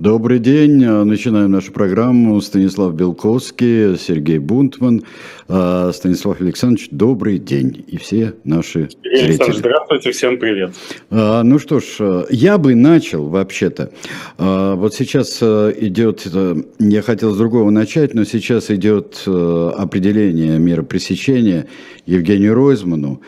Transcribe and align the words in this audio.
Добрый 0.00 0.38
день. 0.38 0.82
Начинаем 0.82 1.50
нашу 1.50 1.72
программу. 1.72 2.40
Станислав 2.40 2.94
Белковский, 2.94 3.98
Сергей 3.98 4.38
Бунтман. 4.38 5.02
А, 5.46 5.92
Станислав 5.92 6.40
Александрович, 6.40 6.88
добрый 6.90 7.36
день. 7.38 7.84
И 7.86 7.98
все 7.98 8.32
наши 8.44 8.88
Сергей 9.02 9.32
зрители. 9.34 9.58
здравствуйте, 9.58 10.12
всем 10.12 10.38
привет. 10.38 10.72
А, 11.10 11.42
ну 11.42 11.58
что 11.58 11.80
ж, 11.80 12.24
я 12.30 12.56
бы 12.56 12.74
начал 12.74 13.28
вообще-то. 13.28 13.92
Вот 14.38 14.94
сейчас 14.94 15.42
идет, 15.42 16.26
я 16.78 17.02
хотел 17.02 17.34
с 17.34 17.36
другого 17.36 17.68
начать, 17.68 18.14
но 18.14 18.24
сейчас 18.24 18.70
идет 18.70 19.22
определение 19.26 20.58
меры 20.58 20.82
пресечения 20.82 21.66
Евгению 22.06 22.54
Ройзману. 22.54 23.20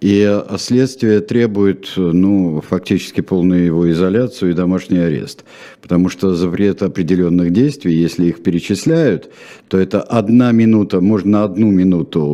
И 0.00 0.42
следствие 0.58 1.20
требует, 1.20 1.92
ну, 1.96 2.60
фактически 2.60 3.20
полную 3.20 3.64
его 3.64 3.90
изоляцию 3.90 4.52
и 4.52 4.54
домашний 4.54 4.98
арест. 4.98 5.44
Потому 5.82 6.08
что 6.08 6.34
запрет 6.36 6.82
определенных 6.82 7.52
действий, 7.52 7.94
если 7.94 8.26
их 8.26 8.42
перечисляют, 8.42 9.28
то 9.66 9.76
это 9.76 10.00
одна 10.00 10.52
минута, 10.52 11.00
можно 11.00 11.30
на 11.30 11.44
одну 11.44 11.70
минуту 11.70 12.24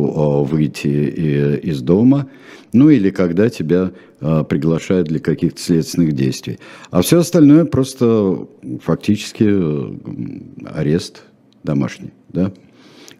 выйти 0.47 1.59
из 1.63 1.81
дома, 1.81 2.29
ну 2.71 2.89
или 2.89 3.09
когда 3.09 3.49
тебя 3.49 3.91
а, 4.19 4.43
приглашают 4.43 5.07
для 5.07 5.19
каких-то 5.19 5.61
следственных 5.61 6.13
действий. 6.13 6.59
А 6.91 7.01
все 7.01 7.19
остальное 7.19 7.65
просто 7.65 8.47
фактически 8.83 9.49
арест 10.67 11.23
домашний, 11.63 12.11
да? 12.29 12.51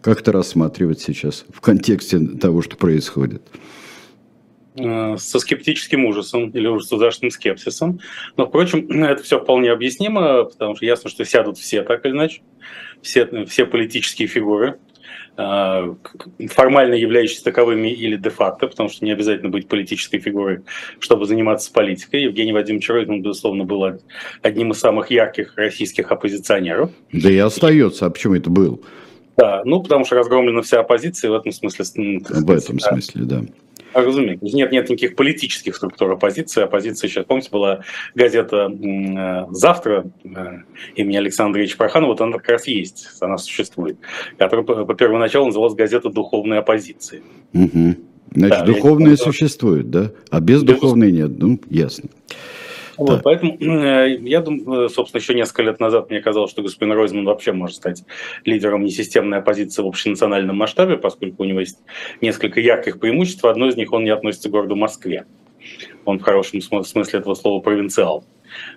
Как 0.02 0.20
это 0.20 0.30
рассматривать 0.30 1.00
сейчас 1.00 1.46
в 1.52 1.60
контексте 1.60 2.18
того, 2.18 2.62
что 2.62 2.76
происходит? 2.76 3.42
Э, 4.78 5.16
со 5.16 5.38
скептическим 5.38 6.04
ужасом 6.04 6.50
или 6.50 6.66
уже 6.66 6.82
государственным 6.82 7.30
скепсисом. 7.30 8.00
Но, 8.36 8.46
впрочем, 8.46 8.86
это 9.04 9.22
все 9.22 9.40
вполне 9.40 9.70
объяснимо, 9.70 10.44
потому 10.44 10.76
что 10.76 10.84
ясно, 10.84 11.08
что 11.08 11.24
сядут 11.24 11.56
все 11.56 11.82
так 11.82 12.04
или 12.04 12.12
иначе, 12.12 12.42
все, 13.00 13.46
все 13.46 13.64
политические 13.64 14.28
фигуры, 14.28 14.78
э, 15.38 15.94
формально 16.50 16.92
являющиеся 16.92 17.44
таковыми 17.44 17.88
или 17.88 18.16
де-факто, 18.16 18.66
потому 18.66 18.90
что 18.90 19.02
не 19.06 19.12
обязательно 19.12 19.48
быть 19.48 19.66
политической 19.66 20.18
фигурой, 20.18 20.60
чтобы 20.98 21.24
заниматься 21.24 21.72
политикой. 21.72 22.24
Евгений 22.24 22.52
Вадимович 22.52 22.90
Ройзман, 22.90 23.22
безусловно, 23.22 23.64
был 23.64 23.98
одним 24.42 24.72
из 24.72 24.78
самых 24.78 25.10
ярких 25.10 25.54
российских 25.56 26.12
оппозиционеров. 26.12 26.90
Да 27.12 27.30
и 27.30 27.38
остается. 27.38 28.04
А 28.04 28.10
почему 28.10 28.34
это 28.34 28.50
был? 28.50 28.84
Да, 29.38 29.62
ну, 29.64 29.82
потому 29.82 30.04
что 30.04 30.16
разгромлена 30.16 30.60
вся 30.60 30.80
оппозиция 30.80 31.30
в 31.30 31.34
этом 31.34 31.52
смысле. 31.52 32.20
В 32.28 32.50
этом 32.50 32.78
смысле, 32.78 33.24
да. 33.24 33.42
Разумеется. 33.96 34.44
Нет, 34.44 34.72
нет 34.72 34.88
никаких 34.90 35.16
политических 35.16 35.74
структур 35.74 36.12
оппозиции. 36.12 36.62
Оппозиция 36.62 37.08
сейчас, 37.08 37.24
помните, 37.24 37.48
была 37.50 37.80
газета 38.14 38.70
э, 38.70 39.46
«Завтра» 39.50 40.10
э, 40.22 40.28
имени 40.96 41.16
Александра 41.16 41.60
Ильича 41.60 41.78
Проханова, 41.78 42.10
вот 42.10 42.20
она 42.20 42.32
как 42.38 42.48
раз 42.50 42.66
есть, 42.66 43.08
она 43.20 43.38
существует, 43.38 43.96
которая 44.38 44.64
по 44.64 44.94
первоначалу 44.94 45.46
называлась 45.46 45.74
газета 45.74 46.10
«Духовной 46.10 46.58
оппозиции». 46.58 47.22
Угу. 47.54 47.96
Значит, 48.34 48.58
да, 48.58 48.64
духовные 48.66 49.16
существуют, 49.16 49.90
да? 49.90 50.12
А 50.30 50.40
без 50.40 50.62
духовной 50.62 51.10
нет, 51.10 51.38
ну, 51.38 51.58
ясно. 51.70 52.10
Вот, 52.96 53.22
поэтому 53.22 53.56
э, 53.60 54.16
я 54.20 54.40
думаю, 54.40 54.88
собственно, 54.88 55.20
еще 55.20 55.34
несколько 55.34 55.62
лет 55.62 55.80
назад 55.80 56.10
мне 56.10 56.20
казалось, 56.20 56.50
что 56.50 56.62
господин 56.62 56.92
Ройзман 56.94 57.24
вообще 57.24 57.52
может 57.52 57.76
стать 57.76 58.04
лидером 58.44 58.84
несистемной 58.84 59.38
оппозиции 59.38 59.82
в 59.82 59.86
общенациональном 59.86 60.56
масштабе, 60.56 60.96
поскольку 60.96 61.42
у 61.42 61.46
него 61.46 61.60
есть 61.60 61.78
несколько 62.20 62.60
ярких 62.60 62.98
преимуществ. 62.98 63.44
Одно 63.44 63.68
из 63.68 63.76
них 63.76 63.92
он 63.92 64.04
не 64.04 64.10
относится 64.10 64.48
к 64.48 64.52
городу 64.52 64.76
Москве. 64.76 65.26
Он 66.04 66.18
в 66.18 66.22
хорошем 66.22 66.60
смысле 66.60 67.18
этого 67.18 67.34
слова 67.34 67.60
провинциал 67.60 68.24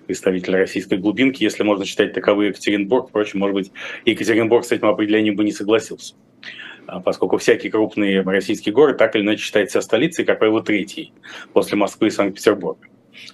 представитель 0.08 0.56
российской 0.56 0.98
глубинки, 0.98 1.44
если 1.44 1.64
можно 1.64 1.86
считать 1.86 2.14
таковой 2.14 2.48
Екатеринбург. 2.48 3.10
Впрочем, 3.10 3.40
может 3.40 3.54
быть, 3.54 3.72
Екатеринбург 4.06 4.66
с 4.66 4.72
этим 4.72 4.88
определением 4.88 5.36
бы 5.36 5.44
не 5.44 5.52
согласился 5.52 6.16
а 6.92 7.02
поскольку 7.02 7.38
всякий 7.38 7.70
крупный 7.70 8.22
российский 8.24 8.72
город 8.72 8.98
так 8.98 9.16
или 9.16 9.22
иначе 9.22 9.44
считается 9.44 9.80
столицей, 9.80 10.26
как 10.26 10.40
правило, 10.40 10.64
третий 10.64 11.14
после 11.54 11.78
Москвы 11.78 12.08
и 12.08 12.10
Санкт-Петербурга 12.10 12.88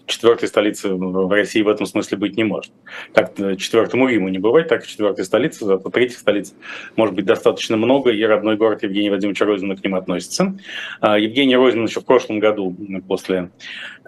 четвертой 0.05 0.47
столицы 0.47 0.89
в 0.93 1.31
России 1.31 1.61
в 1.61 1.67
этом 1.67 1.85
смысле 1.85 2.17
быть 2.17 2.37
не 2.37 2.43
может. 2.43 2.71
Как 3.13 3.35
четвертому 3.57 4.07
Риму 4.07 4.29
не 4.29 4.39
бывает, 4.39 4.67
так 4.67 4.85
и 4.85 4.87
четвертой 4.87 5.25
столицы, 5.25 5.65
зато 5.65 5.89
третьих 5.89 6.19
столиц 6.19 6.53
может 6.95 7.15
быть 7.15 7.25
достаточно 7.25 7.77
много, 7.77 8.11
и 8.11 8.23
родной 8.23 8.57
город 8.57 8.83
Евгения 8.83 9.11
Вадимовича 9.11 9.45
Розина 9.45 9.75
к 9.75 9.83
ним 9.83 9.95
относится. 9.95 10.57
А, 11.01 11.17
Евгений 11.17 11.55
Розин 11.55 11.85
еще 11.85 12.01
в 12.01 12.05
прошлом 12.05 12.39
году, 12.39 12.75
после 13.07 13.51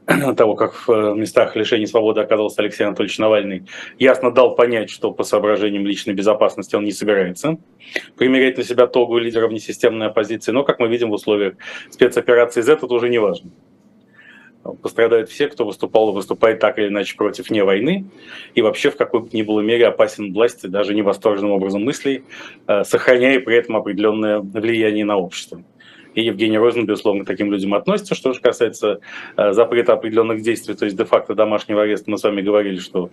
того, 0.38 0.56
как 0.56 0.88
в 0.88 1.16
местах 1.16 1.56
лишения 1.56 1.86
свободы 1.86 2.22
оказался 2.22 2.62
Алексей 2.62 2.86
Анатольевич 2.86 3.18
Навальный, 3.18 3.66
ясно 4.00 4.32
дал 4.32 4.56
понять, 4.56 4.90
что 4.90 5.12
по 5.12 5.24
соображениям 5.24 5.86
личной 5.86 6.14
безопасности 6.14 6.76
он 6.76 6.86
не 6.86 6.92
собирается 6.92 7.58
примерять 8.18 8.58
на 8.58 8.64
себя 8.64 8.88
тогу 8.88 9.18
лидера 9.18 9.48
внесистемной 9.48 10.08
оппозиции. 10.08 10.52
Но, 10.52 10.64
как 10.64 10.80
мы 10.80 10.88
видим 10.88 11.09
в 11.09 11.14
условиях 11.14 11.56
спецоперации 11.90 12.62
Z, 12.62 12.74
это 12.74 12.86
уже 12.88 13.09
не 13.09 13.18
важно 13.18 13.52
пострадают 14.73 15.29
все, 15.29 15.47
кто 15.47 15.66
выступал 15.66 16.09
и 16.09 16.13
выступает 16.13 16.59
так 16.59 16.78
или 16.79 16.88
иначе 16.88 17.16
против 17.16 17.50
не 17.50 17.63
войны, 17.63 18.05
и 18.55 18.61
вообще 18.61 18.89
в 18.89 18.97
какой 18.97 19.22
бы 19.22 19.29
ни 19.33 19.41
было 19.41 19.61
мере 19.61 19.88
опасен 19.88 20.33
власти, 20.33 20.67
даже 20.67 20.94
невосторженным 20.94 21.51
образом 21.51 21.83
мыслей, 21.83 22.23
э, 22.67 22.83
сохраняя 22.83 23.39
при 23.39 23.57
этом 23.57 23.78
определенное 23.78 24.39
влияние 24.39 25.05
на 25.05 25.17
общество 25.17 25.61
и 26.17 26.23
Евгений 26.23 26.57
Розин, 26.57 26.88
безусловно, 26.88 27.23
к 27.23 27.28
таким 27.28 27.51
людям 27.51 27.75
относится. 27.75 28.16
Что 28.16 28.33
же 28.33 28.41
касается 28.41 29.01
э, 29.38 29.53
запрета 29.53 29.94
определенных 29.94 30.41
действий, 30.41 30.73
то 30.73 30.85
есть 30.85 30.97
де-факто 30.97 31.35
домашнего 31.35 31.83
ареста, 31.83 32.09
мы 32.09 32.17
с 32.17 32.23
вами 32.23 32.41
говорили, 32.41 32.79
что 32.79 33.11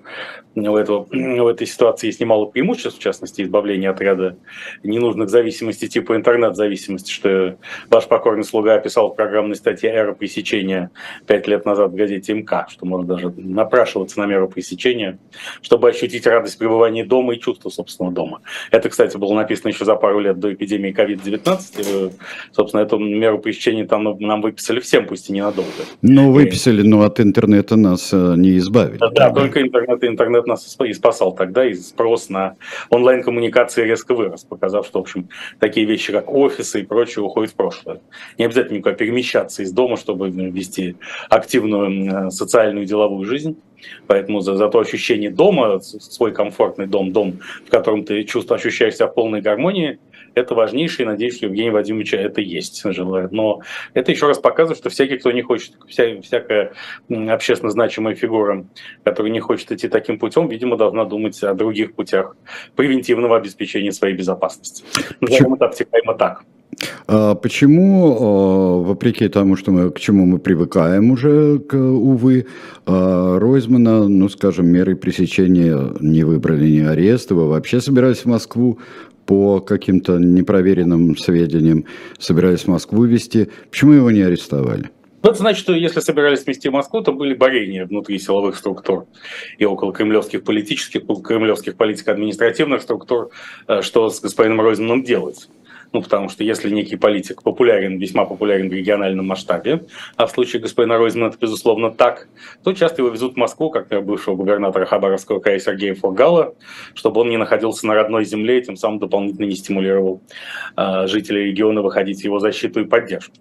у, 0.54 0.76
этого, 0.76 1.06
у 1.12 1.48
этой 1.48 1.66
ситуации 1.66 2.06
есть 2.06 2.18
немало 2.18 2.46
преимуществ, 2.46 2.98
в 2.98 3.02
частности, 3.02 3.42
избавление 3.42 3.90
от 3.90 4.00
ряда 4.00 4.38
ненужных 4.82 5.28
зависимостей 5.28 5.86
типа 5.86 6.16
интернет-зависимости, 6.16 7.12
что 7.12 7.58
ваш 7.90 8.08
покорный 8.08 8.42
слуга 8.44 8.76
описал 8.76 9.10
в 9.10 9.16
программной 9.16 9.56
статье 9.56 9.90
«Эра 9.90 10.14
пресечения» 10.14 10.90
пять 11.26 11.46
лет 11.46 11.66
назад 11.66 11.90
в 11.90 11.94
газете 11.94 12.32
МК, 12.32 12.66
что 12.70 12.86
можно 12.86 13.16
даже 13.16 13.34
напрашиваться 13.36 14.18
на 14.18 14.24
меру 14.24 14.48
пресечения, 14.48 15.18
чтобы 15.60 15.90
ощутить 15.90 16.26
радость 16.26 16.56
пребывания 16.58 17.04
дома 17.04 17.34
и 17.34 17.38
чувство 17.38 17.68
собственного 17.68 18.14
дома. 18.14 18.40
Это, 18.70 18.88
кстати, 18.88 19.18
было 19.18 19.34
написано 19.34 19.68
еще 19.68 19.84
за 19.84 19.94
пару 19.94 20.20
лет 20.20 20.38
до 20.38 20.54
эпидемии 20.54 20.90
COVID-19. 20.90 22.14
Собственно, 22.50 22.80
это 22.80 22.93
эту 22.94 23.04
меру 23.04 23.38
пресечения 23.38 23.86
там 23.86 24.04
нам 24.20 24.42
выписали 24.42 24.80
всем, 24.80 25.06
пусть 25.06 25.30
и 25.30 25.32
ненадолго. 25.32 25.70
Ну, 26.02 26.32
выписали, 26.32 26.82
но 26.82 27.02
от 27.02 27.20
интернета 27.20 27.76
нас 27.76 28.10
э, 28.12 28.34
не 28.36 28.58
избавили. 28.58 28.98
Да, 28.98 29.10
да, 29.10 29.30
только 29.30 29.62
интернет, 29.62 30.04
интернет 30.04 30.46
нас 30.46 30.76
и 30.84 30.92
спасал 30.92 31.34
тогда, 31.34 31.66
и 31.66 31.74
спрос 31.74 32.28
на 32.28 32.56
онлайн-коммуникации 32.90 33.84
резко 33.84 34.14
вырос, 34.14 34.44
показав, 34.44 34.86
что, 34.86 34.98
в 35.00 35.02
общем, 35.02 35.28
такие 35.58 35.86
вещи, 35.86 36.12
как 36.12 36.32
офисы 36.32 36.80
и 36.80 36.84
прочее, 36.84 37.24
уходят 37.24 37.52
в 37.52 37.54
прошлое. 37.54 38.00
Не 38.38 38.46
обязательно 38.46 38.78
никуда 38.78 38.94
перемещаться 38.94 39.62
из 39.62 39.72
дома, 39.72 39.96
чтобы 39.96 40.30
вести 40.30 40.96
активную 41.28 42.30
социальную 42.30 42.86
деловую 42.86 43.24
жизнь. 43.24 43.56
Поэтому 44.06 44.40
за, 44.40 44.56
за 44.56 44.68
то 44.68 44.80
ощущение 44.80 45.30
дома, 45.30 45.80
свой 45.80 46.32
комфортный 46.32 46.86
дом, 46.86 47.12
дом, 47.12 47.40
в 47.66 47.70
котором 47.70 48.04
ты 48.04 48.24
чувствуешь, 48.24 48.60
ощущаешь 48.60 48.94
себя 48.94 49.08
в 49.08 49.14
полной 49.14 49.40
гармонии, 49.40 49.98
это 50.34 50.54
важнейшее, 50.54 51.04
и, 51.04 51.08
надеюсь, 51.08 51.42
у 51.42 51.46
Евгения 51.46 51.70
Вадимовича 51.70 52.16
это 52.16 52.40
есть. 52.40 52.82
Но 53.30 53.60
это 53.94 54.10
еще 54.10 54.26
раз 54.26 54.38
показывает, 54.38 54.78
что 54.78 54.90
всякий, 54.90 55.16
кто 55.18 55.30
не 55.30 55.42
хочет, 55.42 55.74
вся, 55.88 56.20
всякая 56.22 56.72
общественно 57.08 57.70
значимая 57.70 58.14
фигура, 58.14 58.66
которая 59.04 59.32
не 59.32 59.40
хочет 59.40 59.70
идти 59.72 59.88
таким 59.88 60.18
путем, 60.18 60.48
видимо, 60.48 60.76
должна 60.76 61.04
думать 61.04 61.40
о 61.42 61.54
других 61.54 61.94
путях 61.94 62.36
превентивного 62.74 63.36
обеспечения 63.36 63.92
своей 63.92 64.14
безопасности. 64.14 64.84
Назовем 65.20 65.54
это 65.54 65.66
обтекаемо 65.66 66.14
так. 66.14 66.44
А 67.06 67.34
почему, 67.34 68.16
а, 68.18 68.82
вопреки 68.82 69.28
тому, 69.28 69.56
что 69.56 69.70
мы, 69.70 69.90
к 69.90 70.00
чему 70.00 70.26
мы 70.26 70.38
привыкаем 70.38 71.10
уже, 71.10 71.58
к, 71.58 71.74
увы, 71.74 72.46
а, 72.86 73.38
Ройзмана, 73.38 74.08
ну, 74.08 74.28
скажем, 74.28 74.66
меры 74.66 74.96
пресечения 74.96 75.94
не 76.00 76.24
выбрали, 76.24 76.68
ни 76.68 76.80
ареста, 76.80 77.34
вы 77.34 77.48
вообще 77.48 77.80
собирались 77.80 78.18
в 78.18 78.26
Москву 78.26 78.78
по 79.26 79.60
каким-то 79.60 80.18
непроверенным 80.18 81.16
сведениям, 81.16 81.84
собирались 82.18 82.62
в 82.62 82.68
Москву 82.68 83.04
вести. 83.04 83.48
Почему 83.70 83.92
его 83.92 84.10
не 84.10 84.22
арестовали? 84.22 84.90
Ну, 85.22 85.30
это 85.30 85.38
значит, 85.38 85.62
что 85.62 85.72
если 85.72 86.00
собирались 86.00 86.44
вместе 86.44 86.68
в 86.68 86.74
Москву, 86.74 87.00
то 87.00 87.10
были 87.10 87.32
борения 87.32 87.86
внутри 87.86 88.18
силовых 88.18 88.56
структур 88.56 89.06
и 89.56 89.64
около 89.64 89.90
кремлевских 89.90 90.44
политических, 90.44 91.02
кремлевских 91.24 91.76
политико-административных 91.76 92.82
структур, 92.82 93.30
э, 93.66 93.80
что 93.80 94.10
с 94.10 94.20
господином 94.20 94.60
Ройзманом 94.60 95.02
делать. 95.02 95.48
Ну, 95.94 96.02
потому 96.02 96.28
что 96.28 96.42
если 96.42 96.70
некий 96.70 96.96
политик 96.96 97.44
популярен, 97.44 97.98
весьма 97.98 98.24
популярен 98.24 98.68
в 98.68 98.72
региональном 98.72 99.28
масштабе, 99.28 99.84
а 100.16 100.26
в 100.26 100.32
случае 100.32 100.60
господина 100.60 100.98
Ройзмана 100.98 101.28
это, 101.28 101.38
безусловно, 101.40 101.92
так, 101.92 102.26
то 102.64 102.72
часто 102.72 103.00
его 103.00 103.10
везут 103.10 103.34
в 103.34 103.36
Москву, 103.36 103.70
как 103.70 103.88
бывшего 104.04 104.34
губернатора 104.34 104.86
Хабаровского 104.86 105.38
края 105.38 105.60
Сергея 105.60 105.94
Фургала, 105.94 106.56
чтобы 106.94 107.20
он 107.20 107.30
не 107.30 107.36
находился 107.36 107.86
на 107.86 107.94
родной 107.94 108.24
земле 108.24 108.58
и 108.58 108.64
тем 108.64 108.74
самым 108.74 108.98
дополнительно 108.98 109.46
не 109.46 109.54
стимулировал 109.54 110.20
э, 110.76 111.06
жителей 111.06 111.44
региона 111.44 111.80
выходить 111.80 112.22
в 112.22 112.24
его 112.24 112.40
защиту 112.40 112.80
и 112.80 112.84
поддержку. 112.84 113.36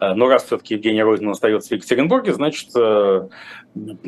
Но 0.00 0.28
раз 0.28 0.44
все-таки 0.44 0.74
Евгений 0.74 1.02
Ройзман 1.02 1.32
остается 1.32 1.70
в 1.70 1.72
Екатеринбурге, 1.72 2.32
значит, 2.32 2.68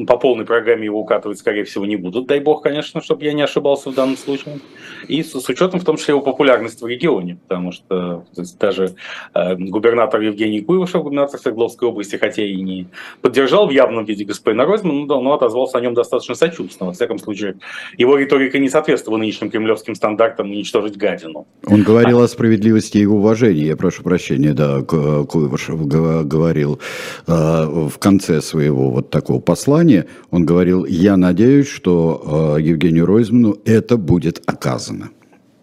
по 0.07 0.17
полной 0.17 0.45
программе 0.45 0.85
его 0.85 1.01
укатывать, 1.01 1.39
скорее 1.39 1.65
всего, 1.65 1.87
не 1.87 1.97
будут. 1.97 2.27
Дай 2.27 2.41
бог, 2.41 2.63
конечно, 2.63 3.01
чтобы 3.01 3.25
я 3.25 3.33
не 3.33 3.43
ошибался 3.43 3.91
в 3.91 3.95
данном 3.95 4.17
случае. 4.17 4.61
И 5.09 5.23
с, 5.23 5.33
с 5.33 5.49
учетом, 5.49 5.81
в 5.81 5.85
том 5.85 5.97
числе, 5.97 6.13
его 6.13 6.23
популярности 6.23 6.83
в 6.83 6.87
регионе, 6.87 7.39
потому 7.47 7.73
что 7.73 8.25
есть, 8.37 8.59
даже 8.59 8.95
э, 9.35 9.57
губернатор 9.57 10.21
Евгений 10.21 10.61
Куйвышев, 10.61 11.03
губернатор 11.03 11.39
Свердловской 11.39 11.89
области, 11.89 12.17
хотя 12.17 12.45
и 12.45 12.57
не 12.57 12.89
поддержал 13.21 13.67
в 13.67 13.71
явном 13.71 14.05
виде 14.05 14.25
господина 14.25 14.65
Ройзмана, 14.65 15.07
но, 15.07 15.21
но 15.21 15.33
отозвался 15.35 15.79
о 15.79 15.81
нем 15.81 15.95
достаточно 15.95 16.35
сочувственно. 16.35 16.89
Во 16.89 16.95
всяком 16.95 17.19
случае, 17.19 17.57
его 17.97 18.17
риторика 18.17 18.59
не 18.59 18.69
соответствовала 18.69 19.19
нынешним 19.19 19.51
кремлевским 19.51 19.95
стандартам 19.95 20.51
уничтожить 20.51 20.97
гадину. 20.97 21.47
Он 21.67 21.83
говорил 21.83 22.21
а... 22.21 22.25
о 22.25 22.29
справедливости 22.29 22.99
и 22.99 23.07
уважении, 23.07 23.67
я 23.67 23.77
прошу 23.77 24.03
прощения, 24.03 24.53
да, 24.53 24.83
Куйвышев 24.83 25.87
говорил 25.87 26.81
э, 27.27 27.33
в 27.33 27.99
конце 27.99 28.41
своего 28.41 28.91
вот 28.91 29.11
такого 29.11 29.41
послания, 29.61 30.07
он 30.31 30.47
говорил, 30.47 30.87
я 30.87 31.19
надеюсь, 31.19 31.69
что 31.69 32.57
э, 32.57 32.63
Евгению 32.63 33.05
Ройзману 33.05 33.59
это 33.67 33.99
будет 33.99 34.43
оказано. 34.47 35.11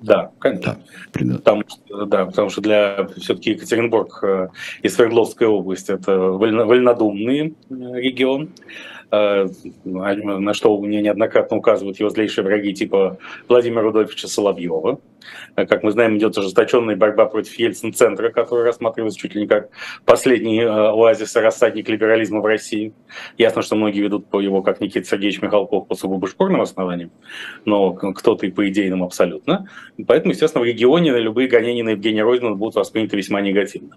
Да, 0.01 0.29
конечно. 0.37 0.77
Да, 1.13 1.37
потому, 1.37 1.63
что, 1.67 2.05
да, 2.05 2.25
потому 2.25 2.49
что 2.49 2.61
для 2.61 3.07
все-таки 3.17 3.51
Екатеринбург 3.51 4.19
э, 4.21 4.49
и 4.83 4.89
Свердловская 4.89 5.49
область 5.49 5.89
это 5.89 6.15
вольнодумный 6.15 7.47
э, 7.47 7.73
регион. 7.95 8.49
Э, 9.09 9.47
на 9.85 10.53
что 10.53 10.77
мне 10.81 11.01
неоднократно 11.01 11.57
указывают 11.57 11.97
его 11.99 12.09
злейшие 12.09 12.43
враги 12.43 12.73
типа 12.73 13.17
Владимира 13.47 13.81
Рудольфовича 13.81 14.27
Соловьева. 14.27 14.99
Э, 15.55 15.65
как 15.65 15.83
мы 15.83 15.91
знаем, 15.91 16.17
идет 16.17 16.37
ожесточенная 16.37 16.97
борьба 16.97 17.25
против 17.25 17.57
Ельцин-центра, 17.57 18.29
который 18.31 18.65
рассматривается 18.65 19.17
чуть 19.17 19.33
ли 19.33 19.41
не 19.41 19.47
как 19.47 19.69
последний 20.03 20.59
э, 20.59 20.67
оазис 20.67 21.37
и 21.37 21.39
рассадник 21.39 21.87
либерализма 21.87 22.41
в 22.41 22.45
России. 22.45 22.93
Ясно, 23.37 23.61
что 23.61 23.77
многие 23.77 24.01
ведут 24.01 24.27
по 24.27 24.41
его, 24.41 24.61
как 24.61 24.81
Никита 24.81 25.07
Сергеевич 25.07 25.41
Михалков, 25.41 25.87
по 25.87 25.95
сугубо 25.95 26.27
шкурным 26.27 26.59
основаниям, 26.59 27.11
но 27.63 27.93
кто-то 27.93 28.45
и 28.45 28.51
по 28.51 28.67
идейным 28.67 29.03
абсолютно. 29.03 29.69
Поэтому, 30.05 30.33
естественно, 30.33 30.63
в 30.63 30.67
регионе 30.67 31.17
любые 31.17 31.47
гонения 31.47 31.83
на 31.83 31.91
Евгения 31.91 32.23
Ройзмана 32.23 32.55
будут 32.57 32.75
восприняты 32.75 33.15
весьма 33.15 33.39
негативно. 33.39 33.95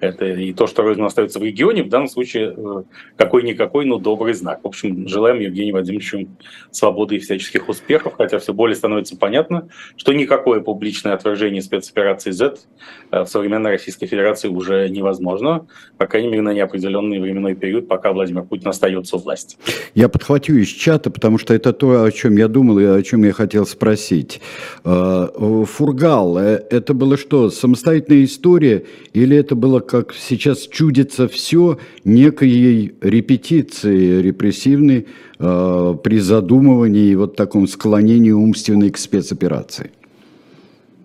Это 0.00 0.26
и 0.26 0.52
то, 0.52 0.66
что 0.66 0.82
Ройзман 0.82 1.06
остается 1.06 1.38
в 1.38 1.44
регионе, 1.44 1.84
в 1.84 1.88
данном 1.88 2.08
случае 2.08 2.84
какой-никакой, 3.16 3.84
но 3.84 3.98
добрый 3.98 4.34
знак 4.34 4.47
знак. 4.48 4.60
В 4.62 4.66
общем, 4.66 5.06
желаем 5.08 5.40
Евгению 5.40 5.74
Владимировичу 5.74 6.28
свободы 6.70 7.16
и 7.16 7.18
всяческих 7.18 7.68
успехов, 7.68 8.14
хотя 8.16 8.38
все 8.38 8.52
более 8.52 8.76
становится 8.76 9.16
понятно, 9.16 9.68
что 9.96 10.12
никакое 10.12 10.60
публичное 10.60 11.14
отвержение 11.14 11.60
спецоперации 11.60 12.30
Z 12.30 12.56
э, 13.10 13.22
в 13.22 13.26
современной 13.26 13.72
Российской 13.72 14.06
Федерации 14.06 14.48
уже 14.48 14.88
невозможно, 14.88 15.66
по 15.98 16.06
крайней 16.06 16.28
мере, 16.28 16.42
на 16.42 16.54
неопределенный 16.54 17.20
временной 17.20 17.54
период, 17.54 17.88
пока 17.88 18.12
Владимир 18.12 18.42
Путин 18.42 18.68
остается 18.68 19.16
у 19.16 19.18
власти. 19.18 19.56
Я 19.94 20.08
подхватю 20.08 20.56
из 20.56 20.68
чата, 20.68 21.10
потому 21.10 21.38
что 21.38 21.54
это 21.54 21.72
то, 21.72 22.04
о 22.04 22.10
чем 22.10 22.36
я 22.36 22.48
думал 22.48 22.78
и 22.78 22.84
о 22.84 23.02
чем 23.02 23.24
я 23.24 23.32
хотел 23.32 23.66
спросить. 23.66 24.40
Э, 24.84 25.28
Фургал, 25.66 26.38
э, 26.38 26.62
это 26.70 26.94
было 26.94 27.16
что, 27.16 27.50
самостоятельная 27.50 28.24
история 28.24 28.84
или 29.12 29.36
это 29.36 29.54
было, 29.54 29.80
как 29.80 30.14
сейчас 30.14 30.66
чудится 30.66 31.28
все, 31.28 31.78
некой 32.04 32.94
репетиции, 33.00 34.22
репрессивной 34.38 35.06
э, 35.38 35.94
при 36.02 36.18
задумывании 36.18 37.10
и 37.10 37.16
вот 37.16 37.36
таком 37.36 37.66
склонении 37.66 38.30
умственной 38.30 38.90
к 38.90 38.98
спецоперации? 38.98 39.90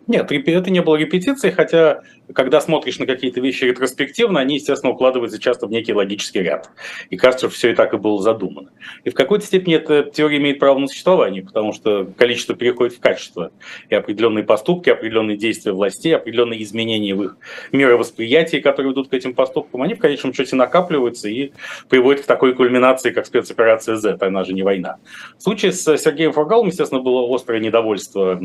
Нет, 0.08 0.32
это 0.32 0.70
не 0.70 0.82
было 0.82 0.98
репетицией, 0.98 1.54
хотя 1.54 2.02
когда 2.34 2.62
смотришь 2.62 3.00
на 3.00 3.06
какие-то 3.06 3.42
вещи 3.42 3.66
ретроспективно, 3.66 4.40
они, 4.40 4.56
естественно, 4.56 4.94
укладываются 4.94 5.40
часто 5.40 5.68
в 5.68 5.72
некий 5.72 5.94
логический 5.94 6.40
ряд. 6.42 6.70
И 7.10 7.18
кажется, 7.18 7.48
что 7.48 7.56
все 7.56 7.72
и 7.72 7.76
так 7.76 7.94
и 7.94 7.98
было 7.98 8.22
задумано. 8.22 8.70
И 9.04 9.10
в 9.10 9.14
какой-то 9.14 9.46
степени 9.46 9.76
эта 9.76 10.04
теория 10.04 10.38
имеет 10.38 10.60
право 10.60 10.80
на 10.80 10.88
существование, 10.88 11.44
потому 11.44 11.74
что 11.74 12.06
количество 12.18 12.56
переходит 12.56 12.96
в 12.96 13.00
качество. 13.00 13.52
И 13.90 13.96
определенные 13.96 14.44
поступки, 14.44 14.90
определенные 14.90 15.38
действия 15.38 15.74
властей, 15.74 16.16
определенные 16.16 16.64
изменения 16.64 17.16
в 17.16 17.24
их 17.24 17.38
мировосприятии, 17.72 18.58
которые 18.58 18.92
ведут 18.92 19.10
к 19.10 19.14
этим 19.14 19.34
поступкам, 19.34 19.82
они 19.82 19.96
в 19.96 20.00
конечном 20.00 20.34
счете 20.34 20.56
накапливаются 20.56 21.28
и 21.28 21.52
приводят 21.90 22.24
к 22.24 22.26
такой 22.26 22.54
кульминации, 22.56 23.12
как 23.12 23.26
спецоперация 23.26 23.98
Z, 23.98 24.18
она 24.22 24.44
же 24.44 24.54
не 24.54 24.64
война. 24.64 24.98
В 25.38 25.44
случае 25.44 25.72
с 25.72 25.98
Сергеем 25.98 26.32
Фургалом, 26.32 26.68
естественно, 26.68 27.02
было 27.02 27.34
острое 27.34 27.60
недовольство 27.60 28.40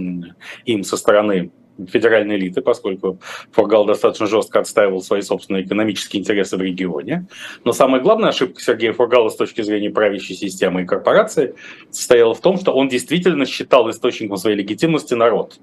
им 0.64 0.84
со 0.84 0.96
стороны 0.96 1.50
федеральной 1.86 2.36
элиты, 2.36 2.60
поскольку 2.60 3.19
Фургал 3.52 3.84
достаточно 3.84 4.26
жестко 4.26 4.60
отстаивал 4.60 5.00
свои 5.02 5.22
собственные 5.22 5.64
экономические 5.64 6.20
интересы 6.20 6.56
в 6.56 6.60
регионе. 6.60 7.26
Но 7.64 7.72
самая 7.72 8.00
главная 8.00 8.30
ошибка 8.30 8.60
Сергея 8.60 8.92
Фургала 8.92 9.28
с 9.28 9.36
точки 9.36 9.62
зрения 9.62 9.90
правящей 9.90 10.36
системы 10.36 10.82
и 10.82 10.86
корпорации 10.86 11.54
состояла 11.90 12.34
в 12.34 12.40
том, 12.40 12.58
что 12.58 12.72
он 12.72 12.88
действительно 12.88 13.46
считал 13.46 13.88
источником 13.90 14.36
своей 14.36 14.56
легитимности 14.56 15.14
народ. 15.14 15.58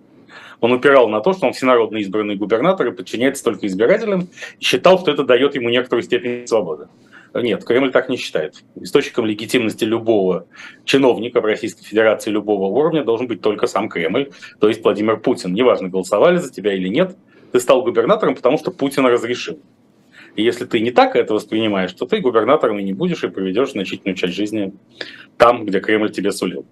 Он 0.61 0.71
упирал 0.71 1.09
на 1.09 1.19
то, 1.19 1.33
что 1.33 1.47
он 1.47 1.53
всенародно 1.53 1.97
избранный 1.97 2.35
губернатор 2.35 2.87
и 2.87 2.91
подчиняется 2.91 3.43
только 3.43 3.67
избирателям, 3.67 4.29
и 4.59 4.63
считал, 4.63 4.99
что 4.99 5.11
это 5.11 5.23
дает 5.23 5.55
ему 5.55 5.69
некоторую 5.69 6.03
степень 6.03 6.47
свободы. 6.47 6.87
Нет, 7.35 7.65
Кремль 7.65 7.91
так 7.91 8.07
не 8.07 8.15
считает. 8.15 8.63
Источником 8.79 9.25
легитимности 9.25 9.83
любого 9.83 10.47
чиновника 10.85 11.41
в 11.41 11.45
Российской 11.45 11.83
Федерации 11.83 12.31
любого 12.31 12.65
уровня 12.65 13.03
должен 13.03 13.27
быть 13.27 13.41
только 13.41 13.67
сам 13.67 13.89
Кремль, 13.89 14.31
то 14.59 14.69
есть 14.69 14.81
Владимир 14.83 15.19
Путин. 15.19 15.53
Неважно, 15.53 15.89
голосовали 15.89 16.37
за 16.37 16.49
тебя 16.49 16.73
или 16.73 16.87
нет, 16.87 17.17
ты 17.51 17.59
стал 17.59 17.83
губернатором, 17.83 18.35
потому 18.35 18.57
что 18.57 18.71
Путин 18.71 19.05
разрешил. 19.05 19.59
И 20.37 20.43
если 20.43 20.65
ты 20.65 20.79
не 20.79 20.91
так 20.91 21.15
это 21.15 21.33
воспринимаешь, 21.33 21.93
то 21.93 22.05
ты 22.05 22.19
губернатором 22.19 22.79
и 22.79 22.83
не 22.83 22.93
будешь, 22.93 23.23
и 23.23 23.27
проведешь 23.27 23.71
значительную 23.71 24.15
часть 24.15 24.33
жизни 24.33 24.73
там, 25.37 25.65
где 25.65 25.81
Кремль 25.81 26.11
тебе 26.11 26.31
сулил. 26.31 26.65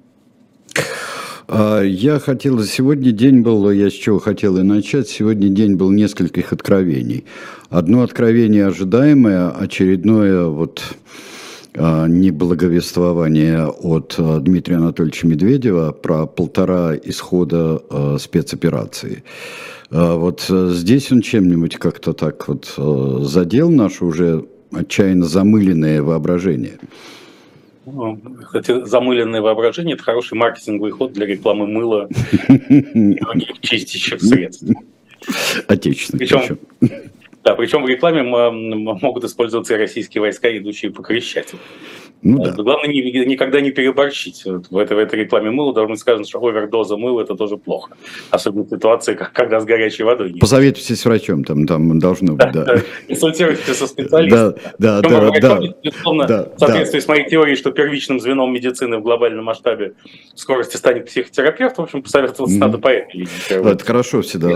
А, 1.47 1.81
я 1.81 2.19
хотел, 2.19 2.63
сегодня 2.63 3.11
день 3.11 3.41
был, 3.41 3.69
я 3.71 3.89
с 3.89 3.93
чего 3.93 4.19
хотел 4.19 4.57
и 4.57 4.63
начать, 4.63 5.09
сегодня 5.09 5.49
день 5.49 5.75
был 5.75 5.91
нескольких 5.91 6.53
откровений. 6.53 7.25
Одно 7.69 8.01
откровение 8.01 8.67
ожидаемое, 8.67 9.49
очередное 9.49 10.45
вот 10.45 10.81
а, 11.75 12.07
неблаговествование 12.07 13.67
от 13.67 14.15
а, 14.17 14.39
Дмитрия 14.39 14.77
Анатольевича 14.77 15.27
Медведева 15.27 15.91
про 15.91 16.25
полтора 16.27 16.95
исхода 16.95 17.81
спецоперации. 18.19 19.23
Вот 19.89 20.49
здесь 20.49 21.11
он 21.11 21.21
чем-нибудь 21.21 21.75
как-то 21.75 22.13
так 22.13 22.47
вот 22.47 22.73
задел 23.27 23.69
наше 23.69 24.05
уже 24.05 24.45
отчаянно 24.71 25.25
замыленное 25.25 26.01
воображение. 26.01 26.79
Кстати, 28.45 28.85
замыленное 28.85 29.41
воображение– 29.41 29.93
это 29.95 30.03
хороший 30.03 30.35
маркетинговый 30.35 30.91
ход 30.91 31.13
для 31.13 31.25
рекламы 31.25 31.67
мыла 31.67 32.07
и 32.47 33.19
других 33.19 33.59
чистящих 33.61 34.21
средств. 34.21 34.65
Отечественных 35.67 36.19
причем. 36.19 36.59
Да, 37.43 37.55
причем 37.55 37.83
в 37.83 37.89
рекламе 37.89 38.23
могут 38.23 39.25
использоваться 39.25 39.77
российские 39.77 40.21
войска, 40.21 40.55
идущие 40.57 40.91
по 40.91 41.03
Крещатику. 41.03 41.57
Ну, 42.23 42.41
да. 42.41 42.51
Главное 42.51 42.87
не, 42.87 43.01
никогда 43.25 43.59
не 43.59 43.71
переборщить. 43.71 44.43
В 44.45 44.77
этой, 44.77 44.95
в 44.95 44.99
этой 44.99 45.19
рекламе 45.19 45.51
мыла 45.51 45.73
должно 45.73 45.93
быть 45.93 45.99
сказано, 45.99 46.25
что 46.25 46.43
овердоза 46.43 46.95
мыла 46.95 47.21
это 47.21 47.35
тоже 47.35 47.57
плохо. 47.57 47.91
Особенно 48.31 48.63
в 48.63 48.69
ситуации, 48.69 49.13
как, 49.13 49.33
когда 49.33 49.59
с 49.59 49.65
горячей 49.65 50.03
водой. 50.03 50.31
Нет. 50.31 50.39
Посоветуйтесь 50.39 51.01
с 51.01 51.05
врачом, 51.05 51.43
там, 51.43 51.67
там 51.67 51.99
должно 51.99 52.35
быть, 52.35 52.51
да. 52.53 52.77
Консультируйтесь 53.07 53.75
со 53.75 53.87
специалистом. 53.87 54.55
Да, 54.79 55.01
да, 55.01 55.31
да. 55.31 55.59
безусловно, 55.83 56.49
в 56.55 56.59
соответствии 56.59 56.99
с 56.99 57.07
моей 57.07 57.27
теорией, 57.27 57.57
что 57.57 57.71
первичным 57.71 58.21
звеном 58.21 58.53
медицины 58.53 58.97
в 58.99 59.01
глобальном 59.01 59.43
масштабе 59.43 59.93
скорости 60.33 60.77
станет 60.77 61.07
психотерапевт, 61.07 61.77
в 61.77 61.81
общем, 61.81 62.01
посоветоваться 62.01 62.57
надо 62.57 62.77
по 62.77 62.87
этой 62.87 63.13
линии. 63.17 63.71
Это 63.71 63.83
хорошо 63.83 64.21
всегда, 64.21 64.49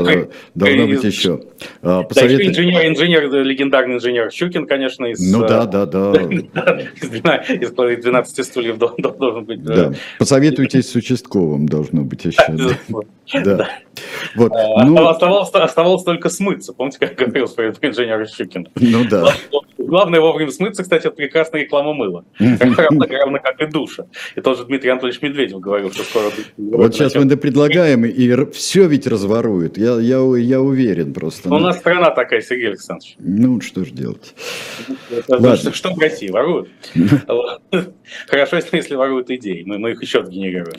должно 0.56 0.88
быть 0.88 1.04
еще. 1.04 1.42
Да, 1.82 2.02
инженер, 2.02 2.88
инженер, 2.88 3.32
легендарный 3.44 3.96
инженер 3.96 4.32
Щукин, 4.32 4.66
конечно, 4.68 5.06
из... 5.08 5.20
Ну 5.20 5.46
да, 5.46 5.66
да, 5.66 5.86
да 5.86 6.14
из 7.62 7.72
12 7.72 8.46
стульев 8.46 8.78
должен 8.78 9.46
быть. 9.46 9.64
Да. 9.64 9.94
Посоветуйтесь 10.20 10.90
с 10.90 10.96
участковым, 10.96 11.68
должно 11.68 12.04
быть 12.04 12.26
еще. 12.26 12.76
Да. 13.44 13.68
Вот. 14.36 14.52
А, 14.54 14.86
ну... 14.86 15.08
оставалось, 15.08 16.04
только 16.04 16.30
смыться. 16.30 16.74
Помните, 16.74 17.00
как 17.00 17.16
говорил 17.18 17.48
инженер 17.82 18.28
Щукин? 18.28 18.70
Ну 18.76 19.06
да. 19.10 19.34
Главное 19.88 20.20
вовремя 20.20 20.52
смыться, 20.52 20.84
кстати, 20.84 21.08
это 21.08 21.16
прекрасная 21.16 21.62
реклама 21.62 21.94
мыла. 21.94 22.26
Равно, 22.40 23.06
равно 23.10 23.40
как 23.42 23.62
и 23.62 23.66
душа. 23.66 24.06
И 24.36 24.42
тоже 24.42 24.66
Дмитрий 24.66 24.90
Анатольевич 24.90 25.22
Медведев 25.22 25.60
говорил, 25.60 25.92
что 25.92 26.04
скоро... 26.04 26.26
Вот 26.58 26.94
сейчас 26.94 27.16
мы 27.16 27.24
это 27.24 27.38
предлагаем, 27.38 28.06
и 28.06 28.52
все 28.52 28.88
ведь 28.88 29.08
разворуют. 29.08 29.78
Я, 29.78 30.00
я, 30.00 30.18
я 30.38 30.62
уверен 30.62 31.14
просто. 31.14 31.54
У 31.54 31.58
нас 31.58 31.78
страна 31.78 32.12
такая, 32.12 32.42
Сергей 32.42 32.68
Александрович. 32.68 33.16
Ну, 33.20 33.62
что 33.62 33.86
же 33.86 33.92
делать? 33.92 34.36
Ладно. 35.30 35.72
Что 35.72 35.94
в 35.94 36.00
России? 36.00 36.30
Воруют? 36.30 36.70
Хорошо, 38.28 38.58
если 38.72 38.96
воруют 38.96 39.30
идеи. 39.30 39.64
Мы, 39.66 39.78
мы 39.80 39.92
их 39.92 40.02
еще 40.02 40.22
генерируем. 40.22 40.76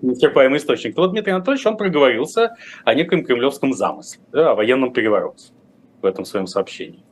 Неисчерпаемый 0.00 0.58
источник. 0.58 0.96
Вот 0.96 1.12
Дмитрий 1.12 1.32
Анатольевич, 1.32 1.66
он 1.66 1.76
проговорился 1.76 2.56
о 2.84 2.94
неком 2.94 3.24
кремлевском 3.24 3.74
замысле, 3.74 4.22
да, 4.32 4.52
о 4.52 4.54
военном 4.54 4.92
перевороте 4.92 5.52
в 6.00 6.06
этом 6.06 6.24
своем 6.24 6.46
сообщении. 6.46 7.02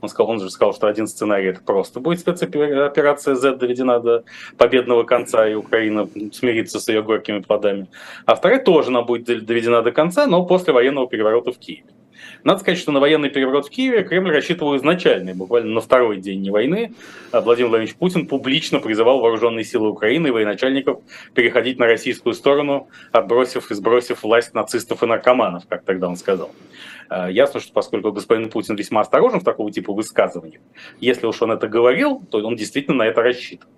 Он, 0.00 0.08
сказал, 0.08 0.30
он 0.30 0.40
же 0.40 0.50
сказал, 0.50 0.74
что 0.74 0.86
один 0.86 1.06
сценарий 1.06 1.48
это 1.48 1.60
просто 1.60 2.00
будет 2.00 2.20
спецоперация 2.20 3.34
Z 3.34 3.56
доведена 3.56 4.00
до 4.00 4.24
победного 4.56 5.04
конца, 5.04 5.48
и 5.48 5.54
Украина 5.54 6.08
смирится 6.32 6.80
с 6.80 6.88
ее 6.88 7.02
горькими 7.02 7.40
плодами. 7.40 7.88
А 8.24 8.34
вторая 8.34 8.62
тоже 8.62 8.88
она 8.88 9.02
будет 9.02 9.44
доведена 9.44 9.82
до 9.82 9.92
конца, 9.92 10.26
но 10.26 10.44
после 10.44 10.72
военного 10.72 11.08
переворота 11.08 11.52
в 11.52 11.58
Киеве. 11.58 11.84
Надо 12.44 12.60
сказать, 12.60 12.78
что 12.78 12.92
на 12.92 13.00
военный 13.00 13.30
переворот 13.30 13.66
в 13.66 13.70
Киеве 13.70 14.04
Кремль 14.04 14.32
рассчитывал 14.32 14.76
изначально, 14.76 15.34
буквально 15.34 15.74
на 15.74 15.80
второй 15.80 16.18
день 16.18 16.48
войны. 16.50 16.94
А 17.32 17.40
Владимир 17.40 17.70
Владимирович 17.70 17.96
Путин 17.96 18.26
публично 18.26 18.78
призывал 18.78 19.20
вооруженные 19.20 19.64
силы 19.64 19.88
Украины 19.90 20.28
и 20.28 20.30
военачальников 20.30 21.00
переходить 21.34 21.78
на 21.78 21.86
российскую 21.86 22.34
сторону, 22.34 22.88
отбросив 23.12 23.70
и 23.70 23.74
сбросив 23.74 24.22
власть 24.22 24.54
нацистов 24.54 25.02
и 25.02 25.06
наркоманов, 25.06 25.64
как 25.68 25.84
тогда 25.84 26.08
он 26.08 26.16
сказал. 26.16 26.50
А, 27.08 27.30
ясно, 27.30 27.60
что 27.60 27.72
поскольку 27.72 28.12
господин 28.12 28.50
Путин 28.50 28.76
весьма 28.76 29.00
осторожен 29.00 29.40
в 29.40 29.44
такого 29.44 29.70
типа 29.70 29.92
высказываниях, 29.92 30.60
если 31.00 31.26
уж 31.26 31.40
он 31.42 31.52
это 31.52 31.68
говорил, 31.68 32.22
то 32.30 32.38
он 32.38 32.56
действительно 32.56 32.98
на 32.98 33.06
это 33.06 33.22
рассчитывал. 33.22 33.72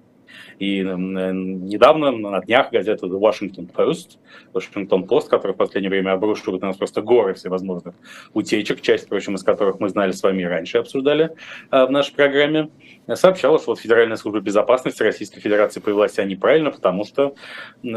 И 0.59 0.81
недавно, 0.81 2.11
на 2.11 2.41
днях, 2.41 2.73
газета 2.73 3.07
The 3.07 3.19
Washington 3.19 3.71
Post, 3.73 4.19
Washington 4.53 5.07
Post, 5.07 5.29
который 5.29 5.53
в 5.53 5.57
последнее 5.57 5.91
время 5.91 6.13
обрушивает 6.13 6.63
на 6.63 6.69
нас 6.69 6.77
просто 6.77 7.01
горы 7.01 7.35
всевозможных 7.35 7.95
утечек, 8.35 8.81
часть, 8.81 9.07
впрочем, 9.07 9.37
из 9.37 9.45
которых 9.45 9.79
мы 9.79 9.89
знали 9.89 10.11
с 10.11 10.23
вами 10.23 10.43
раньше, 10.43 10.79
обсуждали 10.79 11.31
э, 11.71 11.85
в 11.85 11.91
нашей 11.91 12.15
программе, 12.15 12.71
сообщала, 13.17 13.59
что 13.59 13.73
вот 13.73 13.81
Федеральная 13.81 14.17
служба 14.17 14.41
безопасности 14.41 15.03
Российской 15.03 15.41
Федерации 15.41 15.81
повела 15.81 16.09
себя 16.09 16.25
неправильно, 16.25 16.71
потому 16.71 17.05
что 17.05 17.35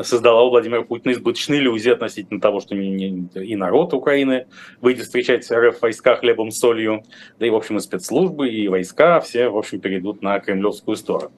создала 0.04 0.44
у 0.44 0.50
Владимира 0.50 0.84
Путина 0.84 1.12
избыточные 1.12 1.60
иллюзии 1.60 1.92
относительно 1.92 2.40
того, 2.40 2.60
что 2.60 2.76
и 2.76 3.56
народ 3.56 3.94
Украины 3.94 4.48
выйдет 4.80 5.06
встречать 5.06 5.52
РФ 5.52 5.82
войска 5.82 6.16
хлебом, 6.16 6.52
солью, 6.52 7.04
да 7.40 7.46
и, 7.46 7.50
в 7.50 7.56
общем, 7.56 7.78
и 7.78 7.80
спецслужбы, 7.80 8.50
и 8.50 8.68
войска 8.68 9.20
все, 9.20 9.50
в 9.50 9.58
общем, 9.58 9.80
перейдут 9.80 10.22
на 10.22 10.40
кремлевскую 10.40 10.96
сторону. 10.96 11.32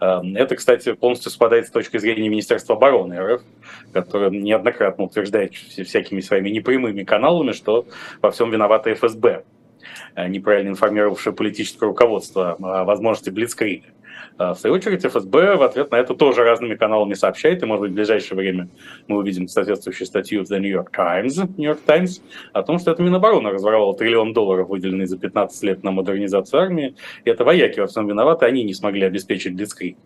Эм, 0.00 0.36
это, 0.36 0.56
кстати, 0.56 0.92
полностью 0.92 1.30
совпадает 1.30 1.66
с 1.66 1.70
точки 1.70 1.98
зрения 1.98 2.28
Министерства 2.28 2.76
обороны 2.76 3.18
РФ, 3.18 3.42
которое 3.92 4.30
неоднократно 4.30 5.04
утверждает 5.04 5.54
всякими 5.54 6.20
своими 6.20 6.50
непрямыми 6.50 7.04
каналами, 7.04 7.52
что 7.52 7.86
во 8.20 8.30
всем 8.30 8.50
виновата 8.50 8.92
ФСБ. 8.94 9.44
Э, 10.14 10.28
неправильно 10.28 10.70
информировавшее 10.70 11.32
политическое 11.32 11.86
руководство 11.86 12.56
о 12.60 12.84
возможности 12.84 13.30
Блицкрига. 13.30 13.86
Э, 14.38 14.50
в 14.50 14.54
свою 14.56 14.76
очередь, 14.76 15.04
ФСБ 15.04 15.56
в 15.56 15.62
ответ 15.62 15.90
на 15.90 15.96
это 15.96 16.14
тоже 16.14 16.42
разными 16.44 16.74
каналами 16.74 17.14
сообщает, 17.14 17.62
и, 17.62 17.66
может 17.66 17.82
быть, 17.82 17.92
в 17.92 17.94
ближайшее 17.94 18.38
время 18.38 18.68
мы 19.06 19.18
увидим 19.18 19.48
соответствующую 19.48 20.06
статью 20.06 20.44
в 20.44 20.50
The 20.50 20.58
New 20.58 20.70
York 20.70 20.90
Times, 20.90 21.36
New 21.36 21.68
York 21.68 21.80
Times 21.86 22.22
о 22.52 22.62
том, 22.62 22.78
что 22.78 22.90
это 22.90 23.02
Минобороны 23.02 23.50
разворовало 23.50 23.96
триллион 23.96 24.32
долларов, 24.32 24.68
выделенный 24.68 25.06
за 25.06 25.18
15 25.18 25.62
лет 25.62 25.82
на 25.84 25.90
модернизацию 25.90 26.60
армии, 26.60 26.94
и 27.24 27.30
это 27.30 27.44
вояки 27.44 27.80
во 27.80 27.86
всем 27.86 28.06
виноваты, 28.06 28.46
они 28.46 28.64
не 28.64 28.74
смогли 28.74 29.02
обеспечить 29.02 29.54
Блицкриг. 29.54 29.96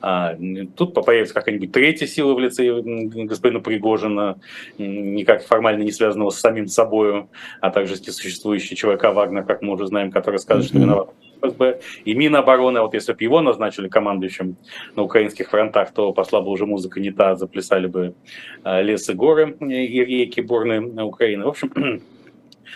А, 0.00 0.36
тут 0.76 0.92
появится 0.92 1.34
какая-нибудь 1.34 1.72
третья 1.72 2.06
сила 2.06 2.34
в 2.34 2.38
лице 2.38 2.82
господина 2.82 3.60
Пригожина, 3.60 4.38
никак 4.76 5.44
формально 5.44 5.82
не 5.82 5.92
связанного 5.92 6.28
с 6.28 6.38
самим 6.40 6.68
собой, 6.68 7.26
а 7.60 7.70
также 7.70 7.96
существующий 7.96 8.76
ЧВК 8.76 9.14
Вагнер, 9.14 9.44
как 9.44 9.62
мы 9.62 9.72
уже 9.72 9.86
знаем, 9.86 10.10
который 10.10 10.38
скажет, 10.38 10.66
что 10.66 10.78
виноват 10.78 11.08
ФСБ, 11.40 11.80
и 12.04 12.14
Минобороны, 12.14 12.80
вот 12.80 12.94
если 12.94 13.12
бы 13.12 13.22
его 13.22 13.40
назначили 13.40 13.88
командующим 13.88 14.56
на 14.96 15.02
украинских 15.02 15.48
фронтах, 15.48 15.92
то 15.92 16.12
пошла 16.12 16.40
бы 16.40 16.50
уже 16.50 16.66
музыка 16.66 17.00
не 17.00 17.10
та, 17.10 17.36
заплясали 17.36 17.86
бы 17.86 18.14
а, 18.62 18.82
лес 18.82 19.08
и 19.08 19.14
горы 19.14 19.56
и 19.60 20.04
реки 20.04 20.40
бурные 20.40 20.80
Украины. 20.80 21.44
В 21.44 21.48
общем, 21.48 21.72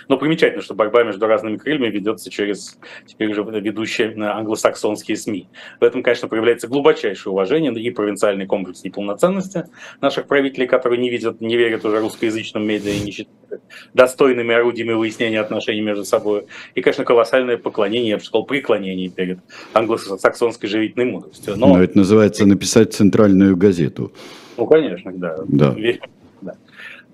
но 0.08 0.16
примечательно, 0.16 0.62
что 0.62 0.74
борьба 0.74 1.04
между 1.04 1.26
разными 1.26 1.56
крыльями 1.56 1.88
ведется 1.88 2.30
через 2.30 2.78
теперь 3.06 3.30
уже 3.30 3.42
ведущие 3.42 4.14
англосаксонские 4.22 5.16
СМИ. 5.16 5.48
В 5.80 5.84
этом, 5.84 6.02
конечно, 6.02 6.28
проявляется 6.28 6.68
глубочайшее 6.68 7.32
уважение 7.32 7.72
и 7.72 7.90
провинциальный 7.90 8.46
комплекс 8.46 8.84
неполноценности 8.84 9.64
наших 10.00 10.26
правителей, 10.26 10.66
которые 10.66 10.98
не 10.98 11.10
видят, 11.10 11.40
не 11.40 11.56
верят 11.56 11.84
уже 11.84 12.00
русскоязычным 12.00 12.66
медиа 12.66 12.92
и 12.92 13.00
не 13.00 13.10
считают 13.12 13.62
достойными 13.94 14.54
орудиями 14.54 14.92
выяснения 14.92 15.40
отношений 15.40 15.80
между 15.80 16.04
собой. 16.04 16.46
И, 16.74 16.80
конечно, 16.80 17.04
колоссальное 17.04 17.56
поклонение, 17.56 18.10
я 18.10 18.16
бы 18.16 18.22
сказал, 18.22 18.44
преклонение 18.44 19.08
перед 19.08 19.38
англосаксонской 19.72 20.68
живительной 20.68 21.06
мудростью. 21.06 21.56
Но, 21.56 21.68
Но 21.68 21.82
это 21.82 21.96
называется 21.96 22.46
написать 22.46 22.92
центральную 22.92 23.56
газету. 23.56 24.12
Ну, 24.56 24.66
конечно, 24.66 25.12
да. 25.12 25.36
да. 25.46 25.74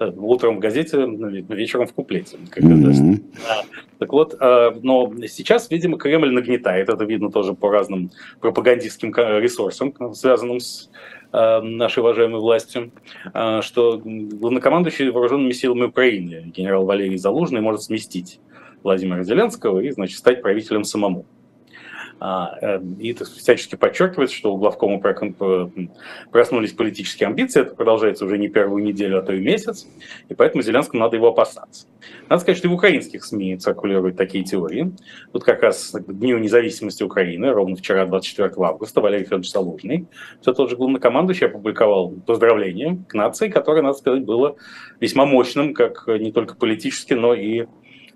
Э, 0.05 0.13
утром 0.17 0.57
в 0.57 0.59
газете, 0.61 1.07
вечером 1.49 1.87
в 1.87 1.93
куплете. 1.93 2.37
Mm-hmm. 2.57 3.23
Так 3.99 4.13
вот, 4.13 4.37
э, 4.39 4.73
но 4.83 5.13
сейчас, 5.27 5.71
видимо, 5.71 5.99
Кремль 5.99 6.33
нагнетает, 6.33 6.89
это 6.89 7.05
видно 7.05 7.31
тоже 7.31 7.55
по 7.55 7.71
разным 7.71 8.11
пропагандистским 8.41 9.15
ресурсам, 9.15 9.95
связанным 10.15 10.61
с 10.61 10.91
э, 11.33 11.61
нашей 11.61 12.01
уважаемой 12.01 12.41
властью, 12.41 12.93
что 13.61 14.01
главнокомандующий 14.05 15.11
вооруженными 15.11 15.53
силами 15.53 15.85
Украины 15.85 16.53
генерал 16.55 16.85
Валерий 16.85 17.19
Залужный 17.19 17.61
может 17.61 17.83
сместить 17.83 18.41
Владимира 18.83 19.23
Зеленского 19.23 19.81
и, 19.81 19.91
значит, 19.91 20.19
стать 20.19 20.43
правителем 20.43 20.85
самому. 20.85 21.25
А, 22.27 22.57
э, 22.63 22.81
и 23.01 23.13
это 23.13 23.27
всячески 23.27 23.77
подчеркивается, 23.77 24.35
что 24.35 24.55
у 24.55 24.57
главкома 24.57 24.99
проснулись 26.31 26.73
политические 26.73 27.27
амбиции, 27.27 27.61
это 27.61 27.75
продолжается 27.75 28.25
уже 28.25 28.39
не 28.39 28.49
первую 28.49 28.83
неделю, 28.83 29.19
а 29.19 29.23
то 29.23 29.35
и 29.35 29.41
месяц, 29.41 29.87
и 30.31 30.35
поэтому 30.35 30.63
Зеленскому 30.63 31.03
надо 31.03 31.17
его 31.17 31.29
опасаться. 31.29 31.87
Надо 32.31 32.41
сказать, 32.41 32.57
что 32.57 32.69
и 32.69 32.71
в 32.71 32.75
украинских 32.75 33.27
СМИ 33.27 33.59
циркулируют 33.59 34.17
такие 34.17 34.43
теории. 34.43 34.93
Тут 35.35 35.45
как 35.45 35.63
раз 35.63 35.91
к 35.91 36.13
Дню 36.15 36.39
независимости 36.39 37.03
Украины, 37.03 37.53
ровно 37.53 37.77
вчера, 37.77 38.07
24 38.07 38.53
августа, 38.57 39.03
Валерий 39.03 39.25
Федорович 39.25 39.51
Залужный, 39.51 40.07
все 40.41 40.55
тот 40.55 40.71
же 40.71 40.77
главнокомандующий 40.77 41.49
опубликовал 41.49 42.11
поздравление 42.27 43.05
к 43.07 43.13
нации, 43.13 43.51
которое, 43.51 43.83
надо 43.83 43.99
сказать, 43.99 44.25
было 44.25 44.57
весьма 44.99 45.27
мощным, 45.27 45.75
как 45.75 46.05
не 46.07 46.33
только 46.33 46.55
политически, 46.55 47.13
но 47.13 47.35
и 47.35 47.67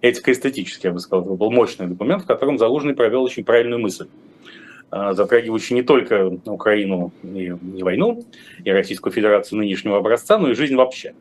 этико-эстетически, 0.00 0.86
я 0.86 0.92
бы 0.92 1.00
сказал. 1.00 1.24
Это 1.24 1.34
был 1.34 1.50
мощный 1.50 1.86
документ, 1.86 2.22
в 2.22 2.26
котором 2.26 2.58
Залужный 2.58 2.94
провел 2.94 3.22
очень 3.22 3.44
правильную 3.44 3.80
мысль 3.80 4.08
а, 4.90 5.12
затрагивающий 5.12 5.74
не 5.74 5.82
только 5.82 6.38
Украину 6.46 7.12
и, 7.22 7.50
войну, 7.82 8.24
и 8.64 8.70
Российскую 8.70 9.12
Федерацию 9.12 9.58
нынешнего 9.58 9.98
образца, 9.98 10.38
но 10.38 10.50
и 10.50 10.54
жизнь 10.54 10.76
вообще. 10.76 11.14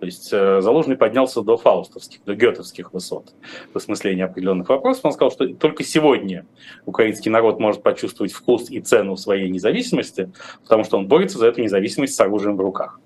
То 0.00 0.06
есть 0.06 0.30
э, 0.32 0.60
Заложный 0.60 0.96
поднялся 0.96 1.42
до 1.42 1.56
фаустовских, 1.56 2.24
до 2.24 2.34
гетовских 2.34 2.92
высот 2.92 3.32
в 3.72 3.76
осмыслении 3.76 4.24
определенных 4.24 4.68
вопросов. 4.68 5.04
Он 5.04 5.12
сказал, 5.12 5.30
что 5.30 5.46
только 5.54 5.84
сегодня 5.84 6.44
украинский 6.86 7.30
народ 7.30 7.60
может 7.60 7.84
почувствовать 7.84 8.32
вкус 8.32 8.68
и 8.68 8.80
цену 8.80 9.16
своей 9.16 9.48
независимости, 9.48 10.32
потому 10.64 10.82
что 10.82 10.98
он 10.98 11.06
борется 11.06 11.38
за 11.38 11.46
эту 11.46 11.62
независимость 11.62 12.16
с 12.16 12.20
оружием 12.20 12.56
в 12.56 12.60
руках. 12.60 12.98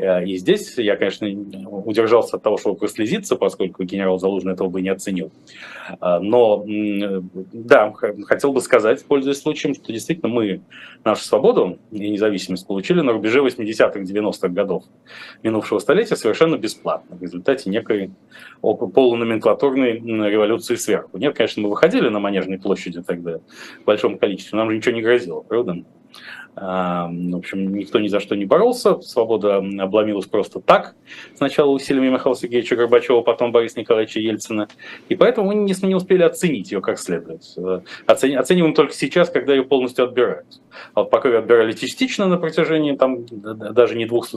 Э, 0.00 0.24
и 0.24 0.36
здесь 0.36 0.76
я, 0.78 0.96
конечно, 0.96 1.28
удержался 1.28 2.36
от 2.36 2.42
того, 2.42 2.56
чтобы 2.56 2.76
прослезиться, 2.76 3.36
поскольку 3.36 3.84
генерал 3.84 4.18
Залужный 4.18 4.54
этого 4.54 4.68
бы 4.68 4.80
не 4.80 4.88
оценил. 4.88 5.30
Э, 6.00 6.18
но, 6.20 6.64
да, 6.66 7.92
хотел 7.92 8.52
бы 8.52 8.60
сказать, 8.60 9.04
пользуясь 9.04 9.40
случаем, 9.40 9.74
что 9.74 9.92
действительно 9.92 10.28
мы 10.28 10.62
нашу 11.04 11.24
свободу 11.24 11.78
и 11.90 12.10
независимость 12.10 12.66
получили 12.66 13.00
на 13.00 13.12
рубеже 13.12 13.40
80-х, 13.40 14.00
90-х 14.00 14.48
годов 14.48 14.84
минувшего 15.42 15.78
столетия 15.78 16.16
совершенно 16.16 16.56
бесплатно, 16.56 17.16
в 17.16 17.22
результате 17.22 17.70
некой 17.70 18.10
полуноменклатурной 18.60 20.00
революции 20.00 20.74
сверху. 20.74 21.18
Нет, 21.18 21.36
конечно, 21.36 21.62
мы 21.62 21.70
выходили 21.70 22.08
на 22.08 22.18
Манежной 22.18 22.58
площади 22.58 23.02
тогда 23.02 23.38
в 23.80 23.84
большом 23.84 24.18
количестве, 24.18 24.58
нам 24.58 24.70
же 24.70 24.76
ничего 24.76 24.94
не 24.94 25.02
грозило, 25.02 25.40
правда? 25.40 25.84
В 26.56 27.36
общем, 27.36 27.74
никто 27.74 27.98
ни 28.00 28.08
за 28.08 28.20
что 28.20 28.34
не 28.34 28.44
боролся, 28.44 29.00
свобода 29.00 29.56
обломилась 29.56 30.26
просто 30.26 30.60
так. 30.60 30.94
Сначала 31.34 31.70
усилиями 31.70 32.10
Михаила 32.10 32.36
Сергеевича 32.36 32.76
Горбачева, 32.76 33.22
потом 33.22 33.52
Бориса 33.52 33.80
Николаевича 33.80 34.20
Ельцина. 34.20 34.68
И 35.08 35.14
поэтому 35.14 35.48
мы 35.48 35.54
не, 35.54 35.74
не 35.86 35.94
успели 35.94 36.22
оценить 36.22 36.72
ее 36.72 36.80
как 36.80 36.98
следует. 36.98 37.42
Оцени, 38.06 38.34
оцениваем 38.34 38.74
только 38.74 38.92
сейчас, 38.92 39.30
когда 39.30 39.54
ее 39.54 39.64
полностью 39.64 40.04
отбирают. 40.04 40.60
А 40.94 41.00
вот 41.00 41.10
пока 41.10 41.28
ее 41.28 41.38
отбирали 41.38 41.72
частично 41.72 42.26
на 42.26 42.36
протяжении 42.36 42.94
там, 42.94 43.24
даже 43.26 43.96
не 43.96 44.06
двух, 44.06 44.28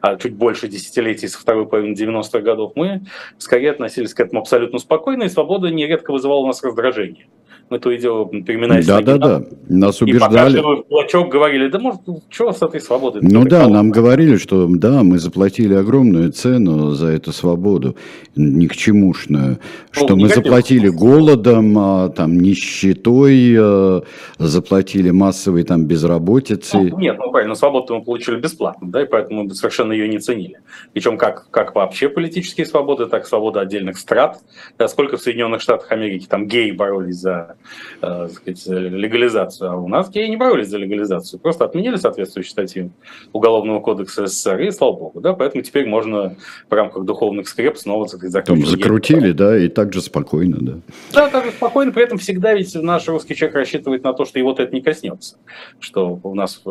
а 0.00 0.16
чуть 0.16 0.34
больше 0.34 0.68
десятилетий 0.68 1.28
со 1.28 1.38
второй 1.38 1.66
половины 1.66 1.94
90-х 1.94 2.40
годов, 2.40 2.72
мы 2.74 3.02
скорее 3.38 3.70
относились 3.70 4.14
к 4.14 4.20
этому 4.20 4.40
абсолютно 4.40 4.78
спокойно, 4.78 5.24
и 5.24 5.28
свобода 5.28 5.70
нередко 5.70 6.12
вызывала 6.12 6.40
у 6.40 6.46
нас 6.46 6.62
раздражение 6.62 7.28
Мы 7.70 7.78
то 7.78 7.90
и 7.90 7.98
дело 7.98 8.28
переминаясь. 8.28 8.86
Да, 8.86 9.00
да, 9.00 9.18
да. 9.18 9.42
Нас 9.68 10.00
убеждали. 10.02 10.58
И 10.58 10.82
кулачок 10.82 11.30
говорили, 11.50 11.68
да 11.68 11.78
может, 11.78 12.00
что 12.28 12.52
с 12.52 12.62
этой 12.62 12.80
свободой? 12.80 13.22
Ну 13.22 13.44
да, 13.44 13.68
нам 13.68 13.90
говорили, 13.90 14.36
что 14.36 14.66
да, 14.68 15.02
мы 15.02 15.18
заплатили 15.18 15.74
огромную 15.74 16.32
цену 16.32 16.90
за 16.90 17.08
эту 17.08 17.32
свободу, 17.32 17.96
ни 18.36 18.66
к 18.66 18.76
чемушную, 18.76 19.58
ну, 19.58 19.58
что 19.92 20.16
мы 20.16 20.28
заплатили 20.28 20.88
голодом, 20.88 21.78
а, 21.78 22.08
там, 22.08 22.38
нищетой, 22.38 23.56
а, 23.58 24.02
заплатили 24.38 25.10
массовой 25.10 25.64
там 25.64 25.84
безработицей. 25.84 26.90
Ну, 26.90 26.98
нет, 26.98 27.16
ну 27.18 27.30
правильно, 27.30 27.54
свободу 27.54 27.96
мы 27.96 28.04
получили 28.04 28.36
бесплатно, 28.36 28.90
да, 28.90 29.02
и 29.02 29.06
поэтому 29.06 29.44
мы 29.44 29.54
совершенно 29.54 29.92
ее 29.92 30.08
не 30.08 30.18
ценили. 30.18 30.60
Причем 30.92 31.18
как, 31.18 31.50
как 31.50 31.74
вообще 31.74 32.08
политические 32.08 32.66
свободы, 32.66 33.06
так 33.06 33.24
и 33.24 33.28
свобода 33.28 33.60
отдельных 33.60 33.98
страт. 33.98 34.38
Да, 34.78 34.88
сколько 34.88 35.16
в 35.16 35.22
Соединенных 35.22 35.60
Штатах 35.60 35.90
Америки 35.92 36.26
там 36.28 36.46
геи 36.46 36.70
боролись 36.70 37.16
за 37.16 37.56
э, 38.00 38.28
сказать, 38.28 38.66
легализацию, 38.66 39.70
а 39.70 39.76
у 39.76 39.88
нас 39.88 40.10
геи 40.10 40.28
не 40.28 40.36
боролись 40.36 40.68
за 40.68 40.78
легализацию, 40.78 41.31
просто 41.38 41.64
отменили 41.64 41.96
соответствующие 41.96 42.50
статьи 42.50 42.90
Уголовного 43.32 43.80
кодекса 43.80 44.26
СССР, 44.26 44.60
и 44.60 44.70
слава 44.70 44.92
богу, 44.92 45.20
да, 45.20 45.32
поэтому 45.32 45.62
теперь 45.62 45.86
можно 45.86 46.36
в 46.68 46.72
рамках 46.72 47.04
духовных 47.04 47.48
скреп 47.48 47.76
снова 47.76 48.06
так 48.08 48.18
сказать, 48.18 48.46
закрутили, 48.66 49.32
да, 49.32 49.56
и 49.56 49.68
так 49.68 49.92
же 49.92 50.00
спокойно, 50.00 50.58
да. 50.60 50.72
Да, 51.12 51.28
так 51.28 51.44
же 51.44 51.50
спокойно, 51.52 51.92
при 51.92 52.02
этом 52.02 52.18
всегда 52.18 52.54
ведь 52.54 52.74
наш 52.74 53.08
русский 53.08 53.34
человек 53.34 53.56
рассчитывает 53.56 54.04
на 54.04 54.12
то, 54.12 54.24
что 54.24 54.38
его 54.38 54.52
это 54.52 54.68
не 54.72 54.80
коснется, 54.80 55.36
что 55.78 56.20
у 56.22 56.34
нас 56.34 56.62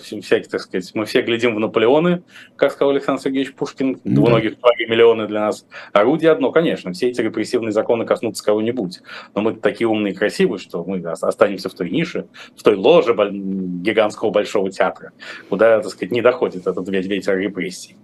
всякие, 0.00 0.48
так 0.48 0.60
сказать, 0.60 0.90
мы 0.94 1.04
все 1.04 1.22
глядим 1.22 1.54
в 1.54 1.60
Наполеоны, 1.60 2.22
как 2.56 2.72
сказал 2.72 2.90
Александр 2.90 3.22
Сергеевич 3.22 3.54
Пушкин, 3.54 4.00
да. 4.04 4.14
двуногих 4.14 4.54
миллионы 4.88 5.26
для 5.26 5.40
нас 5.40 5.66
орудие 5.92 6.30
одно, 6.30 6.52
конечно, 6.52 6.92
все 6.92 7.08
эти 7.08 7.20
репрессивные 7.20 7.72
законы 7.72 8.04
коснутся 8.04 8.44
кого-нибудь, 8.44 9.00
но 9.34 9.42
мы 9.42 9.54
такие 9.54 9.88
умные 9.88 10.12
и 10.12 10.16
красивые, 10.16 10.58
что 10.58 10.84
мы 10.84 10.98
останемся 11.04 11.68
в 11.68 11.74
той 11.74 11.90
нише, 11.90 12.26
в 12.56 12.62
той 12.62 12.74
ложе 12.76 13.14
гигантского 14.04 14.30
большого 14.30 14.70
театра, 14.70 15.12
куда, 15.48 15.80
так 15.80 15.90
сказать, 15.90 16.12
не 16.12 16.22
доходит 16.22 16.66
этот 16.66 16.88
ветер 16.88 17.38
репрессий 17.38 17.96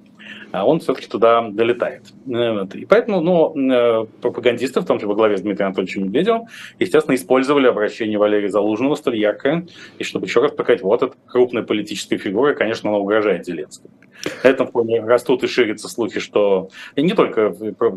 а 0.52 0.66
он 0.66 0.80
все-таки 0.80 1.06
туда 1.06 1.48
долетает. 1.48 2.02
Э, 2.26 2.66
и 2.74 2.84
поэтому 2.84 3.20
ну, 3.20 3.72
э, 3.72 4.06
пропагандисты, 4.20 4.80
в 4.80 4.84
том 4.84 4.98
числе 4.98 5.08
во 5.08 5.14
главе 5.14 5.38
с 5.38 5.42
Дмитрием 5.42 5.68
Анатольевичем 5.68 6.04
Медведевым, 6.04 6.46
естественно, 6.80 7.14
использовали 7.14 7.68
обращение 7.68 8.18
Валерия 8.18 8.48
Залужного 8.48 8.96
столь 8.96 9.18
яркое, 9.18 9.66
и 9.98 10.04
чтобы 10.04 10.26
еще 10.26 10.40
раз 10.40 10.50
показать, 10.50 10.82
вот 10.82 11.02
эта 11.02 11.14
крупная 11.26 11.62
политическая 11.62 12.18
фигура, 12.18 12.54
конечно, 12.54 12.90
она 12.90 12.98
угрожает 12.98 13.46
Зеленскому. 13.46 13.94
На 14.42 14.48
этом 14.48 14.66
фоне 14.66 15.00
растут 15.00 15.42
и 15.44 15.46
ширятся 15.46 15.88
слухи, 15.88 16.20
что 16.20 16.68
и 16.96 17.02
не 17.02 17.12
только 17.12 17.54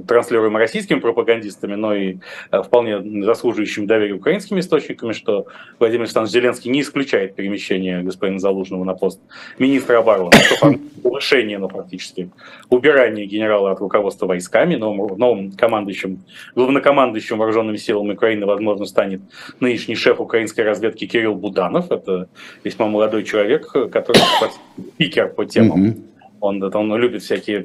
транслируемые 0.08 0.60
российскими 0.60 1.00
пропагандистами, 1.00 1.76
но 1.76 1.94
и 1.94 2.18
э, 2.52 2.62
вполне 2.62 3.24
заслуживающими 3.24 3.86
доверия 3.86 4.14
украинскими 4.14 4.60
источниками, 4.60 5.14
что 5.14 5.48
Владимир 5.80 6.04
Александрович 6.04 6.34
Зеленский 6.34 6.72
не 6.72 6.82
исключает 6.82 7.36
перемещение 7.36 8.02
господина 8.02 8.40
Залужного 8.40 8.84
на 8.84 8.94
пост 8.94 9.20
министра 9.60 10.00
обороны, 10.00 10.36
что 10.38 10.76
повышение, 11.04 11.58
но 11.58 11.68
фактически 11.68 12.30
убирание 12.70 13.26
генерала 13.26 13.72
от 13.72 13.80
руководства 13.80 14.28
войсками, 14.28 14.76
новым, 14.76 15.18
новым 15.18 15.52
командующим, 15.52 16.24
главнокомандующим 16.56 17.38
вооруженными 17.38 17.78
силами 17.78 18.14
Украины, 18.14 18.46
возможно, 18.46 18.86
станет 18.86 19.22
нынешний 19.60 19.96
шеф 19.96 20.20
украинской 20.20 20.62
разведки 20.62 21.06
Кирилл 21.06 21.36
Буданов. 21.36 21.92
Это 21.92 22.28
весьма 22.64 22.88
молодой 22.88 23.24
человек, 23.24 23.72
который 23.72 24.22
спикер 24.96 25.30
по 25.30 25.46
темам. 25.46 26.13
Он, 26.44 26.62
он 26.62 26.96
любит 26.98 27.22
всякие 27.22 27.64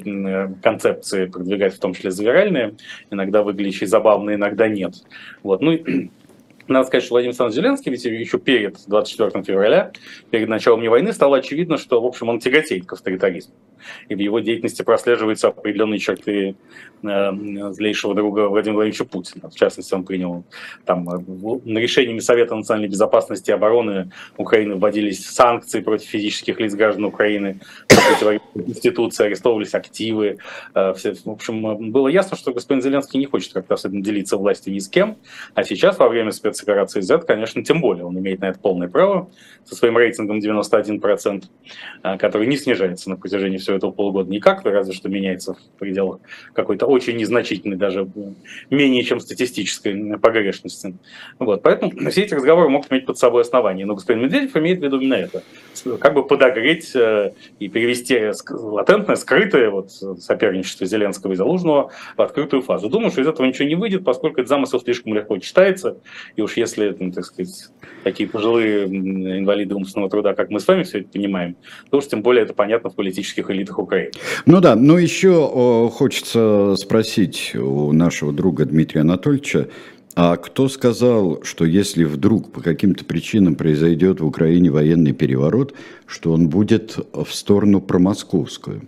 концепции 0.62 1.26
продвигать, 1.26 1.75
в 1.75 1.80
том 1.80 1.94
числе 1.94 2.12
завиральные, 2.12 2.76
иногда 3.11 3.42
выглядящие 3.42 3.88
забавные, 3.88 4.37
иногда 4.37 4.68
нет. 4.68 4.94
Вот. 5.42 5.61
Ну, 5.61 5.76
надо 6.68 6.87
сказать, 6.87 7.04
что 7.04 7.14
Владимир 7.14 7.30
Александрович 7.30 7.56
Зеленский, 7.56 7.92
ведь 7.92 8.04
еще 8.04 8.38
перед 8.38 8.76
24 8.87 9.44
февраля, 9.44 9.92
перед 10.30 10.48
началом 10.48 10.87
войны, 10.88 11.12
стало 11.12 11.38
очевидно, 11.38 11.78
что, 11.78 12.00
в 12.00 12.06
общем, 12.06 12.28
он 12.28 12.40
тяготеет 12.40 12.87
к 12.87 12.92
авторитаризму 12.92 13.54
и 14.08 14.14
в 14.14 14.18
его 14.18 14.40
деятельности 14.40 14.82
прослеживаются 14.82 15.48
определенные 15.48 15.98
черты 15.98 16.56
э, 17.02 17.30
злейшего 17.72 18.14
друга 18.14 18.48
Владимира 18.48 18.76
Владимировича 18.76 19.04
Путина. 19.04 19.50
В 19.50 19.54
частности, 19.54 19.94
он 19.94 20.04
принял 20.04 20.44
там 20.84 21.08
решениями 21.66 22.20
Совета 22.20 22.54
национальной 22.54 22.88
безопасности 22.88 23.50
и 23.50 23.52
обороны 23.52 24.10
Украины 24.37 24.76
вводились 24.76 25.26
санкции 25.26 25.80
против 25.80 26.08
физических 26.08 26.60
лиц 26.60 26.75
граждан 26.75 27.04
Украины, 27.04 27.60
против 27.88 28.42
Конституции, 28.54 29.26
арестовывались 29.26 29.75
активы. 29.75 30.38
Э, 30.75 30.94
все, 30.94 31.14
в 31.14 31.30
общем, 31.30 31.90
было 31.90 32.08
ясно, 32.08 32.37
что 32.37 32.52
господин 32.52 32.82
Зеленский 32.82 33.18
не 33.18 33.26
хочет 33.26 33.52
как-то 33.52 33.75
особенно 33.75 34.02
делиться 34.02 34.37
властью 34.37 34.72
ни 34.72 34.78
с 34.78 34.88
кем, 34.88 35.16
а 35.54 35.64
сейчас 35.64 35.98
во 35.98 36.08
время 36.08 36.32
спецоперации 36.58 37.00
Z, 37.00 37.20
конечно, 37.26 37.62
тем 37.64 37.80
более 37.80 38.04
он 38.04 38.18
имеет 38.18 38.40
на 38.40 38.46
это 38.46 38.58
полное 38.58 38.88
право 38.88 39.30
со 39.64 39.74
своим 39.74 39.96
рейтингом 39.96 40.38
91%, 40.38 41.44
который 42.18 42.46
не 42.46 42.56
снижается 42.56 43.10
на 43.10 43.16
протяжении 43.16 43.58
всего 43.58 43.76
этого 43.76 43.90
полгода 43.90 44.30
никак, 44.30 44.64
разве 44.64 44.94
что 44.94 45.08
меняется 45.08 45.54
в 45.54 45.78
пределах 45.78 46.20
какой-то 46.54 46.86
очень 46.86 47.16
незначительной, 47.16 47.76
даже 47.76 48.08
менее 48.70 49.02
чем 49.04 49.20
статистической 49.20 50.18
погрешности. 50.18 50.94
Вот. 51.38 51.62
Поэтому 51.62 51.92
все 52.11 52.22
эти 52.22 52.35
разговоры 52.35 52.68
могут 52.68 52.90
иметь 52.90 53.06
под 53.06 53.18
собой 53.18 53.42
основания. 53.42 53.85
Но 53.85 53.94
господин 53.94 54.24
Медведев 54.24 54.56
имеет 54.56 54.80
в 54.80 54.83
виду 54.83 55.00
именно 55.00 55.14
это. 55.14 55.42
Как 56.00 56.14
бы 56.14 56.26
подогреть 56.26 56.94
э, 56.96 57.33
и 57.59 57.68
перевести 57.68 58.33
латентное, 58.50 59.16
скрытое 59.16 59.70
вот, 59.70 59.90
соперничество 59.90 60.87
Зеленского 60.87 61.33
и 61.33 61.37
Залужного 61.37 61.90
в 62.16 62.22
открытую 62.22 62.62
фазу. 62.62 62.88
Думаю, 62.88 63.11
что 63.11 63.20
из 63.20 63.28
этого 63.28 63.46
ничего 63.46 63.68
не 63.68 63.74
выйдет, 63.74 64.04
поскольку 64.04 64.40
этот 64.40 64.48
замысел 64.48 64.80
слишком 64.80 65.14
легко 65.14 65.38
читается. 65.38 65.98
И 66.37 66.42
уж 66.42 66.47
если, 66.56 66.96
ну, 66.98 67.12
так 67.12 67.24
сказать, 67.24 67.70
такие 68.04 68.28
пожилые 68.28 68.87
инвалиды 68.87 69.74
умственного 69.74 70.11
труда, 70.11 70.34
как 70.34 70.50
мы 70.50 70.61
с 70.61 70.66
вами 70.66 70.82
все 70.82 71.00
это 71.00 71.08
понимаем, 71.08 71.56
то 71.90 71.98
уж 71.98 72.06
тем 72.06 72.22
более 72.22 72.44
это 72.44 72.54
понятно 72.54 72.90
в 72.90 72.94
политических 72.94 73.50
элитах 73.50 73.78
Украины. 73.78 74.12
Ну 74.46 74.61
да, 74.61 74.74
но 74.76 74.98
еще 74.98 75.90
хочется 75.92 76.74
спросить 76.76 77.54
у 77.54 77.92
нашего 77.92 78.32
друга 78.32 78.64
Дмитрия 78.64 79.02
Анатольевича, 79.02 79.68
а 80.14 80.37
кто 80.37 80.68
сказал, 80.68 81.44
что 81.44 81.64
если 81.64 82.02
вдруг 82.02 82.50
по 82.50 82.61
каким-то 82.61 83.04
причинам 83.04 83.54
произойдет 83.54 84.20
в 84.20 84.26
Украине 84.26 84.70
военный 84.70 85.12
переворот, 85.12 85.74
что 86.06 86.32
он 86.32 86.48
будет 86.48 86.96
в 87.12 87.32
сторону 87.32 87.80
промосковскую? 87.80 88.82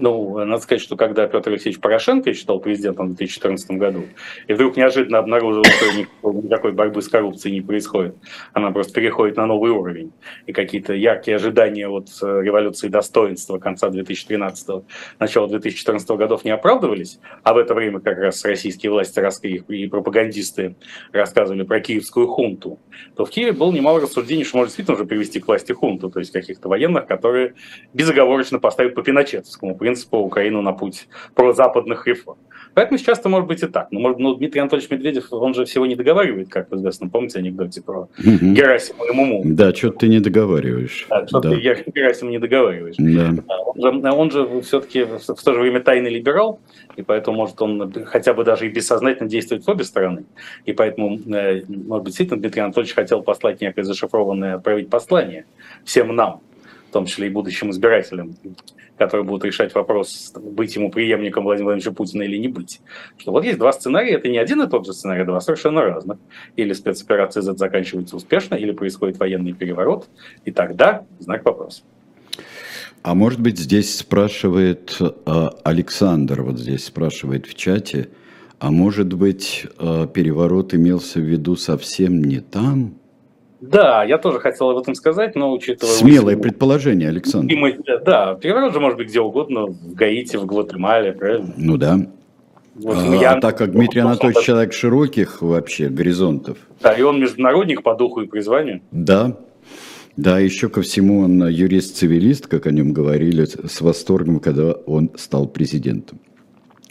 Ну, 0.00 0.42
надо 0.46 0.62
сказать, 0.62 0.80
что 0.82 0.96
когда 0.96 1.26
Петр 1.26 1.50
Алексеевич 1.50 1.78
Порошенко 1.78 2.32
считал 2.32 2.58
президентом 2.58 3.08
в 3.08 3.16
2014 3.16 3.72
году, 3.72 4.04
и 4.46 4.54
вдруг 4.54 4.78
неожиданно 4.78 5.18
обнаружил, 5.18 5.62
что 5.64 6.32
никакой 6.32 6.72
борьбы 6.72 7.02
с 7.02 7.08
коррупцией 7.08 7.56
не 7.56 7.60
происходит, 7.60 8.16
она 8.54 8.70
просто 8.70 8.94
переходит 8.94 9.36
на 9.36 9.44
новый 9.44 9.72
уровень, 9.72 10.12
и 10.46 10.52
какие-то 10.52 10.94
яркие 10.94 11.36
ожидания 11.36 11.86
от 11.86 12.08
э, 12.22 12.40
революции 12.42 12.88
достоинства 12.88 13.58
конца 13.58 13.90
2013-го, 13.90 14.84
начала 15.18 15.48
2014 15.48 16.08
годов 16.12 16.46
не 16.46 16.50
оправдывались, 16.50 17.20
а 17.42 17.52
в 17.52 17.58
это 17.58 17.74
время 17.74 18.00
как 18.00 18.16
раз 18.18 18.42
российские 18.46 18.92
власти 18.92 19.20
и 19.68 19.86
пропагандисты 19.86 20.76
рассказывали 21.12 21.62
про 21.62 21.80
киевскую 21.80 22.26
хунту, 22.26 22.78
то 23.16 23.26
в 23.26 23.30
Киеве 23.30 23.52
было 23.52 23.70
немало 23.70 24.00
рассуждений, 24.00 24.44
что 24.44 24.56
может 24.56 24.70
действительно 24.70 24.96
уже 24.96 25.04
привести 25.04 25.40
к 25.40 25.46
власти 25.46 25.72
хунту, 25.72 26.10
то 26.10 26.20
есть 26.20 26.32
каких-то 26.32 26.70
военных, 26.70 27.06
которые 27.06 27.54
безоговорочно 27.92 28.58
поставят 28.58 28.94
по 28.94 29.02
пиночетовскому 29.02 29.76
принципу 29.76 29.89
принципу, 29.90 30.18
Украину 30.18 30.62
на 30.62 30.72
путь 30.72 31.08
прозападных 31.34 32.06
реформ. 32.06 32.38
Поэтому 32.74 32.98
сейчас 32.98 33.18
это 33.18 33.28
может 33.28 33.48
быть 33.48 33.62
и 33.64 33.66
так. 33.66 33.88
Но, 33.90 33.98
может, 33.98 34.20
ну, 34.20 34.34
Дмитрий 34.34 34.60
Анатольевич 34.60 34.90
Медведев, 34.90 35.32
он 35.32 35.54
же 35.54 35.64
всего 35.64 35.86
не 35.86 35.96
договаривает, 35.96 36.48
как 36.48 36.72
известно. 36.72 37.08
Помните 37.08 37.40
анекдоте 37.40 37.82
про 37.82 38.02
угу. 38.02 38.08
Герасима 38.52 39.06
и 39.06 39.12
Муму? 39.12 39.42
Да, 39.44 39.74
что 39.74 39.90
ты 39.90 40.06
не 40.06 40.20
договариваешь. 40.20 41.06
Да, 41.10 41.26
что 41.26 41.40
да. 41.40 41.50
ты 41.50 41.56
Герасим 41.56 42.30
не 42.30 42.38
договариваешь. 42.38 42.94
Да. 42.98 43.34
Он 43.74 44.02
же, 44.02 44.12
он 44.12 44.30
же 44.30 44.60
все-таки 44.60 45.02
в 45.04 45.42
то 45.42 45.54
же 45.54 45.60
время 45.60 45.80
тайный 45.80 46.10
либерал, 46.10 46.60
и 46.96 47.02
поэтому 47.02 47.38
может 47.38 47.60
он 47.60 47.92
хотя 48.04 48.34
бы 48.34 48.44
даже 48.44 48.66
и 48.66 48.68
бессознательно 48.68 49.28
действовать 49.28 49.64
в 49.64 49.68
обе 49.68 49.82
стороны. 49.82 50.24
И 50.64 50.72
поэтому, 50.72 51.18
э, 51.18 51.62
может 51.66 52.04
быть, 52.04 52.04
действительно 52.04 52.40
Дмитрий 52.40 52.62
Анатольевич 52.62 52.94
хотел 52.94 53.22
послать 53.22 53.60
некое 53.60 53.82
зашифрованное, 53.82 54.54
отправить 54.56 54.90
послание 54.90 55.44
всем 55.84 56.14
нам, 56.14 56.40
в 56.90 56.92
том 56.92 57.06
числе 57.06 57.28
и 57.28 57.30
будущим 57.30 57.70
избирателям, 57.70 58.34
которые 58.98 59.24
будут 59.24 59.44
решать 59.44 59.72
вопрос, 59.76 60.32
быть 60.34 60.74
ему 60.74 60.90
преемником 60.90 61.44
Владимира 61.44 61.66
Владимировича 61.66 61.96
Путина 61.96 62.22
или 62.22 62.36
не 62.36 62.48
быть. 62.48 62.80
Что 63.16 63.30
вот 63.30 63.44
есть 63.44 63.58
два 63.58 63.72
сценария, 63.72 64.14
это 64.14 64.28
не 64.28 64.38
один 64.38 64.60
и 64.60 64.68
тот 64.68 64.86
же 64.86 64.92
сценарий, 64.92 65.24
два 65.24 65.40
совершенно 65.40 65.82
разных. 65.82 66.18
Или 66.56 66.72
спецоперация 66.72 67.42
Z 67.42 67.56
заканчивается 67.56 68.16
успешно, 68.16 68.56
или 68.56 68.72
происходит 68.72 69.18
военный 69.18 69.52
переворот, 69.52 70.08
и 70.44 70.50
тогда 70.50 71.06
знак 71.20 71.44
вопроса. 71.44 71.82
А 73.02 73.14
может 73.14 73.40
быть, 73.40 73.58
здесь 73.58 73.96
спрашивает 73.96 74.96
э, 75.00 75.48
Александр, 75.62 76.42
вот 76.42 76.58
здесь 76.58 76.84
спрашивает 76.84 77.46
в 77.46 77.54
чате, 77.54 78.08
а 78.58 78.72
может 78.72 79.12
быть, 79.12 79.64
э, 79.78 80.08
переворот 80.12 80.74
имелся 80.74 81.20
в 81.20 81.22
виду 81.22 81.54
совсем 81.54 82.22
не 82.22 82.40
там, 82.40 82.99
да, 83.60 84.04
я 84.04 84.18
тоже 84.18 84.40
хотел 84.40 84.70
об 84.70 84.78
этом 84.78 84.94
сказать, 84.94 85.34
но 85.34 85.52
учитывая... 85.52 85.92
Смелое 85.92 86.34
усилие, 86.34 86.38
предположение, 86.38 87.08
Александр. 87.08 87.54
да, 88.04 88.34
переворот 88.34 88.72
же 88.72 88.80
может 88.80 88.98
быть 88.98 89.08
где 89.08 89.20
угодно, 89.20 89.66
в 89.66 89.94
Гаити, 89.94 90.36
в 90.36 90.46
Гватемале, 90.46 91.12
правильно? 91.12 91.52
Ну 91.56 91.76
да. 91.76 91.98
Вот, 92.74 92.96
а, 92.96 93.14
я... 93.16 93.40
так 93.40 93.58
как 93.58 93.72
Дмитрий 93.72 94.00
Анатольевич 94.00 94.44
человек 94.44 94.72
широких 94.72 95.42
вообще 95.42 95.88
горизонтов. 95.88 96.56
Да, 96.80 96.92
и 96.92 97.02
он 97.02 97.20
международник 97.20 97.82
по 97.82 97.94
духу 97.94 98.22
и 98.22 98.26
призванию. 98.26 98.80
Да, 98.90 99.36
да, 100.16 100.38
еще 100.38 100.68
ко 100.68 100.82
всему 100.82 101.20
он 101.20 101.46
юрист-цивилист, 101.46 102.46
как 102.46 102.66
о 102.66 102.70
нем 102.70 102.92
говорили 102.92 103.44
с 103.44 103.80
восторгом, 103.80 104.40
когда 104.40 104.72
он 104.72 105.10
стал 105.16 105.46
президентом. 105.46 106.20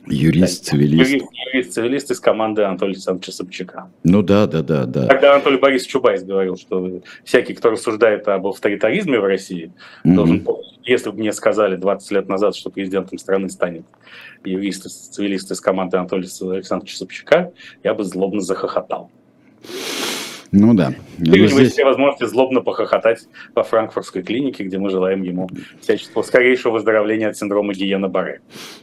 Юрист-цивилист. 0.10 1.24
Юрист-цивилист 1.54 2.12
из 2.12 2.20
команды 2.20 2.64
Анатолия 2.64 2.94
Александровича 2.94 3.32
Собчака. 3.32 3.92
Ну 4.04 4.22
да, 4.22 4.48
да, 4.48 4.62
да, 4.62 4.86
да. 4.86 5.08
Когда 5.08 5.34
Анатолий 5.34 5.58
Борисович 5.58 5.92
Чубайс 5.92 6.24
говорил, 6.24 6.58
что 6.58 7.02
всякий, 7.24 7.54
кто 7.54 7.70
рассуждает 7.70 8.28
об 8.28 8.48
авторитаризме 8.48 9.20
в 9.20 9.26
России, 9.26 9.72
mm-hmm. 10.06 10.14
должен 10.16 10.46
если 10.84 11.12
бы 11.12 11.18
мне 11.18 11.32
сказали 11.34 11.76
20 11.76 12.12
лет 12.12 12.30
назад, 12.30 12.56
что 12.56 12.72
президентом 12.72 13.20
страны 13.20 13.50
станет 13.50 13.86
юрист-цивилист 14.44 15.52
из 15.52 15.62
команды 15.62 15.98
Анатолия 15.98 16.28
Александровича 16.52 16.98
Собчака, 16.98 17.52
я 17.84 17.94
бы 17.94 18.04
злобно 18.04 18.42
захохотал. 18.42 19.12
Ну 20.52 20.74
да. 20.74 20.94
И 21.20 21.30
у 21.30 21.36
него 21.36 21.60
есть 21.60 21.74
все 21.74 21.86
возможности 21.86 22.26
злобно 22.26 22.62
похохотать 22.62 23.28
во 23.54 23.64
франкфуртской 23.64 24.24
клинике, 24.24 24.64
где 24.64 24.80
мы 24.80 24.90
желаем 24.90 25.22
ему 25.22 25.48
всяческого 25.80 26.24
скорейшего 26.24 26.74
выздоровления 26.74 27.30
от 27.30 27.38
синдрома 27.38 27.74
Гиена 27.74 28.08
Баре. 28.08 28.42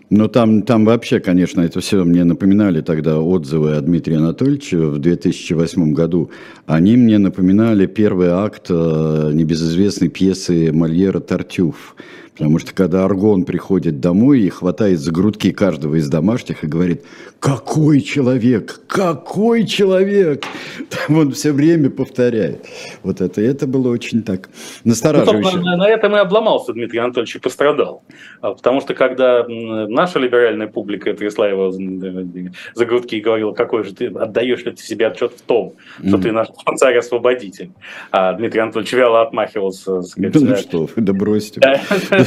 Ну 0.09 0.29
там, 0.29 0.62
там 0.62 0.85
вообще, 0.85 1.18
конечно, 1.18 1.62
это 1.62 1.81
все 1.81 2.05
мне 2.05 2.24
напоминали 2.24 2.83
тогда 2.83 3.20
отзывы 3.20 3.76
о 3.76 3.81
Дмитрии 3.81 4.16
Анатольевиче 4.16 4.76
в 4.79 4.98
2008 4.98 5.92
году. 5.92 6.31
Они 6.66 6.96
мне 6.96 7.18
напоминали 7.18 7.87
первый 7.87 8.29
акт 8.29 8.66
э, 8.70 9.31
небезызвестной 9.33 10.09
пьесы 10.09 10.72
Мольера 10.72 11.18
«Тартюф». 11.18 11.96
Потому 12.37 12.59
что 12.59 12.75
когда 12.75 13.05
Аргон 13.05 13.44
приходит 13.44 14.01
домой 14.01 14.40
и 14.40 14.49
хватает 14.51 14.99
за 14.99 15.11
грудки 15.11 15.53
каждого 15.53 15.94
из 15.94 16.09
домашних 16.09 16.64
и 16.64 16.66
говорит, 16.66 17.03
какой 17.40 18.01
человек, 18.01 18.81
какой 18.87 19.64
человек, 19.64 20.44
там 20.90 21.18
он 21.18 21.33
все 21.33 21.53
время 21.53 21.88
повторяет. 21.88 22.66
Вот 23.03 23.20
это, 23.20 23.40
это 23.40 23.66
было 23.66 23.88
очень 23.90 24.22
так 24.22 24.51
настораживающе. 24.85 25.57
Ну, 25.57 25.62
на, 25.62 25.77
на 25.77 25.88
этом 25.88 26.14
и 26.14 26.18
обломался 26.18 26.72
Дмитрий 26.72 26.99
Анатольевич 26.99 27.37
и 27.37 27.38
пострадал. 27.38 28.03
А, 28.42 28.53
потому 28.53 28.81
что 28.83 28.94
когда 28.94 29.46
наша 29.49 30.18
либеральная 30.18 30.66
публика 30.66 31.14
трясла 31.14 31.49
его 31.49 31.70
за 31.70 32.85
грудки 32.85 33.14
и 33.14 33.20
говорила, 33.20 33.53
какой 33.53 33.85
же 33.85 33.94
ты, 33.94 34.07
отдаешь 34.07 34.64
ли 34.64 34.72
ты 34.72 34.83
себе 34.83 35.07
отчет 35.07 35.33
в 35.33 35.40
том, 35.40 35.75
что 36.07 36.16
mm. 36.18 36.22
ты 36.22 36.33
наш 36.33 36.49
царь-освободитель. 36.77 37.70
А 38.11 38.35
Дмитрий 38.35 38.61
Анатольевич 38.61 38.92
вяло 38.92 39.22
отмахивался. 39.22 40.03
Сказать, 40.03 40.33
да 40.33 40.40
ну 40.40 40.57
что 40.57 40.88
да 40.96 41.12
бросьте. 41.12 41.61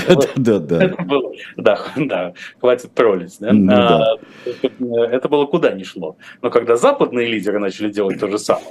Да, 0.36 0.60
да. 0.60 0.96
Да, 1.58 1.80
да, 1.96 2.34
хватит 2.60 2.94
троллить. 2.94 3.38
Ну 3.40 3.74
а, 3.74 4.18
это 5.12 5.30
было 5.30 5.46
куда 5.46 5.72
ни 5.72 5.84
шло. 5.84 6.18
Но 6.42 6.50
когда 6.50 6.76
западные 6.76 7.28
лидеры 7.28 7.60
начали 7.60 7.90
делать 7.90 8.20
то 8.20 8.28
же 8.28 8.38
самое, 8.38 8.68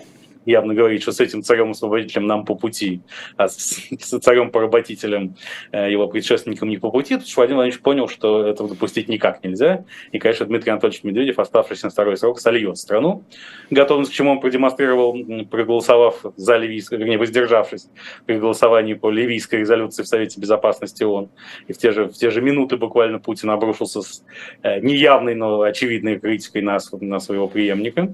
явно 0.46 0.74
говорит, 0.74 1.02
что 1.02 1.12
с 1.12 1.20
этим 1.20 1.42
царем-освободителем 1.42 2.26
нам 2.26 2.44
по 2.44 2.54
пути, 2.54 3.02
а 3.36 3.48
с, 3.48 3.80
царем-поработителем, 3.98 5.36
э, 5.72 5.90
его 5.90 6.08
предшественником 6.08 6.68
не 6.68 6.78
по 6.78 6.90
пути, 6.90 7.16
то 7.16 7.24
Владимир 7.36 7.56
Владимирович 7.56 7.82
понял, 7.82 8.08
что 8.08 8.46
этого 8.46 8.68
допустить 8.68 9.08
никак 9.08 9.44
нельзя. 9.44 9.84
И, 10.12 10.18
конечно, 10.18 10.46
Дмитрий 10.46 10.72
Анатольевич 10.72 11.04
Медведев, 11.04 11.38
оставшись 11.38 11.82
на 11.82 11.90
второй 11.90 12.16
срок, 12.16 12.40
сольет 12.40 12.78
страну. 12.78 13.24
Готовность 13.70 14.10
к 14.10 14.14
чему 14.14 14.32
он 14.32 14.40
продемонстрировал, 14.40 15.16
проголосовав 15.50 16.24
за 16.36 16.56
ливийское, 16.56 16.98
вернее, 16.98 17.18
воздержавшись 17.18 17.88
при 18.26 18.38
голосовании 18.38 18.94
по 18.94 19.10
ливийской 19.10 19.60
резолюции 19.60 20.02
в 20.02 20.08
Совете 20.08 20.40
Безопасности 20.40 21.02
ООН. 21.04 21.28
И 21.66 21.72
в 21.72 21.78
те 21.78 21.92
же, 21.92 22.06
в 22.06 22.12
те 22.12 22.30
же 22.30 22.40
минуты 22.40 22.76
буквально 22.76 23.18
Путин 23.18 23.50
обрушился 23.50 24.02
с 24.02 24.24
э, 24.62 24.80
неявной, 24.80 25.34
но 25.34 25.60
очевидной 25.62 26.18
критикой 26.18 26.62
на, 26.62 26.78
на 27.00 27.20
своего 27.20 27.48
преемника 27.48 28.12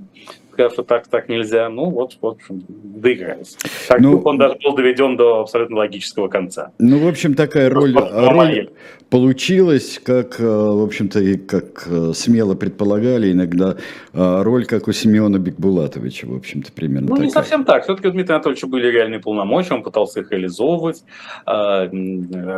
сказал, 0.55 0.71
что 0.73 0.83
так, 0.83 1.07
так 1.09 1.29
нельзя. 1.29 1.69
Ну, 1.69 1.91
вот, 1.91 2.17
вот 2.21 2.39
доигрались. 2.49 3.57
Так 3.89 4.01
ну, 4.01 4.21
он 4.25 4.39
даже 4.39 4.57
был 4.65 4.75
доведен 4.75 5.17
до 5.17 5.41
абсолютно 5.41 5.77
логического 5.79 6.29
конца. 6.29 6.73
Ну, 6.79 6.99
в 6.99 7.09
общем, 7.09 7.35
такая 7.35 7.69
роль, 7.69 7.95
роль 7.95 8.71
получилась, 9.15 10.01
как, 10.03 10.41
э, 10.41 10.45
в 10.45 10.83
общем-то, 10.83 11.21
и 11.21 11.37
как 11.37 11.87
э, 11.87 12.13
смело 12.15 12.57
предполагали 12.57 13.31
иногда, 13.31 13.77
э, 14.13 14.43
роль, 14.43 14.67
как 14.67 14.89
у 14.89 14.93
Семена 14.93 15.39
Бекбулатовича, 15.39 16.27
в 16.27 16.35
общем-то, 16.35 16.73
примерно 16.73 17.11
Ну, 17.11 17.15
такая. 17.15 17.27
не 17.27 17.31
совсем 17.31 17.65
так. 17.65 17.85
Все-таки 17.85 18.09
у 18.09 18.11
Дмитрия 18.11 18.35
Анатольевича 18.35 18.67
были 18.67 18.89
реальные 18.89 19.21
полномочия, 19.21 19.75
он 19.75 19.85
пытался 19.85 20.19
их 20.19 20.33
реализовывать. 20.33 21.05
А, 21.47 21.89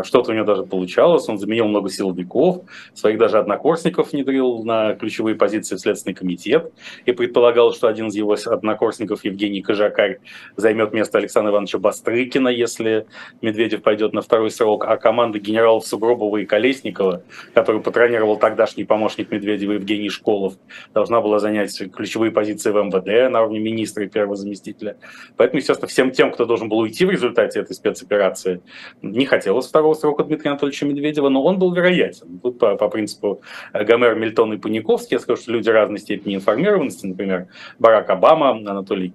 что-то 0.04 0.30
у 0.30 0.34
него 0.34 0.46
даже 0.46 0.62
получалось. 0.62 1.28
Он 1.28 1.38
заменил 1.38 1.66
много 1.66 1.90
силовиков, 1.90 2.62
своих 2.94 3.18
даже 3.18 3.38
однокурсников 3.38 4.12
внедрил 4.12 4.64
на 4.64 4.94
ключевые 4.94 5.34
позиции 5.36 5.76
в 5.76 5.80
Следственный 5.80 6.14
комитет 6.14 6.72
и 7.04 7.12
предполагал, 7.12 7.74
что 7.74 7.85
один 7.88 8.08
из 8.08 8.14
его 8.14 8.36
однокурсников, 8.46 9.24
Евгений 9.24 9.62
Кожакарь, 9.62 10.18
займет 10.56 10.92
место 10.92 11.18
Александра 11.18 11.52
Ивановича 11.52 11.78
Бастрыкина, 11.78 12.48
если 12.48 13.06
Медведев 13.42 13.82
пойдет 13.82 14.12
на 14.12 14.22
второй 14.22 14.50
срок, 14.50 14.84
а 14.86 14.96
команда 14.96 15.38
генералов 15.38 15.86
Сугробова 15.86 16.38
и 16.38 16.46
Колесникова, 16.46 17.22
который 17.54 17.80
патронировал 17.80 18.36
тогдашний 18.36 18.84
помощник 18.84 19.30
Медведева 19.30 19.72
Евгений 19.72 20.10
Школов, 20.10 20.54
должна 20.94 21.20
была 21.20 21.38
занять 21.38 21.76
ключевые 21.92 22.32
позиции 22.32 22.70
в 22.70 22.76
МВД 22.76 23.30
на 23.30 23.42
уровне 23.42 23.60
министра 23.60 24.04
и 24.04 24.08
первого 24.08 24.36
заместителя. 24.36 24.96
Поэтому, 25.36 25.58
естественно, 25.58 25.88
всем 25.88 26.10
тем, 26.10 26.32
кто 26.32 26.44
должен 26.44 26.68
был 26.68 26.78
уйти 26.78 27.04
в 27.04 27.10
результате 27.10 27.60
этой 27.60 27.74
спецоперации, 27.74 28.60
не 29.02 29.26
хотелось 29.26 29.66
второго 29.66 29.94
срока 29.94 30.24
Дмитрия 30.24 30.50
Анатольевича 30.50 30.86
Медведева, 30.86 31.28
но 31.28 31.42
он 31.42 31.58
был 31.58 31.72
вероятен. 31.72 32.38
Тут 32.42 32.58
по, 32.58 32.76
по 32.76 32.88
принципу 32.88 33.40
Гомер, 33.72 34.14
Мильтон 34.14 34.52
и 34.54 34.58
Паниковский, 34.58 35.16
я 35.16 35.20
скажу, 35.20 35.42
что 35.42 35.52
люди 35.52 35.68
разной 35.68 35.98
степени 35.98 36.36
информированности, 36.36 37.06
например, 37.06 37.48
Барак 37.78 38.10
Обама, 38.10 38.50
Анатолий 38.50 39.12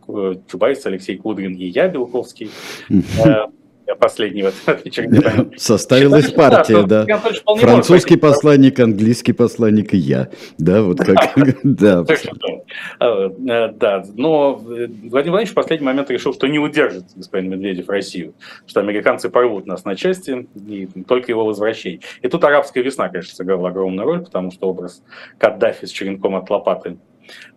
Чубайс, 0.49 0.85
Алексей 0.85 1.17
Кудрин 1.17 1.53
и 1.53 1.65
я, 1.65 1.87
Белковский. 1.87 2.49
Э, 2.89 3.47
последний 3.95 4.43
в 4.43 4.47
этом 4.47 4.81
вечер. 4.85 5.49
Составилась 5.57 6.31
партия, 6.31 6.83
да. 6.83 7.05
Французский 7.57 8.17
посланник, 8.17 8.79
английский 8.79 9.33
посланник 9.33 9.93
и 9.93 9.97
я. 9.97 10.29
Да, 10.57 10.81
вот 10.81 10.99
как. 10.99 11.31
Да, 11.63 12.03
э, 12.99 13.69
да. 13.73 14.03
Но 14.15 14.55
Владимир 14.55 15.09
Владимирович 15.11 15.49
в 15.49 15.53
последний 15.53 15.85
момент 15.85 16.09
решил, 16.09 16.33
что 16.33 16.47
не 16.47 16.59
удержит 16.59 17.05
господин 17.15 17.51
Медведев 17.51 17.89
Россию, 17.89 18.33
что 18.65 18.79
американцы 18.79 19.29
порвут 19.29 19.65
нас 19.67 19.85
на 19.85 19.95
части, 19.95 20.47
и 20.67 20.87
только 21.07 21.31
его 21.31 21.45
возвращение. 21.45 22.01
И 22.21 22.27
тут 22.27 22.43
арабская 22.43 22.81
весна, 22.81 23.09
конечно, 23.09 23.35
сыграла 23.35 23.69
огромную 23.69 24.05
роль, 24.05 24.23
потому 24.23 24.51
что 24.51 24.67
образ 24.67 25.03
Каддафи 25.37 25.85
с 25.85 25.91
черенком 25.91 26.35
от 26.35 26.49
лопаты 26.49 26.97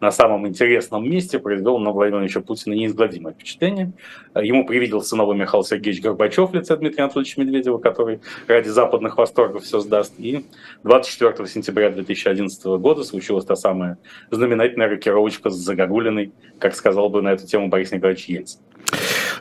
на 0.00 0.10
самом 0.10 0.46
интересном 0.46 1.08
месте 1.08 1.38
произвел 1.38 1.78
на 1.78 1.90
Владимира 1.90 2.18
Владимировича 2.18 2.40
Путина 2.40 2.74
неизгладимое 2.74 3.32
впечатление. 3.32 3.92
Ему 4.34 4.66
привиделся 4.66 5.16
новый 5.16 5.37
Михаил 5.37 5.64
Сергеевич 5.64 6.02
Горбачев 6.02 6.50
в 6.50 6.54
лице 6.54 6.76
Дмитрия 6.76 7.04
Анатольевича 7.04 7.40
Медведева, 7.40 7.78
который 7.78 8.20
ради 8.46 8.68
западных 8.68 9.16
восторгов 9.16 9.64
все 9.64 9.80
сдаст. 9.80 10.14
И 10.18 10.46
24 10.82 11.48
сентября 11.48 11.90
2011 11.90 12.64
года 12.64 13.04
случилась 13.04 13.44
та 13.44 13.56
самая 13.56 13.98
знаменательная 14.30 14.88
рокировочка 14.88 15.50
с 15.50 15.54
Загогулиной, 15.54 16.32
как 16.58 16.74
сказал 16.74 17.08
бы 17.08 17.22
на 17.22 17.32
эту 17.32 17.46
тему 17.46 17.68
Борис 17.68 17.92
Николаевич 17.92 18.26
Ельцин. 18.26 18.60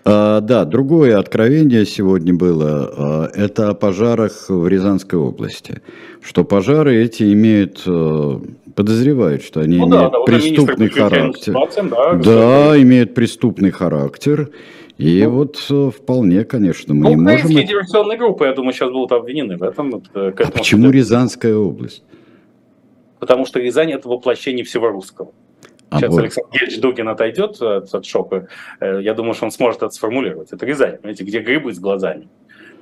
А, 0.05 0.41
да, 0.41 0.65
другое 0.65 1.17
откровение 1.17 1.85
сегодня 1.85 2.33
было. 2.33 2.93
А, 2.95 3.29
это 3.33 3.69
о 3.69 3.73
пожарах 3.73 4.49
в 4.49 4.67
Рязанской 4.67 5.17
области. 5.17 5.81
Что 6.21 6.43
пожары 6.43 6.95
эти 7.03 7.31
имеют 7.33 7.83
а, 7.87 8.41
подозревают, 8.75 9.43
что 9.43 9.61
они 9.61 9.77
ну, 9.77 9.87
имеют 9.87 10.11
да, 10.11 10.19
преступный 10.25 10.89
характер. 10.89 11.53
Да, 11.53 12.13
да 12.15 12.81
имеют 12.81 13.13
преступный 13.13 13.71
характер. 13.71 14.49
И 14.97 15.23
ну, 15.23 15.31
вот 15.31 15.65
э, 15.71 15.89
вполне, 15.89 16.43
конечно, 16.43 16.93
мы 16.93 17.03
ну, 17.03 17.09
не 17.09 17.15
можем... 17.15 17.49
диверсионные 17.49 18.17
группы, 18.17 18.45
я 18.45 18.53
думаю, 18.53 18.73
сейчас 18.73 18.91
будут 18.91 19.11
обвинены 19.11 19.57
в 19.57 19.63
этом. 19.63 20.03
Э, 20.13 20.31
а 20.37 20.51
почему 20.51 20.91
Рязанская 20.91 21.55
область? 21.55 22.03
Потому 23.19 23.45
что 23.45 23.59
Рязань– 23.59 23.91
это 23.93 24.07
воплощение 24.07 24.63
всего 24.63 24.89
русского. 24.89 25.31
А 25.93 25.99
Сейчас 25.99 26.11
вот. 26.11 26.19
Александр 26.19 26.49
Гельевич 26.51 26.79
Дугин 26.79 27.07
отойдет 27.09 27.61
от, 27.61 27.93
от 27.93 28.05
шока. 28.05 28.47
Э, 28.79 28.99
я 29.01 29.13
думаю, 29.13 29.33
что 29.33 29.45
он 29.45 29.51
сможет 29.51 29.83
это 29.83 29.91
сформулировать. 29.91 30.51
Это 30.51 30.65
Рязань, 30.65 30.97
понимаете, 30.97 31.23
где 31.23 31.39
грибы 31.39 31.73
с 31.73 31.79
глазами 31.79 32.27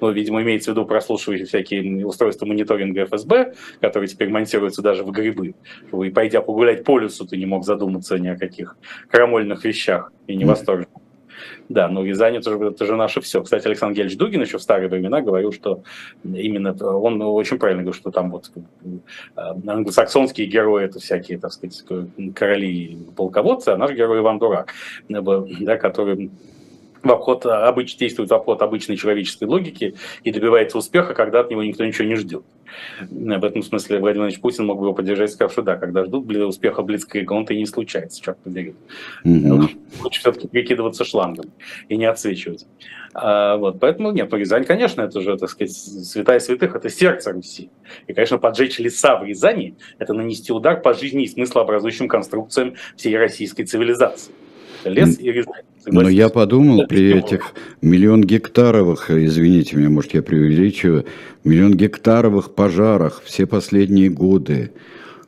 ну, 0.01 0.09
видимо, 0.11 0.41
имеется 0.41 0.71
в 0.71 0.73
виду 0.73 0.85
прослушивающие 0.85 1.45
всякие 1.45 2.05
устройства 2.05 2.45
мониторинга 2.47 3.05
ФСБ, 3.05 3.53
которые 3.79 4.07
теперь 4.07 4.29
монтируются 4.29 4.81
даже 4.81 5.03
в 5.03 5.11
грибы. 5.11 5.53
И 5.93 6.09
пойдя 6.09 6.41
погулять 6.41 6.83
по 6.83 6.97
лесу, 6.97 7.25
ты 7.25 7.37
не 7.37 7.45
мог 7.45 7.63
задуматься 7.63 8.17
ни 8.17 8.27
о 8.27 8.37
каких 8.37 8.75
крамольных 9.09 9.63
вещах 9.63 10.11
и 10.25 10.35
не 10.35 10.43
восторжен. 10.43 10.87
Да, 11.71 11.87
но 11.87 12.03
Рязань 12.03 12.35
это 12.35 12.51
же, 12.51 12.67
это 12.67 12.85
же 12.85 12.97
наше 12.97 13.21
все. 13.21 13.41
Кстати, 13.41 13.65
Александр 13.65 13.95
Гельевич 13.95 14.17
Дугин 14.17 14.41
еще 14.41 14.57
в 14.57 14.61
старые 14.61 14.89
времена 14.89 15.21
говорил, 15.21 15.53
что 15.53 15.83
именно 16.23 16.75
он 16.85 17.21
очень 17.21 17.59
правильно 17.59 17.83
говорил, 17.83 17.97
что 17.97 18.11
там 18.11 18.29
вот 18.31 18.51
э, 18.55 19.41
англосаксонские 19.67 20.47
герои 20.47 20.85
это 20.85 20.99
всякие, 20.99 21.37
так 21.37 21.53
сказать, 21.53 21.81
короли 22.35 22.67
и 22.67 22.97
полководцы, 23.15 23.69
а 23.69 23.77
наш 23.77 23.91
герой 23.91 24.19
Иван 24.19 24.39
Дурак, 24.39 24.73
да, 25.07 25.77
который 25.77 26.29
в 27.03 27.11
обход, 27.11 27.45
обыч, 27.45 27.97
действует 27.97 28.29
в 28.29 28.33
обход 28.33 28.61
обычной 28.61 28.97
человеческой 28.97 29.45
логики 29.45 29.95
и 30.23 30.31
добивается 30.31 30.77
успеха, 30.77 31.13
когда 31.13 31.41
от 31.41 31.51
него 31.51 31.63
никто 31.63 31.85
ничего 31.85 32.07
не 32.07 32.15
ждет. 32.15 32.43
В 33.09 33.43
этом 33.43 33.63
смысле 33.63 33.99
Владимир 33.99 34.23
Владимирович 34.23 34.41
Путин 34.41 34.65
мог 34.65 34.79
бы 34.79 34.85
его 34.85 34.93
поддержать, 34.93 35.31
сказав, 35.31 35.51
что 35.51 35.61
да, 35.61 35.75
когда 35.75 36.05
ждут 36.05 36.29
успеха 36.31 36.81
Блицкрига, 36.83 37.33
он-то 37.33 37.53
и 37.53 37.57
не 37.57 37.65
случается, 37.65 38.21
черт 38.21 38.37
побери. 38.39 38.75
Mm-hmm. 39.25 39.69
Лучше 40.03 40.19
все-таки 40.19 40.47
прикидываться 40.47 41.03
шлангом 41.03 41.51
и 41.89 41.97
не 41.97 42.05
отсвечивать. 42.05 42.65
А, 43.13 43.57
вот, 43.57 43.79
поэтому 43.79 44.11
нет, 44.11 44.29
ну, 44.31 44.37
Рязань, 44.37 44.63
конечно, 44.63 45.01
это 45.01 45.19
же, 45.19 45.37
так 45.37 45.49
сказать, 45.49 45.73
святая 45.73 46.39
святых, 46.39 46.75
это 46.75 46.89
сердце 46.89 47.33
Руси. 47.33 47.69
И, 48.07 48.13
конечно, 48.13 48.37
поджечь 48.37 48.79
леса 48.79 49.17
в 49.17 49.25
Рязани– 49.25 49.75
это 49.99 50.13
нанести 50.13 50.53
удар 50.53 50.79
по 50.79 50.93
жизни 50.93 51.23
и 51.23 51.27
смыслообразующим 51.27 52.07
конструкциям 52.07 52.75
всей 52.95 53.17
российской 53.17 53.65
цивилизации. 53.65 54.31
Лес 54.85 55.19
и. 55.19 55.43
Но 55.87 56.09
я 56.09 56.29
подумал, 56.29 56.85
при 56.87 57.13
этих 57.13 57.53
миллион 57.81 58.23
гектаровых, 58.23 59.09
извините 59.09 59.77
меня, 59.77 59.89
может, 59.89 60.13
я 60.13 60.21
преувеличиваю, 60.21 61.05
миллион 61.43 61.73
гектаровых 61.73 62.53
пожарах 62.53 63.21
все 63.25 63.47
последние 63.47 64.09
годы, 64.09 64.71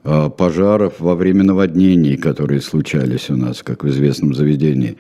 а, 0.03 0.29
пожаров 0.29 0.99
во 0.99 1.15
время 1.15 1.43
наводнений, 1.43 2.17
которые 2.17 2.61
случались 2.61 3.29
у 3.29 3.35
нас, 3.35 3.63
как 3.63 3.83
в 3.83 3.89
известном 3.89 4.35
заведении. 4.35 4.97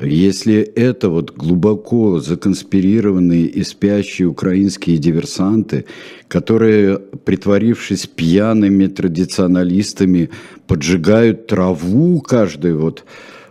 Если 0.00 0.56
это 0.56 1.08
вот 1.08 1.36
глубоко 1.36 2.18
законспирированные 2.18 3.46
и 3.46 3.62
спящие 3.62 4.26
украинские 4.26 4.98
диверсанты, 4.98 5.84
которые, 6.26 6.98
притворившись 6.98 8.06
пьяными 8.06 8.86
традиционалистами, 8.86 10.30
поджигают 10.66 11.46
траву 11.46 12.20
каждую 12.20 12.80
вот 12.80 13.04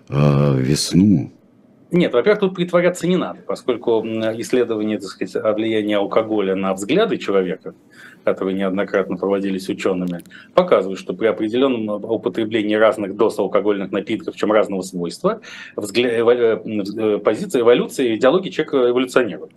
э, 0.09 0.55
весну, 0.57 1.31
нет, 1.93 2.11
во-первых, 2.11 2.39
тут 2.39 2.55
притворяться 2.55 3.05
не 3.05 3.17
надо, 3.17 3.41
поскольку 3.45 4.01
исследования 4.01 4.97
так 4.97 5.09
сказать, 5.09 5.35
о 5.35 5.53
влиянии 5.53 5.93
алкоголя 5.93 6.55
на 6.55 6.73
взгляды 6.73 7.19
человека, 7.19 7.75
которые 8.23 8.57
неоднократно 8.57 9.15
проводились 9.15 9.69
учеными, 9.69 10.23
показывают, 10.55 10.99
что 10.99 11.13
при 11.13 11.27
определенном 11.27 12.03
употреблении 12.03 12.73
разных 12.73 13.15
доз 13.15 13.37
алкогольных 13.37 13.91
напитков, 13.91 14.35
чем 14.35 14.51
разного 14.51 14.81
свойства, 14.81 15.41
взгля... 15.75 16.25
Э, 16.25 17.19
позиция 17.19 17.61
эволюции, 17.61 18.15
идеология 18.15 18.51
человека 18.51 18.89
эволюционирует 18.89 19.51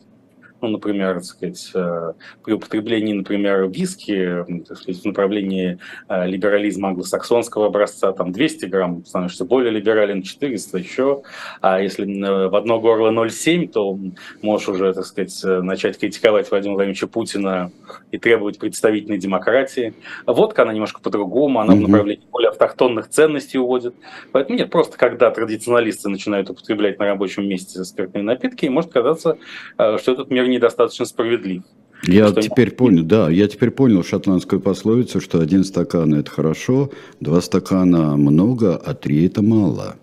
ну, 0.63 0.69
например, 0.69 1.15
так 1.15 1.25
сказать, 1.25 1.71
э, 1.75 2.13
при 2.43 2.53
употреблении, 2.55 3.13
например, 3.13 3.69
виски 3.69 4.45
сказать, 4.75 5.03
в 5.03 5.05
направлении 5.05 5.79
э, 6.09 6.27
либерализма 6.27 6.89
англосаксонского 6.89 7.67
образца, 7.67 8.13
там 8.13 8.33
200 8.33 8.67
грамм, 8.67 9.05
становишься 9.05 9.45
более 9.45 9.71
либерален, 9.71 10.23
400 10.23 10.79
еще, 10.79 11.23
а 11.61 11.81
если 11.81 12.07
э, 12.07 12.49
в 12.49 12.57
одно 12.57 12.81
горло 12.81 13.11
0,7, 13.11 13.69
то 13.69 13.99
можешь 14.41 14.69
уже, 14.69 14.95
так 14.95 15.05
сказать, 15.05 15.39
начать 15.45 15.99
критиковать 15.99 16.51
Владимира 16.51 16.77
Владимировича 16.77 17.07
Путина 17.07 17.71
и 18.11 18.19
требовать 18.19 18.59
представительной 18.59 19.19
демократии. 19.19 19.95
Водка, 20.27 20.63
она 20.63 20.73
немножко 20.73 21.01
по-другому, 21.01 21.61
она 21.61 21.75
mm-hmm. 21.75 21.77
в 21.77 21.89
направлении 21.89 22.27
более 22.33 22.51
автохтонных 22.51 23.09
ценностей 23.09 23.59
уводит. 23.59 23.95
Поэтому 24.33 24.59
нет, 24.59 24.71
просто 24.71 24.97
когда 24.97 25.31
традиционалисты 25.31 26.09
начинают 26.09 26.49
употреблять 26.49 26.99
на 26.99 27.05
рабочем 27.05 27.47
месте 27.47 27.85
спиртные 27.85 28.23
напитки, 28.25 28.67
может 28.67 28.93
казаться, 28.93 29.37
что 29.77 30.13
этот 30.13 30.31
мир 30.31 30.46
недостаточно 30.49 31.05
справедлив. 31.05 31.63
Я 32.05 32.29
что 32.29 32.43
теперь 32.43 32.69
не... 32.69 32.75
понял, 32.75 33.05
да, 33.05 33.31
я 33.31 33.49
теперь 33.49 33.71
понял 33.71 34.05
шотландскую 34.05 34.61
пословицу, 34.61 35.21
что 35.21 35.41
один 35.41 35.65
стакан 35.65 36.15
это 36.15 36.31
хорошо, 36.31 36.91
два 37.21 37.41
стакана 37.41 38.17
много, 38.17 38.77
а 38.77 38.95
три 38.95 39.27
это 39.27 39.43
мало. 39.43 39.97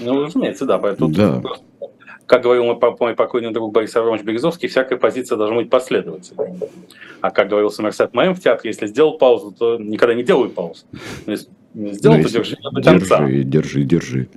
Ну, 0.00 0.24
разумеется, 0.24 0.64
да, 0.66 0.78
поэтому 0.78 1.10
да. 1.10 1.40
Просто, 1.40 1.64
как 2.26 2.42
говорил 2.42 2.64
мой, 2.64 2.78
мой 3.00 3.14
покойный 3.14 3.52
друг 3.52 3.72
Борис 3.72 3.96
Аврамович 3.96 4.22
Березовский, 4.22 4.68
всякая 4.68 4.98
позиция 4.98 5.38
должна 5.38 5.56
быть 5.56 5.70
последовательной. 5.70 6.58
А 7.22 7.30
как 7.30 7.48
говорил 7.48 7.70
Сомерсет 7.70 8.12
Мэм 8.12 8.34
в 8.34 8.40
театре, 8.40 8.70
если 8.70 8.86
сделал 8.86 9.16
паузу, 9.16 9.50
то 9.58 9.78
никогда 9.78 10.14
не 10.14 10.22
делай 10.22 10.50
паузу. 10.50 10.84
Сделал, 11.74 12.18
ну, 12.18 12.22
то 12.22 12.30
держи 12.30 12.56
до 12.72 12.82
конца. 12.82 13.18
Держи, 13.20 13.42
держи, 13.44 13.82
держи. 13.84 14.28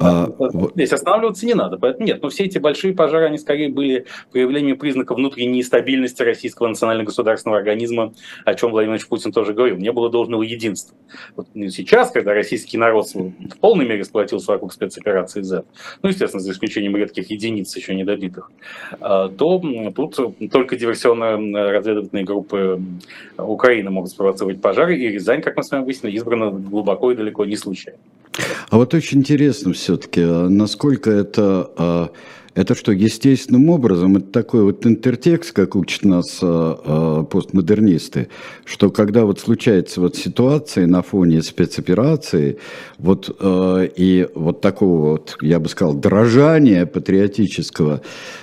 А, 0.00 0.28
Здесь 0.74 0.92
останавливаться 0.92 1.46
не 1.46 1.54
надо. 1.54 1.78
Поэтому 1.78 2.06
нет, 2.06 2.22
но 2.22 2.28
все 2.28 2.44
эти 2.44 2.58
большие 2.58 2.94
пожары, 2.94 3.26
они 3.26 3.38
скорее 3.38 3.68
были 3.68 4.06
проявлением 4.32 4.78
признаков 4.78 5.16
внутренней 5.16 5.58
нестабильности 5.58 6.22
российского 6.22 6.68
национально-государственного 6.68 7.58
организма, 7.58 8.12
о 8.44 8.54
чем 8.54 8.70
Владимир 8.70 8.88
Владимирович 8.88 9.08
Путин 9.08 9.32
тоже 9.32 9.54
говорил. 9.54 9.76
Не 9.76 9.92
было 9.92 10.10
должного 10.10 10.42
единства. 10.42 10.96
Вот 11.36 11.46
сейчас, 11.54 12.10
когда 12.10 12.32
российский 12.32 12.78
народ 12.78 13.08
в 13.08 13.58
полной 13.60 13.86
мере 13.86 14.04
сплотился 14.04 14.52
вокруг 14.52 14.72
спецоперации 14.72 15.42
Z, 15.42 15.64
ну, 16.02 16.08
естественно, 16.08 16.40
за 16.40 16.52
исключением 16.52 16.96
редких 16.96 17.30
единиц, 17.30 17.74
еще 17.76 17.94
недобитых, 17.94 18.50
а, 19.00 19.28
то 19.28 19.60
тут 19.94 20.18
только 20.50 20.76
диверсионно-разведывательные 20.76 22.24
группы 22.24 22.80
Украины 23.36 23.90
могут 23.90 24.10
спровоцировать 24.10 24.60
пожары, 24.60 24.96
и 24.96 25.08
Рязань, 25.08 25.42
как 25.42 25.56
мы 25.56 25.62
с 25.62 25.70
вами 25.70 25.84
выяснили, 25.84 26.16
избрана 26.16 26.50
глубоко 26.50 27.12
и 27.12 27.16
далеко 27.16 27.44
не 27.44 27.56
случайно. 27.56 27.98
А 28.70 28.76
вот 28.76 28.94
очень 28.94 29.18
интересно 29.18 29.72
все-таки, 29.72 30.20
а 30.22 30.48
насколько 30.48 31.10
это 31.10 31.70
а, 31.76 32.10
это 32.58 32.74
что, 32.74 32.90
естественным 32.90 33.70
образом, 33.70 34.16
это 34.16 34.26
такой 34.32 34.64
вот 34.64 34.84
интертекст, 34.84 35.52
как 35.52 35.76
учат 35.76 36.04
нас 36.04 36.40
э, 36.42 37.24
постмодернисты, 37.30 38.30
что 38.64 38.90
когда 38.90 39.26
вот 39.26 39.38
случается 39.38 40.00
вот 40.00 40.16
ситуация 40.16 40.88
на 40.88 41.02
фоне 41.02 41.42
спецоперации, 41.42 42.58
вот 42.98 43.30
э, 43.38 43.88
и 43.94 44.26
вот 44.34 44.60
такого 44.60 45.10
вот, 45.10 45.36
я 45.40 45.60
бы 45.60 45.68
сказал, 45.68 45.94
дрожания 45.94 46.84
патриотического, 46.84 48.00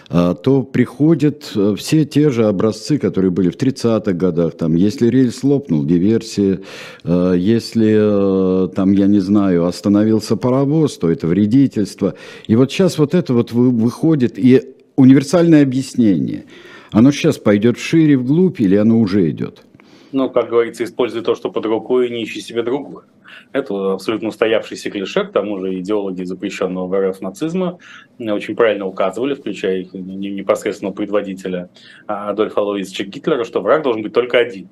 э, 0.10 0.36
то 0.42 0.64
приходят 0.64 1.52
все 1.78 2.06
те 2.06 2.30
же 2.30 2.46
образцы, 2.48 2.98
которые 2.98 3.32
были 3.32 3.50
в 3.50 3.58
30-х 3.58 4.14
годах, 4.14 4.56
там, 4.56 4.76
если 4.76 5.10
рельс 5.10 5.44
лопнул, 5.44 5.84
диверсия, 5.84 6.62
э, 7.04 7.34
если, 7.38 8.66
э, 8.66 8.70
там, 8.70 8.94
я 8.94 9.08
не 9.08 9.20
знаю, 9.20 9.66
остановился 9.66 10.38
паровоз, 10.38 10.98
то 11.00 11.12
это 11.12 11.28
вредительство. 11.28 12.14
И 12.48 12.56
вот 12.56 12.72
сейчас 12.72 12.98
вот 12.98 13.14
это 13.14 13.34
вот 13.34 13.52
выходит 13.52 14.05
выходит, 14.06 14.38
и 14.38 14.76
универсальное 14.96 15.64
объяснение, 15.64 16.46
оно 16.92 17.12
сейчас 17.12 17.38
пойдет 17.38 17.80
шире 17.80 18.18
вглубь 18.18 18.62
или 18.62 18.76
оно 18.76 19.00
уже 19.00 19.30
идет? 19.30 19.64
Ну, 20.12 20.30
как 20.30 20.50
говорится, 20.50 20.84
используй 20.84 21.24
то, 21.24 21.36
что 21.36 21.50
под 21.50 21.66
рукой, 21.66 22.08
и 22.08 22.12
не 22.12 22.24
ищи 22.24 22.40
себе 22.40 22.62
другое. 22.62 23.06
Это 23.52 23.94
абсолютно 23.94 24.30
устоявшийся 24.30 24.90
клише, 24.92 25.26
к 25.26 25.32
тому 25.32 25.60
же 25.60 25.80
идеологи 25.80 26.24
запрещенного 26.24 26.88
в 26.88 27.10
РФ 27.10 27.22
нацизма 27.22 27.80
очень 28.20 28.56
правильно 28.56 28.86
указывали, 28.86 29.34
включая 29.34 29.86
непосредственного 29.94 30.94
предводителя 30.94 31.70
Адольфа 32.06 32.62
Лоисовича 32.62 33.06
Гитлера, 33.06 33.44
что 33.44 33.62
враг 33.62 33.84
должен 33.84 34.04
быть 34.04 34.14
только 34.14 34.38
один. 34.38 34.70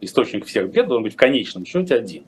Источник 0.00 0.44
всех 0.44 0.70
бед 0.70 0.88
должен 0.88 1.04
быть 1.04 1.14
в 1.14 1.16
конечном 1.16 1.64
счете 1.64 1.94
один. 1.94 2.24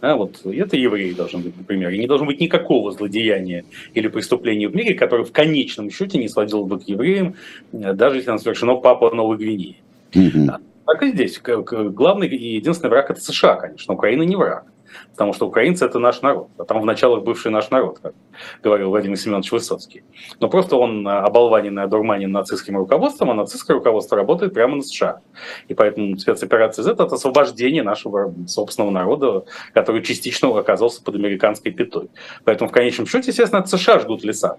А 0.00 0.16
вот 0.16 0.40
это 0.44 0.76
евреи 0.76 1.12
должны 1.12 1.40
быть, 1.40 1.56
например. 1.56 1.90
И 1.90 1.98
не 1.98 2.06
должно 2.06 2.26
быть 2.26 2.40
никакого 2.40 2.90
злодеяния 2.92 3.64
или 3.94 4.08
преступления 4.08 4.68
в 4.68 4.74
мире, 4.74 4.94
которое 4.94 5.24
в 5.24 5.32
конечном 5.32 5.90
счете 5.90 6.18
не 6.18 6.28
сводило 6.28 6.64
бы 6.64 6.80
к 6.80 6.84
евреям, 6.84 7.34
э, 7.72 7.92
даже 7.92 8.16
если 8.16 8.30
оно 8.30 8.38
совершено 8.38 8.76
Папа 8.76 9.14
Новой 9.14 9.36
Гвинеи. 9.36 9.76
Mm-hmm. 10.12 10.60
Так 10.86 11.02
и 11.02 11.12
здесь. 11.12 11.40
Главный 11.42 12.28
и 12.28 12.56
единственный 12.56 12.90
враг 12.90 13.10
это 13.10 13.20
США, 13.20 13.56
конечно. 13.56 13.94
Украина 13.94 14.22
не 14.22 14.36
враг 14.36 14.64
потому 15.12 15.32
что 15.32 15.46
украинцы– 15.46 15.84
это 15.86 15.98
наш 15.98 16.22
народ, 16.22 16.48
а 16.58 16.64
там 16.64 16.80
в 16.80 16.84
началах 16.86 17.24
бывший 17.24 17.50
наш 17.50 17.70
народ, 17.70 17.98
как 18.00 18.14
говорил 18.62 18.90
Владимир 18.90 19.16
Семенович 19.16 19.52
Высоцкий. 19.52 20.02
Но 20.40 20.48
просто 20.48 20.76
он 20.76 21.06
оболваненный, 21.06 21.82
одурманен 21.82 22.32
нацистским 22.32 22.76
руководством, 22.76 23.30
а 23.30 23.34
нацистское 23.34 23.76
руководство 23.76 24.16
работает 24.16 24.54
прямо 24.54 24.76
на 24.76 24.82
США. 24.82 25.20
И 25.68 25.74
поэтому 25.74 26.18
спецоперация 26.18 26.82
Z– 26.82 26.92
это 26.92 27.04
освобождение 27.04 27.82
нашего 27.82 28.34
собственного 28.46 28.90
народа, 28.90 29.44
который 29.74 30.02
частично 30.02 30.48
оказался 30.58 31.02
под 31.02 31.14
американской 31.16 31.72
пятой. 31.72 32.08
Поэтому 32.44 32.70
в 32.70 32.72
конечном 32.72 33.06
счете, 33.06 33.30
естественно, 33.30 33.62
от 33.62 33.68
США 33.68 34.00
ждут 34.00 34.24
леса. 34.24 34.56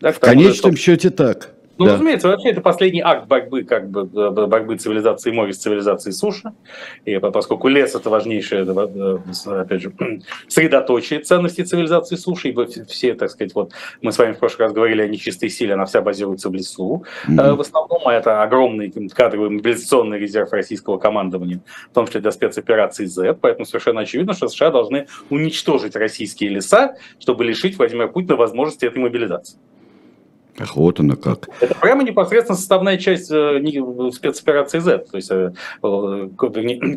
Да, 0.00 0.10
в 0.12 0.18
конечном 0.18 0.76
счете 0.76 1.10
так. 1.10 1.50
Ну, 1.78 1.86
да. 1.86 1.94
разумеется, 1.94 2.28
вообще 2.28 2.50
это 2.50 2.60
последний 2.60 3.00
акт 3.00 3.26
борьбы, 3.26 3.64
как 3.64 3.88
бы, 3.90 4.04
борьбы 4.04 4.76
цивилизации 4.76 5.30
моря 5.30 5.52
с 5.52 5.58
цивилизацией 5.58 6.12
суши. 6.12 6.52
И 7.04 7.18
поскольку 7.18 7.68
лес 7.68 7.94
это 7.94 8.10
важнейшее, 8.10 8.64
э, 8.64 9.60
опять 9.60 9.82
же, 9.82 9.92
средоточие 10.48 11.20
ценностей 11.20 11.64
цивилизации 11.64 12.16
суши, 12.16 12.48
ибо 12.48 12.66
все, 12.66 13.14
так 13.14 13.30
сказать, 13.30 13.54
вот 13.54 13.72
мы 14.02 14.12
с 14.12 14.18
вами 14.18 14.32
в 14.32 14.38
прошлый 14.38 14.66
раз 14.66 14.74
говорили 14.74 15.02
о 15.02 15.08
нечистой 15.08 15.48
силе, 15.48 15.74
она 15.74 15.86
вся 15.86 16.02
базируется 16.02 16.50
в 16.50 16.54
лесу. 16.54 17.04
Mm-hmm. 17.26 17.54
В 17.54 17.60
основном 17.60 18.06
это 18.08 18.42
огромный 18.42 18.92
кадровый 19.14 19.50
мобилизационный 19.50 20.18
резерв 20.18 20.52
российского 20.52 20.98
командования, 20.98 21.60
в 21.90 21.94
том 21.94 22.06
числе 22.06 22.20
для 22.20 22.32
спецоперации 22.32 23.06
Z, 23.06 23.34
поэтому 23.40 23.64
совершенно 23.64 24.02
очевидно, 24.02 24.34
что 24.34 24.48
США 24.48 24.70
должны 24.70 25.06
уничтожить 25.30 25.96
российские 25.96 26.50
леса, 26.50 26.96
чтобы 27.18 27.44
лишить 27.44 27.78
Владимира 27.78 28.08
Путина 28.08 28.36
возможности 28.36 28.84
этой 28.84 28.98
мобилизации. 28.98 29.58
Ах, 30.58 30.76
вот 30.76 31.00
оно 31.00 31.16
как. 31.16 31.48
Это 31.60 31.74
прямо 31.74 32.04
непосредственно 32.04 32.56
составная 32.56 32.98
часть 32.98 33.30
э, 33.30 33.58
спецоперации 34.12 34.80
Z, 34.80 35.06
то 35.10 35.16
есть 35.16 35.30
э, 35.30 35.52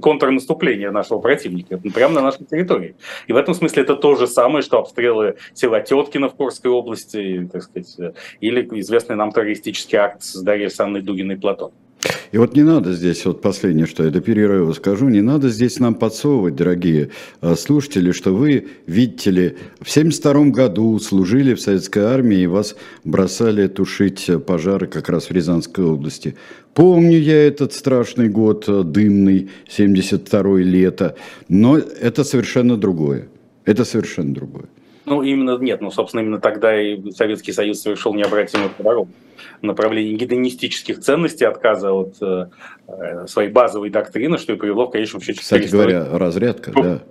контрнаступления 0.02 0.92
нашего 0.92 1.20
противника, 1.20 1.78
прямо 1.78 2.16
на 2.16 2.22
нашей 2.22 2.46
территории. 2.46 2.96
И 3.28 3.34
в 3.34 3.38
этом 3.38 3.54
смысле 3.54 3.84
это 3.84 3.96
то 3.96 4.16
же 4.16 4.28
самое, 4.28 4.62
что 4.62 4.80
обстрелы 4.80 5.38
села 5.54 5.80
Теткина 5.80 6.28
в 6.28 6.36
Курской 6.36 6.70
области, 6.70 7.50
так 7.52 7.64
сказать, 7.64 7.96
э, 7.98 8.12
или 8.42 8.68
известный 8.80 9.16
нам 9.16 9.32
террористический 9.32 9.98
акт 9.98 10.24
с 10.24 10.42
Дарьей 10.42 10.70
Санной 10.70 11.02
Дугиной 11.02 11.38
Платон. 11.38 11.72
И 12.36 12.38
вот 12.38 12.54
не 12.54 12.64
надо 12.64 12.92
здесь, 12.92 13.24
вот 13.26 13.42
последнее, 13.42 13.86
что 13.86 14.04
я 14.04 14.12
до 14.12 14.20
перерыва 14.20 14.74
скажу, 14.74 15.08
не 15.08 15.22
надо 15.22 15.48
здесь 15.48 15.80
нам 15.80 15.96
подсовывать, 15.96 16.58
дорогие 16.58 17.12
э, 17.42 17.56
слушатели, 17.56 18.12
что 18.12 18.36
вы, 18.36 18.68
видите 18.88 19.32
ли, 19.32 19.48
в 19.80 19.90
1972 19.90 20.48
году 20.48 21.00
служили 21.00 21.54
в 21.54 21.62
советской 21.62 22.04
армии 22.04 22.40
и 22.40 22.48
вас 22.48 22.76
бросали 23.06 23.68
тушить 23.68 24.30
пожары 24.46 24.88
как 24.88 25.08
раз 25.08 25.30
в 25.30 25.32
Рязанской 25.32 25.86
области. 25.86 26.36
Помню 26.74 27.18
я 27.20 27.48
этот 27.48 27.72
страшный 27.72 28.28
год, 28.28 28.66
э, 28.68 28.84
дымный, 28.84 29.50
72 29.70 30.58
лето, 30.58 31.16
но 31.48 31.78
это 31.78 32.26
совершенно 32.26 32.76
другое. 32.76 33.30
Это 33.64 33.86
совершенно 33.86 34.34
другое. 34.34 34.66
Ну, 35.06 35.24
именно 35.24 35.58
нет, 35.58 35.80
ну, 35.80 35.90
собственно, 35.90 36.20
именно 36.20 36.42
тогда 36.42 36.78
и 36.82 37.12
Советский 37.12 37.54
Союз 37.54 37.80
совершил 37.80 38.14
необратимый 38.14 38.68
поворот 38.78 39.08
направлении 39.66 40.14
гедонистических 40.14 41.00
ценностей, 41.00 41.46
отказа 41.46 41.92
от 41.92 42.16
э, 42.22 42.48
э, 42.88 43.28
своей 43.28 43.50
базовой 43.50 43.90
доктрины, 43.90 44.38
что 44.38 44.54
и 44.54 44.56
привело 44.56 44.88
в 44.88 44.92
конечном 44.92 45.22
счете... 45.22 45.42
Кстати 45.42 45.68
говоря, 45.70 46.08
разрядка, 46.18 46.72
да. 46.72 47.04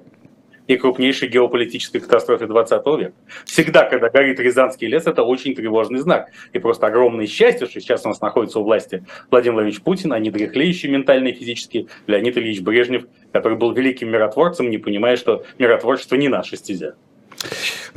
И 0.66 0.76
крупнейшей 0.76 1.28
геополитической 1.28 2.00
катастрофе 2.00 2.46
20 2.46 2.86
века. 2.98 3.12
Всегда, 3.44 3.84
когда 3.84 4.08
горит 4.08 4.40
Рязанский 4.40 4.88
лес, 4.88 5.06
это 5.06 5.22
очень 5.22 5.54
тревожный 5.54 6.00
знак. 6.00 6.30
И 6.54 6.58
просто 6.58 6.86
огромное 6.86 7.26
счастье, 7.26 7.66
что 7.66 7.80
сейчас 7.80 8.06
у 8.06 8.08
нас 8.08 8.22
находится 8.22 8.60
у 8.60 8.64
власти 8.64 9.04
Владимир 9.30 9.56
Владимирович 9.56 9.82
Путин, 9.82 10.14
а 10.14 10.18
не 10.18 10.30
дряхлеющий 10.30 10.88
ментально 10.88 11.28
и 11.28 11.32
физически 11.34 11.88
Леонид 12.06 12.38
Ильич 12.38 12.62
Брежнев, 12.62 13.04
который 13.30 13.58
был 13.58 13.72
великим 13.72 14.10
миротворцем, 14.10 14.70
не 14.70 14.78
понимая, 14.78 15.18
что 15.18 15.44
миротворчество 15.58 16.16
не 16.16 16.28
наша 16.28 16.56
стезя. 16.56 16.94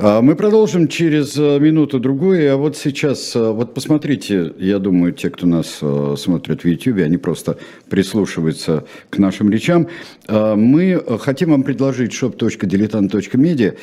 А, 0.00 0.22
мы 0.22 0.36
продолжим 0.36 0.86
через 0.86 1.36
э, 1.36 1.58
минуту-другую. 1.58 2.52
А 2.52 2.56
вот 2.56 2.76
сейчас, 2.76 3.34
э, 3.34 3.50
вот 3.50 3.74
посмотрите, 3.74 4.52
я 4.58 4.78
думаю, 4.78 5.12
те, 5.12 5.28
кто 5.28 5.44
нас 5.44 5.78
э, 5.82 6.14
смотрит 6.16 6.62
в 6.62 6.68
YouTube, 6.68 6.98
они 6.98 7.16
просто 7.16 7.58
прислушиваются 7.88 8.84
к 9.10 9.18
нашим 9.18 9.50
речам. 9.50 9.88
А, 10.28 10.54
мы 10.54 11.02
хотим 11.20 11.50
вам 11.50 11.64
предложить 11.64 12.12
shop.diletant.media 12.12 13.76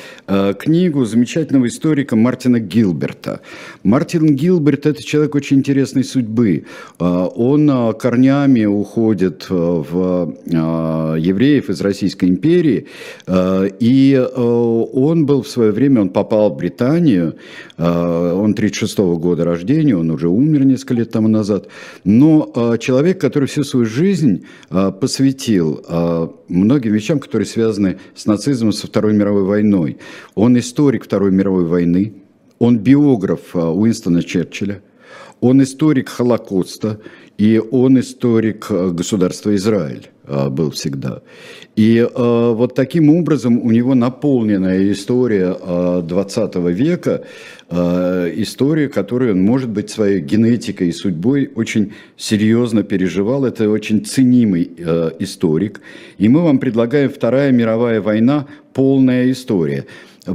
книгу 0.54 1.04
замечательного 1.04 1.68
историка 1.68 2.16
Мартина 2.16 2.62
Гилберта. 2.62 3.42
Мартин 3.84 4.36
Гилберт– 4.36 4.86
это 4.88 5.04
человек 5.04 5.36
очень 5.36 5.58
интересной 5.58 6.06
судьбы. 6.06 6.64
А, 6.98 7.26
он 7.26 7.94
корнями 7.96 8.64
уходит 8.64 9.48
в 9.50 10.34
евреев 10.46 11.70
из 11.70 11.82
Российской 11.82 12.30
империи, 12.30 12.88
и 13.28 14.28
он 14.36 15.26
был 15.26 15.42
в 15.42 15.48
свое 15.56 15.72
время, 15.72 16.02
он 16.02 16.10
попал 16.10 16.50
в 16.50 16.58
Британию, 16.58 17.36
а, 17.78 18.34
он 18.34 18.54
36 18.54 19.00
-го 19.00 19.18
года 19.18 19.46
рождения, 19.46 19.96
он 19.96 20.12
уже 20.12 20.28
умер 20.28 20.66
несколько 20.66 20.94
лет 20.94 21.12
тому 21.12 21.28
назад, 21.28 21.68
но 22.04 22.52
а, 22.56 22.78
человек, 22.78 23.22
который 23.22 23.48
всю 23.48 23.64
свою 23.64 23.86
жизнь 23.86 24.46
а, 24.70 24.92
посвятил 24.92 25.66
многим 26.50 26.94
вещам, 26.94 27.20
которые 27.20 27.48
связаны 27.48 27.98
с 28.16 28.26
нацизмом, 28.26 28.74
со 28.74 28.88
Второй 28.88 29.14
мировой 29.14 29.44
войной. 29.44 29.98
Он 30.36 30.58
историк 30.58 31.04
Второй 31.06 31.32
мировой 31.32 31.66
войны, 31.66 32.14
он 32.60 32.80
биограф 32.80 33.56
Уинстона 33.56 34.22
Черчилля, 34.24 34.82
он 35.42 35.62
историк 35.62 36.10
Холокоста, 36.10 37.00
и 37.38 37.62
он 37.72 38.00
историк 38.00 38.72
государства 38.72 39.54
Израиль 39.56 40.10
был 40.28 40.72
всегда. 40.72 41.22
И 41.76 41.98
э, 41.98 42.54
вот 42.56 42.74
таким 42.74 43.10
образом 43.10 43.60
у 43.60 43.72
него 43.72 43.96
наполненная 43.96 44.92
история 44.92 45.56
э, 45.60 46.02
20 46.08 46.56
века, 46.56 47.24
э, 47.70 48.32
история, 48.36 48.88
которую 48.88 49.34
он, 49.34 49.42
может 49.42 49.70
быть, 49.70 49.90
своей 49.90 50.22
генетикой 50.22 50.90
и 50.90 50.94
судьбой 50.94 51.52
очень 51.56 51.94
серьезно 52.18 52.84
переживал. 52.84 53.46
Это 53.46 53.70
очень 53.70 54.06
ценимый 54.06 54.72
э, 54.78 55.12
историк. 55.20 55.82
И 56.18 56.30
мы 56.30 56.44
вам 56.44 56.60
предлагаем 56.60 57.10
«Вторая 57.10 57.52
мировая 57.52 58.00
война. 58.02 58.48
Полная 58.74 59.30
история». 59.32 59.86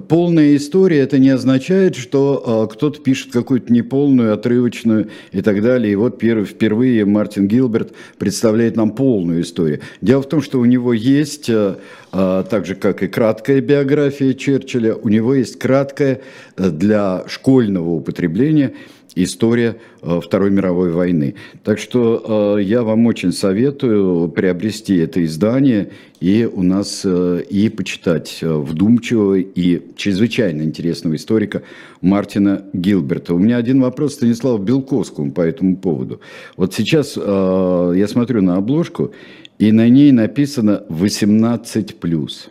Полная 0.08 0.54
история 0.54 1.00
это 1.00 1.18
не 1.18 1.30
означает, 1.30 1.96
что 1.96 2.68
э, 2.70 2.72
кто-то 2.72 3.00
пишет 3.00 3.32
какую-то 3.32 3.72
неполную, 3.72 4.32
отрывочную 4.32 5.08
и 5.32 5.42
так 5.42 5.62
далее. 5.62 5.92
И 5.92 5.96
вот 5.96 6.22
впервые 6.22 7.04
Мартин 7.04 7.48
Гилберт 7.48 7.92
представляет 8.16 8.76
нам 8.76 8.92
полную 8.92 9.42
историю. 9.42 9.80
Дело 10.00 10.22
в 10.22 10.28
том, 10.28 10.42
что 10.42 10.60
у 10.60 10.64
него 10.64 10.92
есть, 10.92 11.50
э, 11.50 11.76
э, 12.12 12.44
так 12.48 12.66
же 12.66 12.76
как 12.76 13.02
и 13.02 13.08
краткая 13.08 13.60
биография 13.60 14.32
Черчилля, 14.32 14.94
у 14.94 15.08
него 15.08 15.34
есть 15.34 15.58
краткая 15.58 16.20
для 16.56 17.24
школьного 17.26 17.90
употребления 17.90 18.74
история 19.14 19.76
э, 20.02 20.20
Второй 20.22 20.50
мировой 20.50 20.92
войны. 20.92 21.34
Так 21.64 21.78
что 21.78 22.56
э, 22.58 22.62
я 22.62 22.82
вам 22.82 23.06
очень 23.06 23.32
советую 23.32 24.28
приобрести 24.28 24.96
это 24.96 25.24
издание 25.24 25.90
и 26.20 26.48
у 26.50 26.62
нас 26.62 27.02
э, 27.04 27.42
и 27.48 27.68
почитать 27.68 28.38
вдумчивого 28.42 29.36
и 29.36 29.82
чрезвычайно 29.96 30.62
интересного 30.62 31.16
историка 31.16 31.62
Мартина 32.00 32.64
Гилберта. 32.72 33.34
У 33.34 33.38
меня 33.38 33.56
один 33.56 33.80
вопрос 33.80 34.14
Станиславу 34.14 34.58
Белковскому 34.58 35.32
по 35.32 35.40
этому 35.40 35.76
поводу. 35.76 36.20
Вот 36.56 36.74
сейчас 36.74 37.16
я 37.16 38.06
смотрю 38.08 38.42
на 38.42 38.56
обложку, 38.56 39.12
и 39.58 39.72
на 39.72 39.88
ней 39.88 40.12
написано 40.12 40.84
18+. 40.88 42.50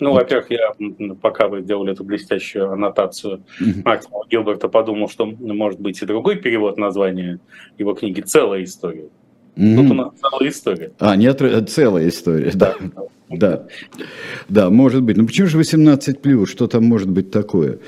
Ну, 0.00 0.12
во-первых, 0.12 0.50
я, 0.50 0.74
пока 1.20 1.48
вы 1.48 1.62
делали 1.62 1.92
эту 1.92 2.04
блестящую 2.04 2.72
аннотацию 2.72 3.42
Максима 3.84 4.24
Гилберта, 4.30 4.68
подумал, 4.68 5.08
что 5.08 5.26
может 5.26 5.80
быть 5.80 6.00
и 6.02 6.06
другой 6.06 6.36
перевод 6.36 6.78
названия 6.78 7.40
его 7.78 7.94
книги 7.94 8.20
«Целая 8.20 8.64
история». 8.64 9.08
Mm-hmm. 9.56 9.76
Тут 9.76 9.90
у 9.90 9.94
нас 9.94 10.12
целая 10.20 10.50
история. 10.50 10.92
А, 11.00 11.16
нет, 11.16 11.40
целая 11.68 12.08
история, 12.08 12.52
да. 12.54 12.76
Да, 13.28 13.66
да, 14.48 14.70
может 14.70 15.02
быть. 15.02 15.16
Но 15.16 15.26
почему 15.26 15.48
же 15.48 15.58
18 15.58 16.22
плюс? 16.22 16.48
Что 16.48 16.66
там 16.66 16.84
может 16.84 17.10
быть 17.10 17.30
такое? 17.30 17.78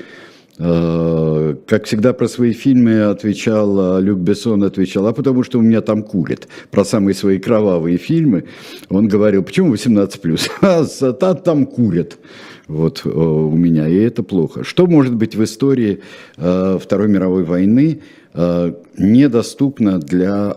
Э, 0.63 1.55
как 1.65 1.85
всегда 1.85 2.13
про 2.13 2.27
свои 2.27 2.53
фильмы 2.53 3.01
отвечал 3.01 3.97
э, 3.97 4.01
Люк 4.01 4.19
Бессон, 4.19 4.63
отвечал, 4.63 5.07
а 5.07 5.13
потому 5.13 5.41
что 5.41 5.57
у 5.57 5.61
меня 5.63 5.81
там 5.81 6.03
курят. 6.03 6.47
Про 6.69 6.85
самые 6.85 7.15
свои 7.15 7.39
кровавые 7.39 7.97
фильмы 7.97 8.43
он 8.89 9.07
говорил, 9.07 9.41
почему 9.43 9.73
18+, 9.73 10.51
а 10.61 11.13
там, 11.13 11.37
там 11.37 11.65
курят 11.65 12.19
вот 12.67 13.01
э, 13.05 13.09
у 13.09 13.55
меня, 13.55 13.87
и 13.87 13.95
это 13.95 14.21
плохо. 14.21 14.63
Что 14.63 14.85
может 14.85 15.15
быть 15.15 15.35
в 15.35 15.43
истории 15.43 16.01
Второй 16.35 17.07
мировой 17.07 17.43
войны 17.43 18.01
недоступно 18.33 19.99
для 19.99 20.55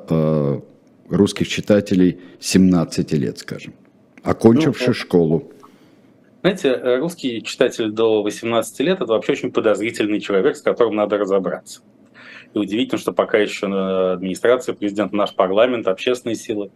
русских 1.09 1.49
читателей 1.49 2.19
17 2.41 3.13
лет, 3.15 3.39
скажем, 3.39 3.73
окончивших 4.23 4.89
ну, 4.89 4.95
школу? 4.95 5.54
Знаете, 6.45 6.99
русский 6.99 7.43
читатель 7.43 7.91
до 7.91 8.23
18 8.23 8.81
лет– 8.81 8.97
это 9.01 9.07
вообще 9.07 9.33
очень 9.33 9.51
подозрительный 9.51 10.21
человек, 10.21 10.57
с 10.57 10.61
которым 10.61 10.95
надо 10.95 11.17
разобраться. 11.17 11.81
И 12.53 12.59
удивительно, 12.59 12.99
что 12.99 13.15
пока 13.15 13.39
еще 13.39 13.65
администрация, 14.13 14.75
президент, 14.75 15.15
наш 15.15 15.35
парламент, 15.35 15.89
общественные 15.89 16.37
силы 16.37 16.71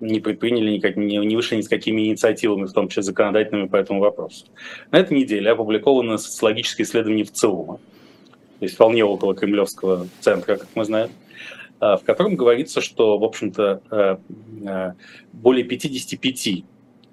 не 0.00 0.18
предприняли 0.18 0.72
никак, 0.72 0.96
не, 0.96 1.18
не 1.18 1.36
вышли 1.36 1.54
ни 1.54 1.60
с 1.60 1.68
какими 1.68 2.08
инициативами, 2.08 2.66
в 2.66 2.72
том 2.72 2.88
числе 2.88 3.04
законодательными 3.04 3.68
по 3.68 3.76
этому 3.76 4.00
вопросу. 4.00 4.46
На 4.90 4.98
этой 4.98 5.16
неделе 5.16 5.52
опубликовано 5.52 6.18
социологическое 6.18 6.84
исследование 6.84 7.24
в 7.24 7.30
ЦИУМа, 7.30 7.74
то 7.76 8.64
есть 8.64 8.74
вполне 8.74 9.04
около 9.04 9.36
Кремлевского 9.36 10.08
центра, 10.18 10.56
как 10.56 10.66
мы 10.74 10.84
знаем, 10.84 11.10
а, 11.78 11.96
в 11.96 12.02
котором 12.02 12.34
говорится, 12.34 12.80
что, 12.80 13.16
в 13.18 13.22
общем-то, 13.22 13.82
э, 13.88 14.16
э, 14.66 14.92
более 15.32 15.62
55 15.62 16.64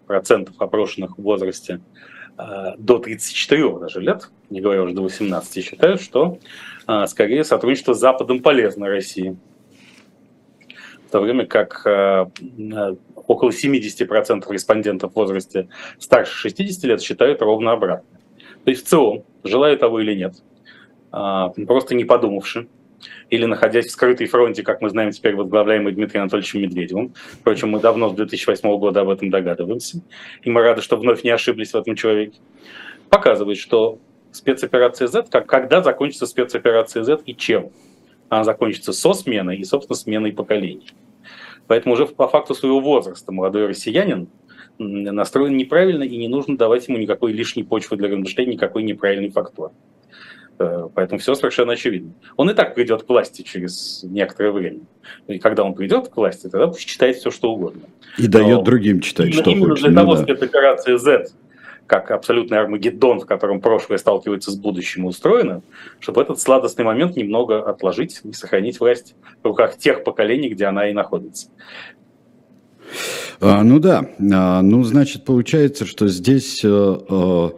процентов 0.09 0.55
опрошенных 0.57 1.19
в 1.19 1.21
возрасте 1.21 1.81
э, 2.39 2.71
до 2.79 2.97
34 2.97 3.77
даже 3.79 4.01
лет, 4.01 4.31
не 4.49 4.59
говоря 4.59 4.81
уже 4.81 4.95
до 4.95 5.03
18, 5.03 5.63
считают, 5.63 6.01
что 6.01 6.39
э, 6.87 7.05
скорее 7.05 7.43
сотрудничество 7.43 7.93
с 7.93 7.99
Западом 7.99 8.41
полезно 8.41 8.87
России. 8.87 9.37
В 11.07 11.11
то 11.11 11.19
время 11.19 11.45
как 11.45 11.85
э, 11.85 12.25
около 13.15 13.51
70% 13.51 14.51
респондентов 14.51 15.11
в 15.11 15.15
возрасте 15.15 15.69
старше 15.99 16.35
60 16.35 16.83
лет 16.85 17.01
считают 17.03 17.43
ровно 17.43 17.71
обратно. 17.71 18.09
То 18.63 18.71
есть 18.71 18.85
в 18.85 18.89
целом, 18.89 19.23
желая 19.43 19.77
того 19.77 19.99
или 19.99 20.15
нет, 20.15 20.33
просто 21.11 21.95
не 21.95 22.03
подумавши, 22.03 22.67
или 23.29 23.45
находясь 23.45 23.87
в 23.87 23.91
скрытой 23.91 24.27
фронте, 24.27 24.63
как 24.63 24.81
мы 24.81 24.89
знаем 24.89 25.11
теперь, 25.11 25.35
возглавляемый 25.35 25.93
Дмитрием 25.93 26.23
Анатольевичем 26.23 26.61
Медведевым. 26.61 27.13
Впрочем, 27.39 27.69
мы 27.69 27.79
давно 27.79 28.09
с 28.09 28.13
2008 28.13 28.77
года 28.77 29.01
об 29.01 29.09
этом 29.09 29.29
догадываемся, 29.29 30.01
и 30.43 30.49
мы 30.49 30.61
рады, 30.61 30.81
что 30.81 30.97
вновь 30.97 31.23
не 31.23 31.29
ошиблись 31.29 31.71
в 31.71 31.75
этом 31.75 31.95
человеке. 31.95 32.39
Показывает, 33.09 33.57
что 33.57 33.99
спецоперация 34.31 35.07
Z, 35.07 35.27
как, 35.29 35.47
когда 35.47 35.81
закончится 35.81 36.25
спецоперация 36.25 37.03
Z 37.03 37.19
и 37.25 37.35
чем. 37.35 37.71
Она 38.29 38.43
закончится 38.43 38.93
со 38.93 39.13
сменой 39.13 39.57
и, 39.57 39.63
собственно, 39.63 39.95
сменой 39.95 40.31
поколений. 40.33 40.93
Поэтому 41.67 41.93
уже 41.93 42.05
по 42.07 42.27
факту 42.27 42.53
своего 42.55 42.79
возраста 42.79 43.31
молодой 43.31 43.67
россиянин 43.67 44.27
настроен 44.79 45.57
неправильно, 45.57 46.03
и 46.03 46.17
не 46.17 46.27
нужно 46.27 46.57
давать 46.57 46.87
ему 46.87 46.97
никакой 46.97 47.33
лишней 47.33 47.63
почвы 47.63 47.97
для 47.97 48.09
размышлений, 48.09 48.53
никакой 48.53 48.83
неправильный 48.83 49.29
фактор. 49.29 49.71
Э, 50.59 50.89
поэтому 50.93 51.19
все 51.19 51.35
совершенно 51.35 51.73
очевидно. 51.73 52.11
Он 52.35 52.49
и 52.49 52.53
так 52.53 52.75
придет 52.75 53.03
к 53.03 53.09
власти 53.09 53.43
через 53.43 54.03
некоторое 54.03 54.51
время. 54.51 54.81
И 55.27 55.39
когда 55.39 55.63
он 55.63 55.73
придет 55.73 56.09
к 56.09 56.17
власти, 56.17 56.49
тогда 56.49 56.67
пусть 56.67 56.85
читает 56.85 57.15
все, 57.15 57.31
что 57.31 57.51
угодно. 57.53 57.83
И 58.17 58.23
Но 58.23 58.29
дает 58.29 58.63
другим 58.63 58.99
читать, 58.99 59.27
именно, 59.27 59.41
что 59.41 59.51
именно 59.51 59.69
хочет. 59.69 59.83
для 59.83 59.91
ну, 59.91 59.97
того 60.01 60.15
да. 60.15 60.23
спецоперация 60.23 60.97
Z, 60.97 61.27
как 61.87 62.11
абсолютный 62.11 62.59
Армагеддон, 62.59 63.21
в 63.21 63.25
котором 63.25 63.61
прошлое 63.61 63.97
сталкивается 63.97 64.51
с 64.51 64.55
будущим, 64.55 65.05
устроено, 65.05 65.61
чтобы 65.99 66.21
этот 66.21 66.41
сладостный 66.41 66.83
момент 66.83 67.15
немного 67.15 67.61
отложить 67.67 68.19
и 68.25 68.33
сохранить 68.33 68.81
власть 68.81 69.15
в 69.41 69.47
руках 69.47 69.77
тех 69.77 70.03
поколений, 70.03 70.49
где 70.49 70.65
она 70.65 70.89
и 70.89 70.93
находится. 70.93 71.47
А, 73.39 73.63
ну 73.63 73.79
да, 73.79 74.09
а, 74.33 74.61
ну 74.61 74.83
значит 74.83 75.23
получается, 75.23 75.85
что 75.85 76.07
здесь, 76.09 76.61
э, 76.65 76.67
э, 76.67 77.49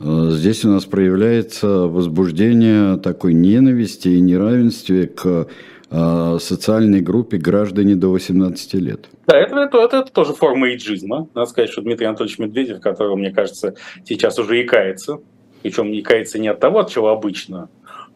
здесь 0.00 0.64
у 0.64 0.70
нас 0.70 0.84
проявляется 0.84 1.68
возбуждение 1.86 2.98
такой 2.98 3.34
ненависти 3.34 4.08
и 4.08 4.20
неравенстве 4.20 5.06
к 5.06 5.48
э, 5.90 6.38
социальной 6.40 7.00
группе 7.00 7.36
граждане 7.36 7.94
до 7.94 8.08
18 8.08 8.74
лет. 8.74 9.06
Да, 9.26 9.38
это, 9.38 9.56
это, 9.56 9.78
это, 9.78 9.96
это 9.98 10.12
тоже 10.12 10.32
форма 10.32 10.74
иджизма. 10.74 11.28
Надо 11.34 11.48
сказать, 11.48 11.70
что 11.70 11.82
Дмитрий 11.82 12.06
Анатольевич 12.06 12.38
Медведев, 12.38 12.80
которого, 12.80 13.16
мне 13.16 13.30
кажется, 13.30 13.74
сейчас 14.04 14.38
уже 14.38 14.62
икается, 14.62 15.20
причем 15.62 15.92
икается 15.92 16.38
не 16.38 16.48
от 16.48 16.60
того, 16.60 16.80
от 16.80 16.90
чего 16.90 17.08
обычно 17.08 17.68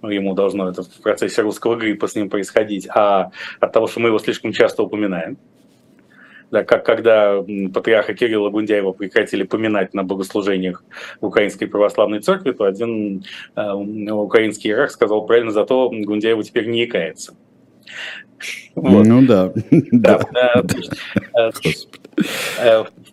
ему 0.02 0.34
должно 0.34 0.68
это 0.68 0.82
в 0.82 1.02
процессе 1.02 1.42
русского 1.42 1.76
гриппа 1.76 2.06
с 2.06 2.14
ним 2.14 2.30
происходить, 2.30 2.88
а 2.94 3.30
от 3.60 3.72
того, 3.72 3.86
что 3.86 4.00
мы 4.00 4.08
его 4.08 4.18
слишком 4.18 4.52
часто 4.52 4.82
упоминаем. 4.82 5.38
Да, 6.50 6.64
как 6.64 6.84
когда 6.84 7.42
патриарха 7.74 8.14
Кирилла 8.14 8.48
Гундяева 8.48 8.92
прекратили 8.92 9.42
поминать 9.42 9.92
на 9.92 10.02
богослужениях 10.02 10.82
в 11.20 11.26
Украинской 11.26 11.66
православной 11.66 12.20
церкви, 12.20 12.52
то 12.52 12.64
один 12.64 13.24
э, 13.54 13.72
украинский 13.72 14.70
иерарх 14.70 14.90
сказал 14.90 15.26
правильно, 15.26 15.50
зато 15.50 15.90
Гундяева 15.90 16.42
теперь 16.42 16.68
не 16.68 16.84
икается. 16.84 17.34
Вот. 18.74 19.06
Ну 19.06 19.26
да. 19.26 19.52
да. 19.92 20.20
да. 20.32 20.62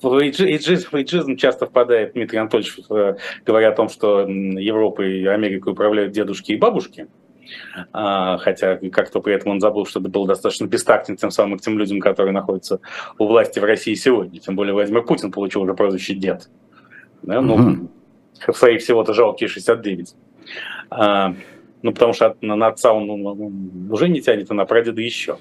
В 0.01 0.19
эйджизм 0.19 1.35
часто 1.35 1.65
впадает 1.65 2.13
Дмитрий 2.13 2.39
Анатольевич, 2.39 2.77
говоря 3.45 3.69
о 3.69 3.75
том, 3.75 3.89
что 3.89 4.21
Европой 4.21 5.21
и 5.21 5.25
Америкой 5.25 5.73
управляют 5.73 6.11
дедушки 6.11 6.53
и 6.53 6.57
бабушки. 6.57 7.07
А, 7.93 8.37
хотя 8.37 8.77
как-то 8.91 9.21
при 9.21 9.33
этом 9.33 9.51
он 9.51 9.59
забыл, 9.59 9.85
что 9.85 9.99
это 9.99 10.09
было 10.09 10.27
достаточно 10.27 10.65
бестактно 10.65 11.15
тем 11.15 11.31
самым 11.31 11.57
к 11.57 11.61
тем 11.61 11.77
людям, 11.77 11.99
которые 11.99 12.33
находятся 12.33 12.79
у 13.17 13.27
власти 13.27 13.59
в 13.59 13.63
России 13.63 13.93
сегодня. 13.93 14.39
Тем 14.39 14.55
более 14.55 14.73
Владимир 14.73 15.03
Путин 15.03 15.31
получил 15.31 15.61
уже 15.61 15.73
прозвище 15.73 16.15
«дед». 16.15 16.49
Да? 17.21 17.41
Ну, 17.41 17.55
угу. 17.55 17.89
в 18.47 18.53
своих 18.53 18.81
всего-то 18.81 19.13
жалкие 19.13 19.49
69. 19.49 20.15
А, 20.89 21.33
ну, 21.81 21.91
потому 21.91 22.13
что 22.13 22.35
на, 22.41 22.55
на 22.55 22.67
отца 22.67 22.93
он, 22.93 23.09
он, 23.09 23.27
он 23.27 23.91
уже 23.91 24.09
не 24.09 24.21
тянет, 24.21 24.49
а 24.49 24.53
на 24.53 24.65
прадеда 24.65 25.01
еще, 25.01 25.37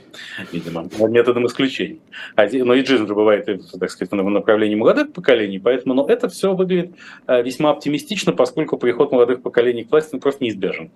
видимо, 0.52 0.88
методом 1.08 1.46
исключений. 1.46 2.00
А, 2.36 2.46
но 2.52 2.74
и 2.74 2.82
джизм 2.82 3.06
же 3.06 3.14
бывает, 3.14 3.46
так 3.46 3.90
сказать, 3.90 4.10
в 4.10 4.30
направлении 4.30 4.74
молодых 4.74 5.12
поколений, 5.12 5.58
поэтому 5.58 5.94
но 5.94 6.06
это 6.06 6.28
все 6.28 6.54
выглядит 6.54 6.94
весьма 7.28 7.70
оптимистично, 7.70 8.32
поскольку 8.32 8.76
приход 8.76 9.12
молодых 9.12 9.42
поколений 9.42 9.84
к 9.84 9.90
власти 9.90 10.18
просто 10.18 10.44
неизбежен. 10.44 10.90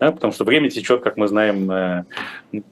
Да, 0.00 0.12
потому 0.12 0.32
что 0.32 0.44
время 0.44 0.70
течет, 0.70 1.02
как 1.02 1.16
мы 1.16 1.28
знаем, 1.28 2.04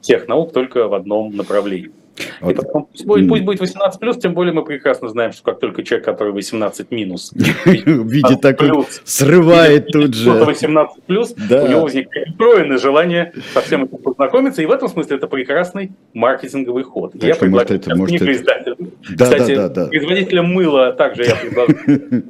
тех 0.01 0.29
наук 0.29 0.53
только 0.53 0.89
в 0.89 0.95
одном 0.95 1.37
направлении. 1.37 1.93
Вот. 2.41 2.57
Потом, 2.57 2.87
пусть, 2.87 3.05
будет, 3.05 3.29
пусть 3.29 3.43
будет 3.43 3.61
18 3.61 4.01
плюс, 4.01 4.17
тем 4.19 4.35
более 4.35 4.53
мы 4.53 4.65
прекрасно 4.65 5.09
знаем, 5.09 5.33
что 5.33 5.43
как 5.45 5.61
только 5.61 5.83
человек, 5.83 6.05
который 6.05 6.33
18 6.33 6.91
минус, 6.91 7.33
видит 7.35 8.41
такой, 8.41 8.71
срывает 9.05 9.87
тут 9.89 10.15
же. 10.15 10.31
18 10.31 11.03
плюс, 11.05 11.35
у 11.37 11.69
него 11.69 11.83
возникает 11.83 12.29
встроенное 12.29 12.79
желание 12.79 13.33
со 13.55 13.61
всем 13.61 13.85
этим 13.85 13.99
познакомиться, 13.99 14.63
и 14.63 14.67
в 14.67 14.71
этом 14.71 14.89
смысле 14.89 15.17
это 15.17 15.27
прекрасный 15.27 15.93
маркетинговый 16.13 16.85
ход. 16.85 17.15
Я 17.15 17.35
предлагаю 17.35 17.81
книгу 17.81 18.31
издателям. 18.31 18.91
Кстати, 19.03 19.89
производителям 19.89 20.53
мыла 20.53 20.93
также 20.93 21.25
я 21.25 21.37
предложил. 21.41 22.23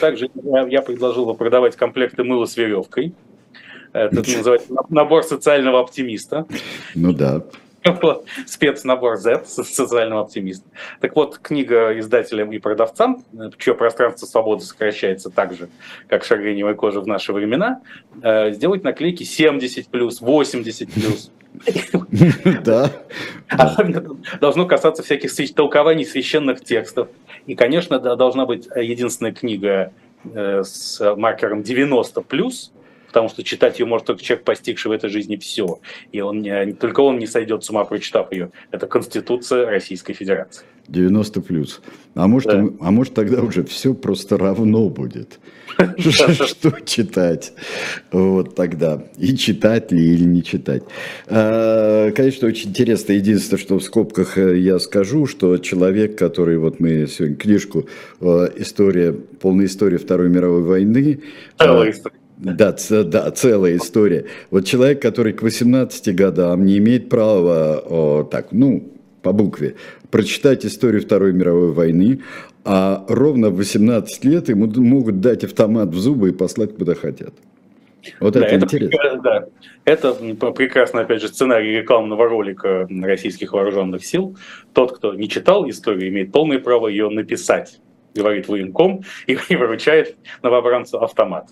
Также 0.00 0.28
я 0.68 0.82
предложил 0.82 1.24
бы 1.24 1.34
продавать 1.34 1.76
комплекты 1.76 2.22
мыла 2.22 2.44
с 2.44 2.56
веревкой. 2.56 3.14
Это 3.94 4.16
называется 4.16 4.74
набор 4.88 5.22
социального 5.22 5.80
оптимиста. 5.80 6.46
Ну 6.96 7.12
да. 7.12 7.42
Спецнабор 8.46 9.16
Z, 9.16 9.44
социального 9.44 10.22
оптимиста. 10.22 10.66
Так 11.00 11.14
вот, 11.14 11.38
книга 11.38 11.96
издателям 11.98 12.52
и 12.52 12.58
продавцам, 12.58 13.24
чье 13.58 13.74
пространство 13.74 14.26
свободы 14.26 14.62
сокращается 14.62 15.30
так 15.30 15.54
же, 15.54 15.68
как 16.08 16.24
шагреневая 16.24 16.74
кожа 16.74 17.00
в 17.00 17.06
наши 17.06 17.32
времена, 17.32 17.82
сделать 18.50 18.82
наклейки 18.82 19.22
70 19.22 19.88
плюс, 19.88 20.20
80 20.20 20.92
плюс. 20.92 21.30
Да. 22.64 22.90
Должно 24.40 24.66
касаться 24.66 25.04
всяких 25.04 25.32
толкований 25.54 26.04
священных 26.04 26.64
текстов. 26.64 27.08
И, 27.46 27.54
конечно, 27.54 28.00
должна 28.00 28.44
быть 28.44 28.66
единственная 28.74 29.32
книга 29.32 29.92
с 30.24 31.14
маркером 31.16 31.62
90 31.62 32.22
плюс, 32.22 32.72
потому 33.14 33.28
что 33.28 33.44
читать 33.44 33.78
ее 33.78 33.86
может 33.86 34.08
только 34.08 34.24
человек, 34.24 34.44
постигший 34.44 34.88
в 34.88 34.92
этой 34.92 35.08
жизни 35.08 35.36
все. 35.36 35.78
И 36.10 36.20
он 36.20 36.42
не, 36.42 36.72
только 36.72 36.98
он 36.98 37.20
не 37.20 37.28
сойдет 37.28 37.62
с 37.62 37.70
ума, 37.70 37.84
прочитав 37.84 38.32
ее. 38.32 38.50
Это 38.72 38.88
Конституция 38.88 39.66
Российской 39.66 40.14
Федерации. 40.14 40.64
90 40.88 41.40
плюс. 41.40 41.80
А 42.16 42.26
может, 42.26 42.50
да. 42.50 42.66
а 42.80 42.90
может 42.90 43.14
тогда 43.14 43.40
уже 43.40 43.62
все 43.62 43.94
просто 43.94 44.36
равно 44.36 44.88
будет. 44.88 45.38
Что 45.98 46.72
читать? 46.84 47.52
Вот 48.10 48.56
тогда. 48.56 49.04
И 49.16 49.36
читать 49.36 49.92
ли 49.92 50.14
или 50.14 50.24
не 50.24 50.42
читать. 50.42 50.82
А, 51.28 52.10
конечно, 52.10 52.48
очень 52.48 52.70
интересно. 52.70 53.12
Единственное, 53.12 53.62
что 53.62 53.78
в 53.78 53.82
скобках 53.82 54.38
э, 54.38 54.58
я 54.58 54.80
скажу, 54.80 55.26
что 55.26 55.56
человек, 55.58 56.18
который, 56.18 56.58
вот 56.58 56.80
мы 56.80 57.06
сегодня 57.06 57.36
книжку 57.36 57.88
э, 58.20 58.48
«История», 58.56 59.12
полная 59.12 59.66
история 59.66 59.98
Второй 59.98 60.28
мировой 60.28 60.62
войны. 60.62 61.22
Целая 61.58 61.92
история 61.92 62.23
да, 62.36 62.76
да, 62.90 63.30
целая 63.30 63.76
история. 63.76 64.26
Вот 64.50 64.66
человек, 64.66 65.00
который 65.00 65.32
к 65.32 65.42
18 65.42 66.14
годам 66.14 66.64
не 66.64 66.78
имеет 66.78 67.08
права, 67.08 67.82
о, 67.84 68.22
так, 68.24 68.52
ну, 68.52 68.92
по 69.22 69.32
букве, 69.32 69.76
прочитать 70.10 70.66
историю 70.66 71.02
Второй 71.02 71.32
мировой 71.32 71.72
войны, 71.72 72.20
а 72.64 73.04
ровно 73.08 73.50
в 73.50 73.56
18 73.56 74.24
лет 74.24 74.48
ему 74.48 74.66
могут 74.66 75.20
дать 75.20 75.44
автомат 75.44 75.88
в 75.90 75.98
зубы 75.98 76.30
и 76.30 76.32
послать 76.32 76.76
куда 76.76 76.94
хотят. 76.94 77.34
Вот 78.20 78.34
да, 78.34 78.40
это, 78.40 78.56
это 78.56 78.64
интересно. 78.64 79.20
Да. 79.22 79.46
Это 79.84 80.12
прекрасный, 80.52 81.02
опять 81.02 81.22
же, 81.22 81.28
сценарий 81.28 81.78
рекламного 81.78 82.28
ролика 82.28 82.86
российских 83.02 83.52
вооруженных 83.52 84.04
сил. 84.04 84.36
Тот, 84.72 84.96
кто 84.96 85.14
не 85.14 85.28
читал 85.28 85.68
историю, 85.68 86.08
имеет 86.08 86.32
полное 86.32 86.58
право 86.58 86.88
ее 86.88 87.08
написать, 87.08 87.80
говорит 88.14 88.48
военком, 88.48 89.02
и 89.26 89.56
выручает 89.56 90.16
новобранцу 90.42 91.00
автомат. 91.00 91.48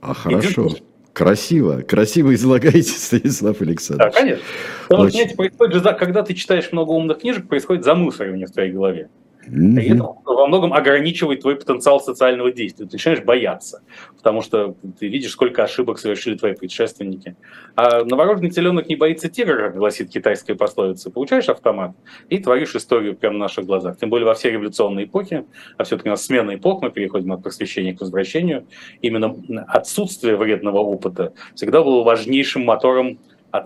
А 0.00 0.14
хорошо. 0.14 0.70
Красиво, 1.12 1.80
красиво 1.80 2.34
излагаете, 2.34 2.82
Станислав 2.90 3.62
Александрович. 3.62 4.12
Да, 4.12 4.20
конечно. 4.20 4.44
Потому 4.88 5.08
что, 5.08 5.16
знаете, 5.16 5.34
происходит 5.34 5.82
же, 5.82 5.94
когда 5.94 6.22
ты 6.22 6.34
читаешь 6.34 6.72
много 6.72 6.90
умных 6.90 7.20
книжек, 7.20 7.48
происходит 7.48 7.84
замусоривание 7.84 8.46
в 8.46 8.50
твоей 8.50 8.70
голове. 8.70 9.08
Mm-hmm. 9.46 9.82
И 9.82 9.94
это 9.94 10.02
во 10.24 10.46
многом 10.46 10.72
ограничивает 10.72 11.40
твой 11.40 11.56
потенциал 11.56 12.00
социального 12.00 12.52
действия. 12.52 12.86
Ты 12.86 12.92
начинаешь 12.92 13.22
бояться, 13.24 13.82
потому 14.16 14.42
что 14.42 14.76
ты 14.98 15.08
видишь, 15.08 15.32
сколько 15.32 15.62
ошибок 15.62 15.98
совершили 15.98 16.36
твои 16.36 16.54
предшественники. 16.54 17.36
А 17.74 18.04
новорожденный 18.04 18.50
теленок 18.50 18.88
не 18.88 18.96
боится 18.96 19.28
тигра, 19.28 19.70
гласит 19.70 20.10
китайская 20.10 20.54
пословица. 20.54 21.10
Получаешь 21.10 21.48
автомат 21.48 21.92
и 22.28 22.38
творишь 22.38 22.74
историю 22.74 23.16
прямо 23.16 23.38
на 23.38 23.44
наших 23.44 23.66
глазах. 23.66 23.98
Тем 23.98 24.10
более 24.10 24.26
во 24.26 24.34
все 24.34 24.50
революционные 24.50 25.06
эпохи, 25.06 25.44
а 25.76 25.84
все-таки 25.84 26.08
у 26.08 26.12
нас 26.12 26.24
смена 26.24 26.56
эпох, 26.56 26.82
мы 26.82 26.90
переходим 26.90 27.32
от 27.32 27.42
просвещения 27.42 27.94
к 27.94 28.00
возвращению. 28.00 28.66
Именно 29.02 29.36
отсутствие 29.68 30.36
вредного 30.36 30.78
опыта 30.78 31.32
всегда 31.54 31.82
было 31.82 32.02
важнейшим 32.02 32.64
мотором 32.64 33.18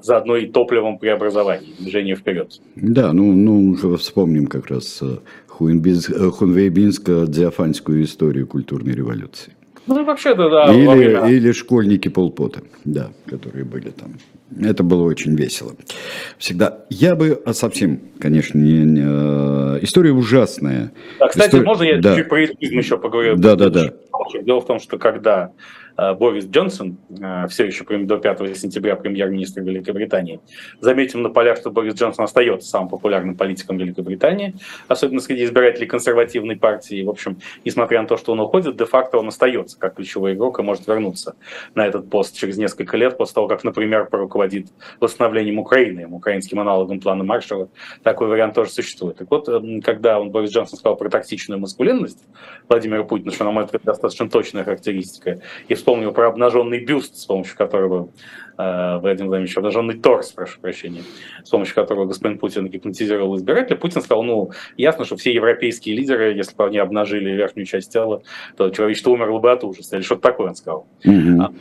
заодно 0.03 0.37
и 0.37 0.47
топливом 0.47 0.99
преобразований, 0.99 1.74
движения 1.78 2.14
вперед. 2.14 2.61
Да, 2.76 3.12
ну, 3.12 3.33
ну 3.33 3.74
вспомним 3.97 4.47
как 4.47 4.68
раз 4.68 5.01
э, 5.03 5.16
хунвейбинско-дзиафанскую 5.49 8.03
историю 8.03 8.47
культурной 8.47 8.93
революции. 8.93 9.55
Ну, 9.87 10.05
вообще-то, 10.05 10.51
да. 10.51 10.72
Или, 10.72 11.37
или 11.37 11.53
школьники 11.53 12.09
полпота, 12.09 12.61
да, 12.85 13.11
которые 13.26 13.64
были 13.64 13.91
там. 13.91 14.14
Это 14.61 14.83
было 14.83 15.05
очень 15.05 15.37
весело. 15.37 15.74
Всегда. 16.39 16.85
Я 16.91 17.14
бы 17.14 17.41
а 17.45 17.55
совсем, 17.55 18.01
конечно, 18.18 18.59
не, 18.59 18.85
не 18.85 19.03
э, 19.05 19.78
история 19.83 20.12
ужасная. 20.12 20.93
Да, 21.18 21.28
кстати, 21.28 21.49
история... 21.49 21.64
можно 21.64 21.85
я 21.85 22.01
да. 22.01 22.16
чуть 22.16 22.28
про 22.28 22.45
изм 22.45 22.78
еще 22.78 22.99
поговорю? 22.99 23.37
Да, 23.37 23.55
да, 23.55 23.70
да. 23.70 23.93
Дело 24.43 24.61
в 24.61 24.66
том, 24.66 24.81
что 24.81 24.99
когда 24.99 25.53
Борис 26.19 26.47
Джонсон, 26.47 26.99
все 27.49 27.67
еще 27.67 27.85
до 27.85 28.17
5 28.17 28.57
сентября 28.57 28.97
премьер-министр 28.97 29.61
Великобритании. 29.61 30.41
Заметим 30.81 31.23
на 31.23 31.29
полях, 31.29 31.59
что 31.59 31.71
Борис 31.71 31.95
Джонсон 31.95 32.25
остается 32.25 32.69
самым 32.69 32.89
популярным 32.89 33.37
политиком 33.37 33.77
Великобритании, 33.77 34.55
особенно 34.89 35.21
среди 35.21 35.45
избирателей 35.45 35.87
консервативной 35.87 36.57
партии. 36.57 37.05
В 37.05 37.11
общем, 37.11 37.39
несмотря 37.65 38.01
на 38.01 38.09
то, 38.09 38.17
что 38.17 38.33
он 38.33 38.41
уходит, 38.41 38.77
де-факто 38.77 39.19
он 39.19 39.29
остается 39.29 39.79
как 39.79 39.97
ключевой 39.97 40.35
игрок 40.35 40.59
и 40.59 40.63
может 40.63 40.87
вернуться 40.87 41.37
на 41.75 41.87
этот 41.87 42.09
пост 42.09 42.37
через 42.37 42.57
несколько 42.57 42.97
лет 42.97 43.19
после 43.19 43.35
того, 43.35 43.49
как, 43.49 43.63
например, 43.65 44.07
поруководит 44.07 44.69
восстановлением 45.01 45.59
Украины, 45.59 46.07
украинским 46.07 46.61
аналогом 46.61 47.01
плана 47.01 47.25
Маршалла. 47.25 47.69
Такой 48.03 48.29
вариант 48.29 48.55
тоже 48.55 48.71
существует. 48.71 49.17
Так 49.17 49.31
вот, 49.31 49.49
когда 49.85 50.19
он, 50.19 50.31
Борис 50.31 50.51
Джонсон, 50.51 50.79
сказал 50.79 50.97
про 50.97 51.11
токсичную 51.11 51.61
маскулинность 51.61 52.25
Владимира 52.69 53.05
Путина, 53.05 53.33
что, 53.33 53.45
на 53.45 53.51
мой 53.51 53.65
взгляд, 53.65 53.83
достаточно 53.85 54.31
точная 54.31 54.65
характеристика, 54.65 55.41
и 55.69 55.75
про 56.12 56.28
обнаженный 56.28 56.84
бюст, 56.84 57.16
с 57.16 57.24
помощью 57.26 57.57
которого 57.57 58.11
э, 58.59 58.99
Владимир 58.99 59.28
Владимирович, 59.28 59.57
обнаженный 59.57 59.99
торс, 59.99 60.32
прошу 60.32 60.61
прощения, 60.61 61.03
с 61.45 61.51
помощью 61.51 61.74
которого 61.74 62.07
господин 62.07 62.38
Путин 62.38 62.68
гипнотизировал 62.68 63.36
избирателя, 63.36 63.76
Путин 63.76 64.03
сказал, 64.03 64.22
ну, 64.22 64.51
ясно, 64.76 65.05
что 65.05 65.16
все 65.16 65.32
европейские 65.32 65.97
лидеры, 65.97 66.34
если 66.34 66.55
бы 66.55 66.66
они 66.66 66.78
обнажили 66.78 67.30
верхнюю 67.30 67.66
часть 67.66 67.93
тела, 67.93 68.22
то 68.57 68.70
человечество 68.70 69.11
умерло 69.11 69.38
бы 69.38 69.51
от 69.51 69.64
ужаса, 69.64 69.97
или 69.97 70.03
что-то 70.03 70.22
такое 70.22 70.49
он 70.49 70.55
сказал. 70.55 70.86
Mm-hmm. 71.05 71.55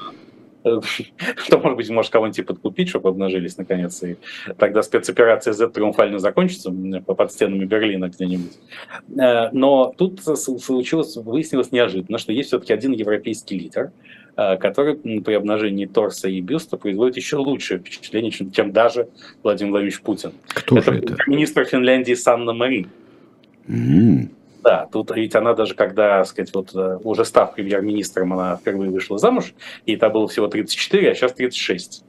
что, 1.37 1.59
может 1.59 1.77
быть, 1.77 1.89
может 1.89 2.11
кого-нибудь 2.11 2.45
подкупить, 2.45 2.89
чтобы 2.89 3.09
обнажились 3.09 3.57
наконец, 3.57 4.01
и 4.03 4.17
тогда 4.57 4.81
спецоперация 4.81 5.53
Z 5.53 5.69
триумфально 5.69 6.19
закончится 6.19 6.71
под 6.71 7.31
стенами 7.31 7.65
Берлина 7.65 8.09
где-нибудь. 8.09 8.57
Э, 9.17 9.49
но 9.51 9.93
тут 9.97 10.21
случилось, 10.21 11.15
выяснилось 11.15 11.71
неожиданно, 11.71 12.17
что 12.17 12.33
есть 12.33 12.49
все-таки 12.49 12.73
один 12.73 12.91
европейский 12.91 13.57
лидер, 13.57 13.91
который 14.59 14.95
при 14.95 15.33
обнажении 15.33 15.85
торса 15.85 16.29
и 16.29 16.39
бюста 16.39 16.77
производит 16.77 17.17
еще 17.17 17.37
лучшее 17.37 17.79
впечатление, 17.79 18.31
чем, 18.31 18.51
чем 18.51 18.71
даже 18.71 19.09
Владимир 19.43 19.71
Владимирович 19.71 20.01
Путин. 20.01 20.31
Кто 20.47 20.77
это, 20.77 20.91
это? 20.93 21.17
министр 21.27 21.65
Финляндии 21.65 22.13
Санна 22.13 22.53
Марин. 22.53 22.89
Mm-hmm. 23.67 24.29
Да, 24.63 24.87
тут 24.91 25.11
ведь 25.15 25.35
она 25.35 25.53
даже 25.53 25.73
когда, 25.73 26.23
сказать, 26.25 26.53
вот 26.53 26.75
э, 26.75 26.99
уже 27.03 27.23
став 27.23 27.55
премьер-министром, 27.55 28.33
она 28.33 28.57
впервые 28.57 28.91
вышла 28.91 29.17
замуж, 29.17 29.53
и 29.85 29.93
это 29.95 30.09
было 30.09 30.27
всего 30.27 30.47
34, 30.47 31.11
а 31.11 31.15
сейчас 31.15 31.33
36. 31.33 32.03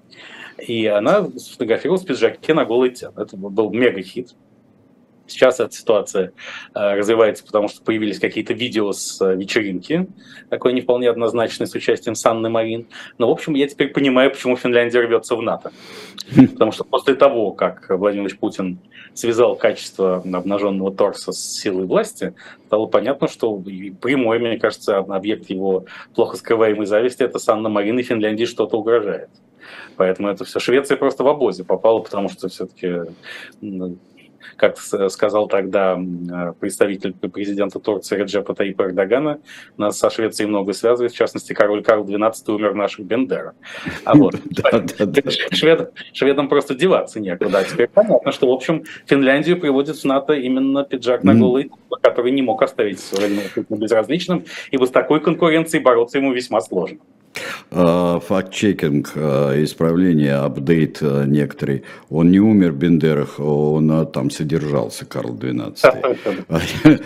И 0.67 0.87
она 0.87 1.29
сфотографировалась 1.37 2.03
в 2.03 2.07
пиджаке 2.07 2.55
на 2.55 2.65
голый 2.65 2.91
тело. 2.91 3.15
Это 3.17 3.37
был 3.37 3.71
мега-хит. 3.71 4.35
Сейчас 5.31 5.61
эта 5.61 5.73
ситуация 5.73 6.33
э, 6.75 6.95
развивается, 6.95 7.45
потому 7.45 7.69
что 7.69 7.83
появились 7.83 8.19
какие-то 8.19 8.53
видео 8.53 8.93
с 8.93 9.21
э, 9.21 9.37
вечеринки, 9.37 10.09
такой 10.49 10.73
не 10.73 10.81
вполне 10.81 11.09
однозначной, 11.09 11.67
с 11.67 11.75
участием 11.75 12.15
Санны 12.15 12.49
Марин. 12.49 12.87
Но, 13.19 13.29
в 13.29 13.31
общем, 13.31 13.55
я 13.55 13.69
теперь 13.69 13.89
понимаю, 13.89 14.31
почему 14.31 14.57
Финляндия 14.57 15.01
рвется 15.01 15.37
в 15.37 15.43
НАТО. 15.43 15.73
Потому 16.53 16.73
что 16.73 16.85
после 16.85 17.15
того, 17.15 17.53
как 17.53 17.87
Владимир 17.89 18.35
Путин 18.37 18.79
связал 19.15 19.57
качество 19.57 20.17
обнаженного 20.17 20.95
торса 20.95 21.33
с 21.33 21.61
силой 21.61 21.87
власти, 21.87 22.35
стало 22.67 22.87
понятно, 22.87 23.29
что 23.29 23.57
прямой, 23.57 24.39
мне 24.39 24.59
кажется, 24.59 24.99
объект 24.99 25.51
его 25.51 25.87
плохо 26.15 26.37
скрываемой 26.37 26.87
зависти– 26.87 27.23
это 27.25 27.39
Санна 27.39 27.69
Марин, 27.69 27.99
и 27.99 28.03
Финляндии 28.03 28.45
что-то 28.45 28.79
угрожает. 28.79 29.31
Поэтому 29.97 30.29
это 30.29 30.45
все. 30.45 30.61
Швеция 30.61 30.97
просто 30.97 31.25
в 31.25 31.29
обозе 31.29 31.65
попала, 31.65 32.01
потому 32.01 32.29
что 32.29 32.49
все-таки 32.49 33.13
как 34.57 34.79
сказал 34.79 35.49
тогда 35.49 35.99
представитель 36.59 37.13
президента 37.13 37.79
Турции 37.79 38.17
Реджепа 38.17 38.55
Таипа 38.55 38.83
Эрдогана, 38.85 39.41
нас 39.77 39.99
со 39.99 40.11
Швецией 40.11 40.49
много 40.49 40.73
связывает, 40.73 41.13
в 41.13 41.17
частности, 41.17 41.53
король 41.53 41.83
Карл 41.83 42.05
XII 42.05 42.33
умер 42.49 42.75
наших 42.75 43.07
Бендера. 43.07 43.55
А 44.05 44.15
вот 44.15 44.35
шведам 46.13 46.49
просто 46.49 46.75
деваться 46.75 47.21
некуда. 47.21 47.59
А 47.59 47.65
теперь 47.65 47.89
понятно, 47.89 48.33
что, 48.33 48.49
в 48.49 48.53
общем, 48.53 48.85
Финляндию 49.07 49.61
приводит 49.61 49.97
в 49.97 50.05
НАТО 50.05 50.35
именно 50.35 50.85
пиджак 50.85 51.25
на 51.25 51.35
голый, 51.35 51.71
который 52.03 52.33
не 52.33 52.43
мог 52.43 52.63
оставить 52.63 53.01
безразличным, 53.69 54.45
ибо 54.71 54.85
с 54.85 54.91
такой 54.91 55.21
конкуренцией 55.21 55.83
бороться 55.83 56.19
ему 56.19 56.33
весьма 56.33 56.61
сложно. 56.61 56.99
А, 57.71 58.19
факт-чекинг, 58.21 59.13
а, 59.15 59.63
исправление, 59.63 60.35
апдейт 60.35 60.99
а, 61.03 61.25
некоторый. 61.25 61.85
Он 62.09 62.31
не 62.31 62.41
умер 62.41 62.73
Бендерах, 62.73 63.39
он 63.39 64.07
там 64.09 64.31
содержался, 64.31 65.07
Карл 65.07 65.37
XII. 65.37 65.77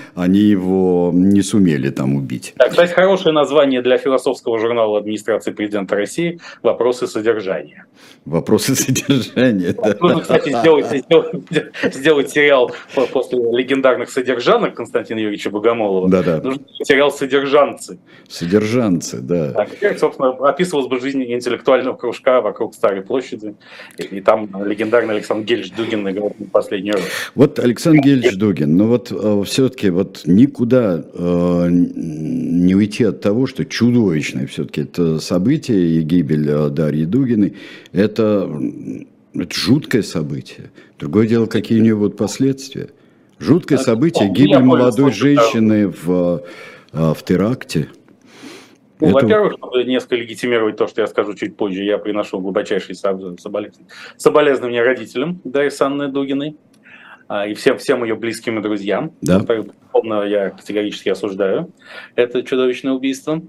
Они 0.15 0.41
его 0.41 1.11
не 1.13 1.43
сумели 1.43 1.91
там 1.91 2.17
убить. 2.17 2.55
Да, 2.57 2.69
кстати, 2.69 2.93
хорошее 2.93 3.35
название 3.35 3.83
для 3.83 3.99
философского 3.99 4.59
журнала 4.59 4.99
администрации 4.99 5.53
президента 5.53 5.97
России 5.97 6.41
«Вопросы 6.63 7.07
содержания». 7.07 7.85
Вопросы 8.25 8.75
содержания, 8.75 9.75
да. 9.75 9.97
Нужно, 10.01 10.23
кстати, 10.23 10.49
сделать, 10.49 10.87
сделать, 10.87 11.95
сделать 11.95 12.31
сериал 12.31 12.73
после 13.13 13.39
легендарных 13.39 14.11
содержанок 14.11 14.75
Константина 14.75 15.19
Юрьевича 15.19 15.51
Богомолова. 15.51 16.09
Да, 16.09 16.23
да. 16.23 16.41
Нужно 16.41 16.65
сериал 16.83 17.13
«Содержанцы». 17.13 17.99
«Содержанцы», 18.29 19.19
да. 19.19 19.53
Так, 19.53 19.69
собственно, 20.15 20.49
описывалась 20.49 20.89
бы 20.89 21.01
жизнь 21.01 21.23
интеллектуального 21.23 21.97
кружка 21.97 22.41
вокруг 22.41 22.75
Старой 22.75 23.03
площади, 23.03 23.55
и, 23.99 24.21
там 24.21 24.49
легендарный 24.65 25.15
Александр 25.15 25.45
Гельч 25.45 25.73
Дугин 25.73 26.09
играл 26.09 26.35
последний 26.53 26.93
раз. 26.93 27.03
Вот 27.35 27.59
Александр 27.59 28.01
Гельч 28.03 28.35
Дугин, 28.37 28.77
но 28.77 28.87
вот 28.87 29.13
э, 29.13 29.43
все-таки 29.45 29.91
вот 29.91 30.23
никуда 30.25 31.05
э, 31.13 31.67
не 31.71 32.75
уйти 32.75 33.05
от 33.05 33.21
того, 33.21 33.47
что 33.47 33.65
чудовищное 33.65 34.47
все-таки 34.47 34.83
это 34.83 35.19
событие 35.19 35.99
и 35.99 36.03
гибель 36.03 36.49
э, 36.49 36.69
Дарьи 36.71 37.05
Дугиной, 37.05 37.55
это, 37.93 38.51
это 39.35 39.55
жуткое 39.55 40.03
событие. 40.03 40.71
Другое 40.99 41.27
дело, 41.27 41.47
какие 41.47 41.81
у 41.81 41.83
нее 41.83 41.97
будут 41.97 42.17
последствия. 42.17 42.89
Жуткое 43.39 43.79
событие, 43.79 44.29
гибель 44.31 44.61
молодой 44.61 45.13
женщины 45.13 45.89
в, 45.89 46.43
э, 46.93 47.13
в 47.15 47.23
теракте. 47.25 47.89
Ну, 49.11 49.19
это... 49.19 49.27
Во-первых, 49.27 49.53
чтобы 49.55 49.85
несколько 49.85 50.17
легитимировать 50.17 50.77
то, 50.77 50.87
что 50.87 51.01
я 51.01 51.07
скажу 51.07 51.35
чуть 51.35 51.57
позже, 51.57 51.83
я 51.85 51.99
приношу 51.99 52.41
глубочайшие 52.41 52.95
соболезнования 52.95 54.83
родителям 54.83 55.41
Дарьи 55.45 55.71
Санны 55.71 56.09
Дугиной 56.09 56.57
а, 57.29 57.47
и 57.47 57.55
всем, 57.55 57.79
всем 57.79 58.05
ее 58.05 58.15
близким 58.15 58.59
и 58.59 58.63
друзьям. 58.63 59.13
Да. 59.21 59.41
Безусловно, 59.41 60.25
я 60.25 60.51
категорически 60.51 61.09
осуждаю 61.09 61.73
это 62.17 62.43
чудовищное 62.43 62.93
убийство. 62.93 63.43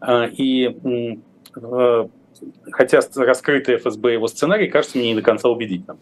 А, 0.00 0.26
и 0.26 0.76
хотя 2.72 3.00
раскрытый 3.16 3.76
ФСБ 3.76 4.12
его 4.12 4.26
сценарий 4.28 4.68
кажется 4.68 4.98
мне 4.98 5.08
не 5.08 5.14
до 5.14 5.22
конца 5.22 5.48
убедительным. 5.48 5.98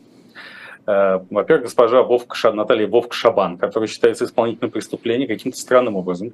Э, 0.89 1.21
во-первых, 1.29 1.65
госпожа 1.65 2.03
Вовка, 2.03 2.51
Наталья 2.53 2.87
Вовка 2.87 3.15
Шабан, 3.15 3.59
которая 3.59 3.89
считается 3.89 4.25
исполнителем 4.25 4.71
преступления 4.71 5.27
каким-то 5.27 5.59
странным 5.59 5.97
образом, 5.97 6.33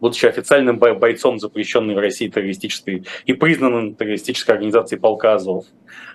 будучи 0.00 0.26
официальным 0.26 0.80
бойцом 0.80 1.38
запрещенной 1.38 1.94
в 1.94 1.98
России 1.98 2.26
террористической 2.26 3.04
и 3.26 3.32
признанным 3.32 3.94
террористической 3.94 4.56
организацией 4.56 5.00
полка 5.00 5.34
Азов, 5.34 5.66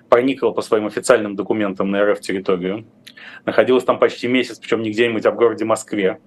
проникла 0.10 0.52
по 0.52 0.62
своим 0.62 0.86
официальным 0.86 1.38
документам 1.38 1.90
на 1.90 2.04
РФ-территорию, 2.04 2.86
находилась 3.46 3.86
там 3.86 4.00
почти 4.00 4.28
месяц, 4.28 4.60
причем 4.60 4.82
не 4.82 4.92
где-нибудь, 4.92 5.26
а 5.26 5.32
в 5.32 5.38
городе 5.38 5.64
Москве, 5.64 6.20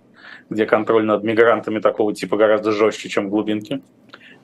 где 0.48 0.64
контроль 0.64 1.04
над 1.04 1.24
мигрантами 1.24 1.80
такого 1.80 2.14
типа 2.14 2.38
гораздо 2.38 2.72
жестче, 2.72 3.10
чем 3.10 3.26
в 3.26 3.30
глубинке 3.30 3.82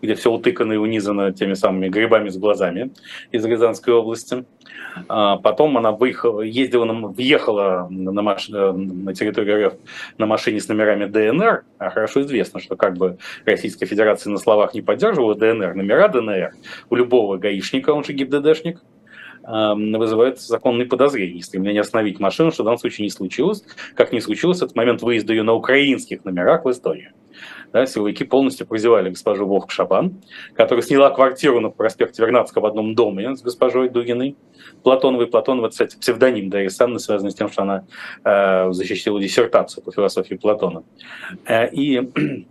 где 0.02 0.14
все 0.14 0.30
утыкано 0.30 0.74
и 0.74 0.76
унизано 0.76 1.32
теми 1.32 1.54
самыми 1.54 1.88
грибами 1.88 2.28
с 2.28 2.36
глазами 2.36 2.90
из 3.32 3.44
Рязанской 3.44 3.94
области. 3.94 4.44
А 5.08 5.36
потом 5.36 5.76
она 5.76 5.92
выехала, 5.92 6.40
ездила, 6.40 6.84
на, 6.84 7.08
въехала 7.08 7.86
на, 7.90 8.22
маш, 8.22 8.48
на 8.48 9.14
территорию 9.14 9.68
РФ 9.68 9.74
на 10.18 10.26
машине 10.26 10.60
с 10.60 10.68
номерами 10.68 11.04
ДНР. 11.06 11.64
А 11.78 11.90
хорошо 11.90 12.22
известно, 12.22 12.60
что 12.60 12.76
как 12.76 12.96
бы 12.96 13.18
Российская 13.44 13.86
Федерация 13.86 14.30
на 14.30 14.38
словах 14.38 14.74
не 14.74 14.82
поддерживала 14.82 15.34
ДНР, 15.34 15.74
номера 15.74 16.08
ДНР 16.08 16.54
у 16.90 16.94
любого 16.94 17.36
гаишника, 17.36 17.90
он 17.90 18.04
же 18.04 18.12
ГИБДДшник, 18.12 18.80
вызывает 19.46 20.40
законные 20.40 20.86
подозрения 20.86 21.40
стремление 21.42 21.82
остановить 21.82 22.18
машину, 22.18 22.50
что 22.50 22.62
в 22.62 22.66
данном 22.66 22.78
случае 22.78 23.04
не 23.04 23.10
случилось, 23.10 23.62
как 23.94 24.12
не 24.12 24.20
случилось 24.20 24.58
этот 24.58 24.74
момент 24.74 25.02
выезда 25.02 25.32
ее 25.32 25.44
на 25.44 25.52
украинских 25.54 26.24
номерах 26.24 26.64
в 26.64 26.70
Эстонию 26.70 27.12
да, 27.76 27.84
силовики 27.84 28.24
полностью 28.24 28.66
прозевали 28.66 29.10
госпожу 29.10 29.46
Вовк 29.46 29.70
Шабан, 29.70 30.22
которая 30.54 30.82
сняла 30.82 31.10
квартиру 31.10 31.60
на 31.60 31.68
проспекте 31.68 32.22
Вернадского 32.22 32.62
в 32.62 32.66
одном 32.66 32.94
доме 32.94 33.36
с 33.36 33.42
госпожой 33.42 33.90
Дугиной. 33.90 34.34
Платоновой. 34.82 35.26
Платонова, 35.26 35.68
кстати, 35.68 35.98
псевдоним 35.98 36.48
Дарьи 36.48 36.70
Санны, 36.70 36.98
связанный 36.98 37.32
с 37.32 37.34
тем, 37.34 37.50
что 37.50 37.62
она 37.62 37.84
э, 38.24 38.72
защитила 38.72 39.20
диссертацию 39.20 39.84
по 39.84 39.92
философии 39.92 40.36
Платона. 40.36 40.84
Э, 41.44 41.68
и 41.70 42.10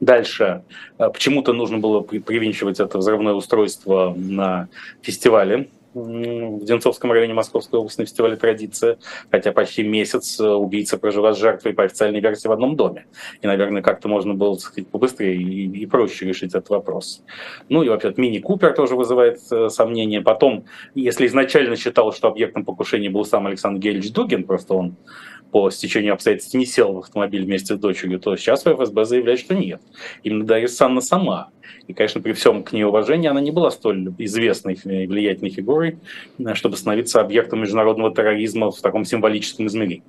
Дальше 0.00 0.64
э, 0.98 1.10
почему-то 1.10 1.52
нужно 1.52 1.76
было 1.76 2.00
привинчивать 2.00 2.80
это 2.80 2.96
взрывное 2.96 3.34
устройство 3.34 4.14
на 4.16 4.68
фестивале 5.02 5.68
в 5.94 6.64
Денцовском 6.64 7.12
районе 7.12 7.34
Московской 7.34 7.78
области 7.78 8.00
на 8.00 8.06
фестивале 8.06 8.36
«Традиция», 8.36 8.98
хотя 9.30 9.52
почти 9.52 9.82
месяц 9.82 10.38
э, 10.40 10.46
убийца 10.46 10.98
проживает 10.98 11.36
с 11.36 11.40
жертвой 11.40 11.72
по 11.72 11.84
официальной 11.84 12.20
версии 12.20 12.48
в 12.48 12.52
одном 12.52 12.76
доме. 12.76 13.06
И, 13.40 13.46
наверное, 13.46 13.82
как-то 13.82 14.08
можно 14.08 14.34
было, 14.34 14.56
так 14.56 14.64
сказать, 14.64 14.88
побыстрее 14.88 15.36
и, 15.36 15.66
и 15.66 15.86
проще 15.86 16.26
решить 16.26 16.50
этот 16.50 16.68
вопрос. 16.70 17.22
Ну 17.68 17.82
и 17.82 17.88
вообще 17.88 18.12
мини-купер 18.16 18.74
тоже 18.74 18.96
вызывает 18.96 19.38
э, 19.50 19.68
сомнения. 19.68 20.20
Потом, 20.20 20.64
если 20.94 21.26
изначально 21.26 21.76
считалось, 21.76 22.16
что 22.16 22.28
объектом 22.28 22.64
покушения 22.64 23.10
был 23.10 23.24
сам 23.24 23.46
Александр 23.46 23.80
Гельевич 23.80 24.12
Дугин, 24.12 24.44
просто 24.44 24.74
он 24.74 24.96
по 25.54 25.70
стечению 25.70 26.14
обстоятельств 26.14 26.54
не 26.54 26.66
сел 26.66 26.94
в 26.94 26.98
автомобиль 26.98 27.44
вместе 27.44 27.76
с 27.76 27.78
дочерью, 27.78 28.18
то 28.18 28.34
сейчас 28.36 28.64
ФСБ 28.64 29.04
заявляет, 29.04 29.38
что 29.38 29.54
нет. 29.54 29.80
Именно 30.24 30.46
Дарья 30.46 30.66
Санна 30.66 31.00
сама 31.00 31.50
и, 31.86 31.92
конечно, 31.92 32.20
при 32.20 32.32
всем 32.32 32.62
к 32.62 32.72
ней 32.72 32.84
уважении, 32.84 33.28
она 33.28 33.40
не 33.40 33.50
была 33.50 33.70
столь 33.70 34.12
известной 34.18 34.74
и 34.74 35.06
влиятельной 35.06 35.50
фигурой, 35.50 35.98
э, 36.38 36.54
чтобы 36.54 36.76
становиться 36.76 37.20
объектом 37.20 37.60
международного 37.60 38.14
терроризма 38.14 38.70
в 38.70 38.80
таком 38.80 39.04
символическом 39.04 39.66
измерении. 39.66 40.02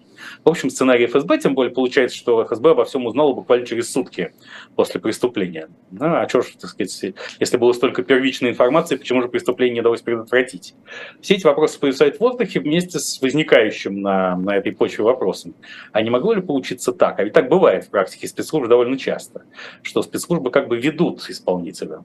В 0.43 0.49
общем, 0.49 0.69
сценарий 0.69 1.05
ФСБ, 1.07 1.39
тем 1.39 1.55
более 1.55 1.73
получается, 1.73 2.17
что 2.17 2.43
ФСБ 2.43 2.71
обо 2.71 2.85
всем 2.85 3.05
узнало 3.05 3.33
буквально 3.33 3.65
через 3.65 3.91
сутки 3.91 4.33
после 4.75 4.99
преступления. 4.99 5.67
Ну, 5.91 6.05
а 6.05 6.27
что 6.27 6.41
ж, 6.41 6.53
так 6.59 6.69
сказать, 6.69 7.13
если 7.39 7.57
было 7.57 7.73
столько 7.73 8.03
первичной 8.03 8.51
информации, 8.51 8.95
почему 8.95 9.21
же 9.21 9.27
преступление 9.27 9.75
не 9.75 9.79
удалось 9.81 10.01
предотвратить? 10.01 10.75
Все 11.21 11.35
эти 11.35 11.45
вопросы 11.45 11.79
повисают 11.79 12.17
в 12.17 12.19
воздухе 12.19 12.59
вместе 12.59 12.99
с 12.99 13.21
возникающим 13.21 14.01
на, 14.01 14.35
на 14.35 14.55
этой 14.57 14.71
почве 14.71 15.03
вопросом. 15.03 15.55
А 15.91 16.01
не 16.01 16.09
могло 16.09 16.33
ли 16.33 16.41
получиться 16.41 16.91
так? 16.91 17.19
А 17.19 17.23
ведь 17.23 17.33
так 17.33 17.49
бывает 17.49 17.85
в 17.85 17.89
практике 17.89 18.27
спецслужб 18.27 18.67
довольно 18.67 18.97
часто, 18.97 19.43
что 19.81 20.01
спецслужбы 20.01 20.51
как 20.51 20.67
бы 20.67 20.77
ведут 20.77 21.21
исполнителя 21.45 22.03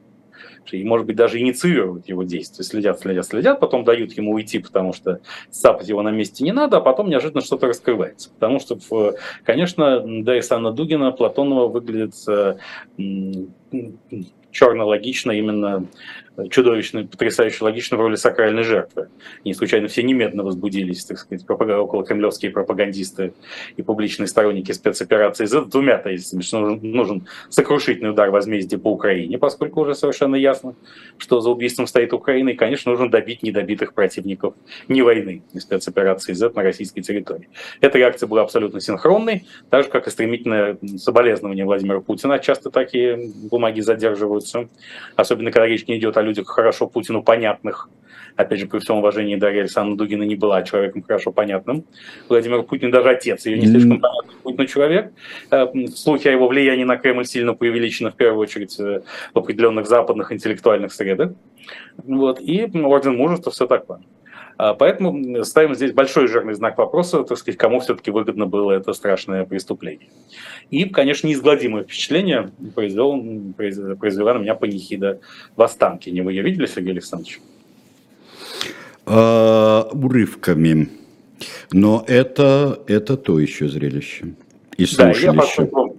и, 0.72 0.84
может 0.84 1.06
быть, 1.06 1.16
даже 1.16 1.40
инициируют 1.40 2.08
его 2.08 2.22
действия, 2.22 2.64
следят, 2.64 3.00
следят, 3.00 3.26
следят, 3.26 3.60
потом 3.60 3.82
дают 3.82 4.12
ему 4.12 4.32
уйти, 4.32 4.58
потому 4.58 4.92
что 4.92 5.20
цапать 5.50 5.88
его 5.88 6.02
на 6.02 6.10
месте 6.10 6.44
не 6.44 6.52
надо, 6.52 6.76
а 6.76 6.80
потом 6.80 7.08
неожиданно 7.08 7.40
что-то 7.40 7.66
раскрывается. 7.66 8.30
Потому 8.30 8.60
что, 8.60 8.78
конечно, 9.44 10.04
да 10.22 10.36
и 10.36 10.42
Санна 10.42 10.70
Дугина 10.70 11.10
Платонова 11.10 11.66
выглядит 11.66 12.14
э, 12.28 12.56
черно 14.50 14.86
логично 14.86 15.32
именно 15.32 15.86
чудовищно, 16.50 17.06
потрясающе 17.06 17.64
логично 17.64 17.96
в 17.96 18.00
роли 18.00 18.16
сакральной 18.16 18.62
жертвы. 18.62 19.08
Не 19.44 19.54
случайно 19.54 19.88
все 19.88 20.02
немедленно 20.02 20.44
возбудились, 20.44 21.04
так 21.04 21.18
сказать, 21.18 21.44
около 21.48 22.04
кремлевские 22.04 22.50
пропагандисты 22.50 23.34
и 23.76 23.82
публичные 23.82 24.26
сторонники 24.26 24.72
спецоперации 24.72 25.44
за 25.44 25.62
двумя 25.62 25.98
тезисами, 25.98 26.40
что 26.42 26.60
нужен, 26.60 26.80
нужен 26.82 27.28
сокрушительный 27.48 28.10
удар 28.10 28.30
возмездия 28.30 28.78
по 28.78 28.92
Украине, 28.92 29.38
поскольку 29.38 29.80
уже 29.80 29.94
совершенно 29.94 30.36
ясно, 30.36 30.74
что 31.18 31.40
за 31.40 31.50
убийством 31.50 31.86
стоит 31.86 32.12
Украина, 32.12 32.50
и, 32.50 32.54
конечно, 32.54 32.90
нужно 32.90 33.10
добить 33.10 33.42
недобитых 33.42 33.94
противников 33.94 34.54
не 34.88 35.02
войны, 35.02 35.42
не 35.52 35.60
спецоперации 35.60 36.32
Z 36.32 36.52
на 36.54 36.62
российской 36.62 37.02
территории. 37.02 37.48
Эта 37.80 37.98
реакция 37.98 38.26
была 38.26 38.42
абсолютно 38.42 38.80
синхронной, 38.80 39.46
так 39.68 39.84
же, 39.84 39.90
как 39.90 40.06
и 40.06 40.10
стремительное 40.10 40.78
соболезнование 40.96 41.64
Владимира 41.64 42.00
Путина. 42.00 42.38
Часто 42.38 42.70
такие 42.70 43.30
бумаги 43.50 43.80
задерживаются, 43.80 44.68
особенно 45.16 45.50
когда 45.50 45.66
речь 45.66 45.86
не 45.86 45.98
идет 45.98 46.16
о 46.16 46.19
людях 46.22 46.48
хорошо 46.48 46.86
Путину 46.86 47.22
понятных. 47.22 47.88
Опять 48.36 48.60
же, 48.60 48.66
при 48.66 48.78
всем 48.78 48.98
уважении 48.98 49.36
Дарья 49.36 49.60
Александровна 49.60 49.98
Дугина 49.98 50.22
не 50.22 50.36
была 50.36 50.62
человеком 50.62 51.02
хорошо 51.02 51.32
понятным. 51.32 51.84
Владимир 52.28 52.62
Путин 52.62 52.90
даже 52.90 53.10
отец 53.10 53.46
ее 53.46 53.58
не 53.58 53.66
слишком 53.66 54.00
понятный 54.00 54.34
Путину 54.42 54.66
человек. 54.66 55.12
Э, 55.50 55.66
слухи 55.94 56.28
о 56.28 56.32
его 56.32 56.48
влиянии 56.48 56.84
на 56.84 56.96
Кремль 56.96 57.26
сильно 57.26 57.54
преувеличены, 57.54 58.10
в 58.10 58.14
первую 58.14 58.40
очередь, 58.40 58.78
э, 58.80 59.02
в 59.34 59.38
определенных 59.38 59.86
западных 59.86 60.32
интеллектуальных 60.32 60.92
средах. 60.92 61.32
Вот. 62.04 62.40
И 62.40 62.62
орден 62.82 63.16
мужества, 63.16 63.52
все 63.52 63.66
такое. 63.66 64.00
А, 64.62 64.74
поэтому 64.74 65.42
ставим 65.42 65.74
здесь 65.74 65.92
большой 65.92 66.26
жирный 66.28 66.52
знак 66.52 66.76
вопроса, 66.76 67.24
так 67.24 67.38
сказать, 67.38 67.56
кому 67.56 67.80
все-таки 67.80 68.10
выгодно 68.10 68.44
было 68.44 68.72
это 68.72 68.92
страшное 68.92 69.46
преступление. 69.46 70.08
И, 70.70 70.84
конечно, 70.84 71.26
неизгладимое 71.26 71.84
впечатление 71.84 72.50
произвел, 72.74 73.24
произвела 73.56 74.34
на 74.34 74.38
меня 74.38 74.54
панихида 74.54 75.20
в 75.56 75.62
Останкине. 75.62 76.22
Вы 76.22 76.32
ее 76.32 76.42
видели, 76.42 76.66
Сергей 76.66 76.92
Александрович? 76.92 77.40
А, 79.06 79.88
урывками. 79.92 80.90
Но 81.72 82.04
это, 82.06 82.80
это 82.86 83.16
то 83.16 83.40
еще 83.40 83.66
зрелище. 83.66 84.34
И. 84.76 84.84
Да, 84.94 85.10
я 85.12 85.32
поскольку 85.32 85.89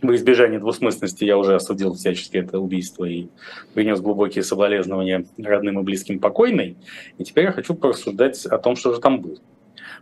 в 0.00 0.14
избежание 0.14 0.60
двусмысленности 0.60 1.24
я 1.24 1.36
уже 1.36 1.54
осудил 1.54 1.94
всячески 1.94 2.36
это 2.36 2.58
убийство 2.58 3.04
и 3.04 3.28
принес 3.74 4.00
глубокие 4.00 4.44
соболезнования 4.44 5.24
родным 5.38 5.80
и 5.80 5.82
близким 5.82 6.20
покойной. 6.20 6.76
И 7.18 7.24
теперь 7.24 7.44
я 7.44 7.52
хочу 7.52 7.74
порассуждать 7.74 8.46
о 8.46 8.58
том, 8.58 8.76
что 8.76 8.94
же 8.94 9.00
там 9.00 9.20
было. 9.20 9.38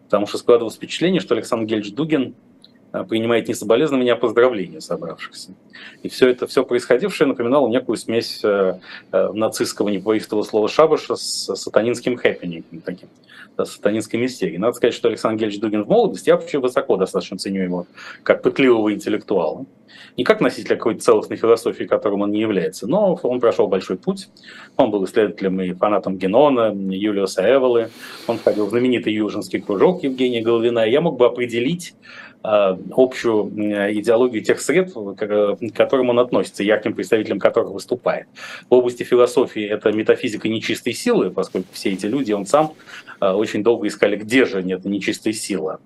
Потому 0.04 0.26
что 0.26 0.38
складывалось 0.38 0.76
впечатление, 0.76 1.20
что 1.20 1.34
Александр 1.34 1.66
Гельевич 1.66 1.94
Дугин 1.94 2.34
а, 2.92 3.04
принимает 3.04 3.48
не 3.48 3.54
соболезнования, 3.54 4.12
а 4.12 4.16
поздравления 4.16 4.80
собравшихся. 4.80 5.54
И 6.02 6.08
все 6.08 6.28
это, 6.28 6.46
все 6.46 6.64
происходившее 6.64 7.28
напоминало 7.28 7.68
некую 7.68 7.96
смесь 7.96 8.40
э, 8.44 8.78
э, 9.12 9.32
нацистского, 9.32 9.88
не 9.88 10.00
слова 10.20 10.68
шабаша 10.68 11.16
с 11.16 11.54
сатанинским 11.56 12.16
хэппинингом 12.16 12.80
таким 12.82 13.08
сатанинской 13.58 14.20
мистерии. 14.20 14.58
Надо 14.58 14.74
сказать, 14.74 14.94
что 14.94 15.08
Александр 15.08 15.40
Гельевич 15.40 15.60
Дугин 15.60 15.84
в 15.84 15.88
молодости, 15.88 16.28
я 16.28 16.36
вообще 16.36 16.58
высоко 16.58 16.96
достаточно 16.96 17.38
ценю 17.38 17.62
его 17.62 17.86
как 18.22 18.42
пытливого 18.42 18.92
интеллектуала. 18.92 19.64
Не 20.16 20.24
как 20.24 20.40
носителя 20.40 20.76
какой-то 20.76 21.00
целостной 21.00 21.36
философии, 21.36 21.84
которым 21.84 22.22
он 22.22 22.30
не 22.30 22.40
является, 22.40 22.86
но 22.86 23.18
он 23.22 23.40
прошел 23.40 23.66
большой 23.68 23.96
путь. 23.96 24.28
Он 24.76 24.90
был 24.90 25.04
исследователем 25.04 25.60
и 25.60 25.72
фанатом 25.72 26.16
Генона, 26.16 26.72
Юлиуса 26.74 27.42
Эволы. 27.42 27.90
Он 28.26 28.38
входил 28.38 28.66
в 28.66 28.70
знаменитый 28.70 29.12
южинский 29.12 29.60
кружок 29.60 30.02
Евгения 30.02 30.42
Головина. 30.42 30.80
Я 30.80 31.00
мог 31.00 31.18
бы 31.18 31.26
определить 31.26 31.94
Э, 32.48 32.76
общую 32.92 33.48
идеологию 33.98 34.40
тех 34.40 34.60
средств, 34.60 34.96
к 35.16 35.56
которым 35.74 36.10
он 36.10 36.20
относится, 36.20 36.62
ярким 36.62 36.94
представителем 36.94 37.40
которых 37.40 37.72
выступает. 37.72 38.28
В 38.70 38.74
области 38.74 39.02
философии 39.02 39.64
это 39.64 39.90
метафизика 39.90 40.48
нечистой 40.48 40.92
силы, 40.92 41.32
поскольку 41.32 41.66
все 41.72 41.90
эти 41.90 42.06
люди, 42.06 42.30
он 42.30 42.46
сам 42.46 42.74
э, 43.20 43.30
очень 43.30 43.64
долго 43.64 43.88
искали, 43.88 44.14
где 44.14 44.44
же 44.44 44.62
нет 44.62 44.84
нечистой 44.84 45.32
силы. 45.32 45.78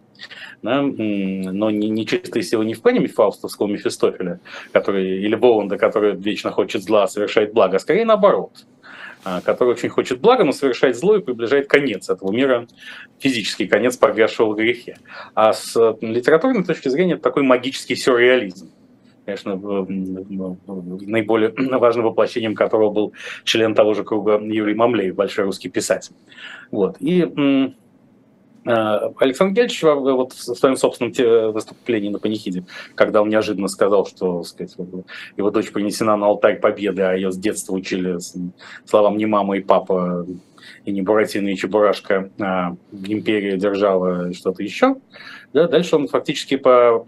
Да? 0.63 0.83
Но 0.83 1.71
нечистая 1.71 2.43
сила 2.43 2.63
не 2.63 2.75
в 2.75 2.83
плане 2.83 3.07
фаустовского 3.07 3.67
Мефистофеля, 3.67 4.41
который, 4.73 5.23
или 5.23 5.35
Воланда, 5.35 5.79
который 5.79 6.15
вечно 6.15 6.51
хочет 6.51 6.83
зла, 6.83 7.07
совершает 7.07 7.53
благо, 7.53 7.77
а 7.77 7.81
скорее 7.81 8.05
наоборот– 8.05 8.67
а, 9.23 9.43
который 9.43 9.71
очень 9.71 9.91
хочет 9.91 10.21
блага, 10.21 10.45
но 10.45 10.53
совершает 10.53 10.97
зло 10.97 11.17
и 11.17 11.21
приближает 11.21 11.69
конец 11.69 12.09
этого 12.09 12.33
мира, 12.33 12.67
физический 13.19 13.67
конец 13.67 13.99
погрязшего 13.99 14.53
в 14.53 14.57
грехе. 14.57 14.97
А 15.35 15.53
с 15.53 15.77
литературной 16.01 16.65
точки 16.65 16.89
зрения 16.89 17.15
это 17.15 17.23
такой 17.23 17.43
магический 17.43 17.97
сюрреализм 17.97 18.71
конечно, 19.27 19.55
наиболее 19.55 21.53
важным 21.79 22.07
воплощением 22.07 22.57
которого 22.57 22.91
был 22.91 23.13
член 23.45 23.77
того 23.77 23.95
же 23.95 24.03
круга 24.03 24.41
Юрий 24.43 24.75
Мамлеев, 24.75 25.15
большой 25.15 25.45
русский 25.45 25.69
писатель. 25.69 26.15
Вот. 26.73 26.97
И 26.99 27.73
Александр 28.65 29.55
Гельевич 29.55 29.83
вот 29.83 30.33
в 30.33 30.55
своем 30.55 30.77
собственном 30.77 31.53
выступлении 31.53 32.11
на 32.11 32.19
панихиде, 32.19 32.65
когда 32.95 33.23
он 33.23 33.29
неожиданно 33.29 33.69
сказал, 33.69 34.07
что 34.07 34.43
сказать, 34.43 34.77
его 35.37 35.51
дочь 35.51 35.73
принесена 35.73 36.17
на 36.17 36.27
алтарь 36.27 36.61
победы, 36.61 37.03
а 37.03 37.15
ее 37.15 37.33
с 37.33 37.39
детства 37.39 37.75
учили 37.75 38.19
словам 38.85 39.17
не 39.17 39.27
мама 39.27 39.57
и 39.57 39.61
папа, 39.61 40.27
и 40.85 40.93
не 40.93 41.03
Буратино 41.03 41.49
и 41.49 41.57
Чебурашка, 41.57 42.31
а 42.39 42.77
империя 42.93 43.57
держала 43.57 44.33
что-то 44.35 44.63
еще, 44.63 44.97
да, 45.53 45.67
дальше 45.67 45.97
он 45.97 46.07
фактически 46.07 46.57
по 46.57 47.05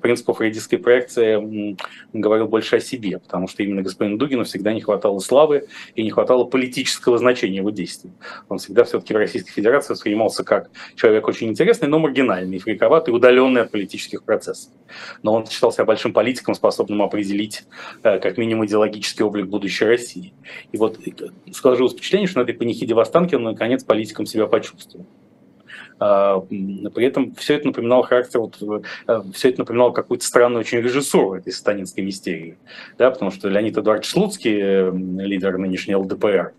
принципу 0.00 0.32
фрейдистской 0.32 0.78
проекции 0.78 1.76
говорил 2.12 2.46
больше 2.46 2.76
о 2.76 2.80
себе, 2.80 3.18
потому 3.18 3.48
что 3.48 3.64
именно 3.64 3.82
господину 3.82 4.16
Дугину 4.16 4.44
всегда 4.44 4.72
не 4.72 4.80
хватало 4.80 5.18
славы 5.18 5.66
и 5.96 6.02
не 6.04 6.10
хватало 6.10 6.44
политического 6.44 7.18
значения 7.18 7.56
его 7.56 7.70
действий. 7.70 8.12
Он 8.48 8.58
всегда 8.58 8.84
все-таки 8.84 9.12
в 9.12 9.16
Российской 9.16 9.50
Федерации 9.50 9.92
воспринимался 9.92 10.44
как 10.44 10.70
человек 10.94 11.26
очень 11.26 11.48
интересный, 11.48 11.88
но 11.88 11.98
маргинальный, 11.98 12.58
фриковатый, 12.58 13.12
удаленный 13.12 13.62
от 13.62 13.72
политических 13.72 14.22
процессов. 14.22 14.72
Но 15.22 15.34
он 15.34 15.46
считал 15.46 15.72
себя 15.72 15.84
большим 15.84 16.12
политиком, 16.12 16.54
способным 16.54 17.02
определить 17.02 17.64
э, 18.04 18.20
как 18.20 18.38
минимум 18.38 18.66
идеологический 18.66 19.24
облик 19.24 19.46
будущей 19.46 19.84
России. 19.84 20.32
И 20.70 20.76
вот 20.76 21.00
э, 21.04 21.10
сложилось 21.52 21.94
впечатление, 21.94 22.28
что 22.28 22.38
на 22.38 22.44
этой 22.44 22.54
панихиде 22.54 22.94
в 22.94 23.00
Останкино 23.00 23.50
наконец 23.50 23.82
политиком 23.82 24.26
себя 24.26 24.46
почувствовал. 24.46 25.06
А, 26.00 26.40
при 26.40 27.06
этом 27.06 27.34
все 27.36 27.54
это 27.54 27.68
напоминало 27.68 28.02
характер, 28.04 28.40
вот, 28.40 28.58
э, 29.06 29.22
все 29.32 29.50
это 29.50 29.60
напоминало 29.60 29.92
какую-то 29.92 30.24
странную 30.24 30.60
очень 30.60 30.78
режиссуру 30.78 31.34
этой 31.34 31.52
сатанинской 31.52 32.02
мистерии. 32.04 32.58
Да, 32.98 33.10
потому 33.10 33.30
что 33.30 33.48
Леонид 33.48 33.78
Эдуардович 33.78 34.10
Слуцкий, 34.10 34.58
э, 34.60 34.92
лидер 34.92 35.56
нынешней 35.56 35.94
ЛДПР, 35.94 36.52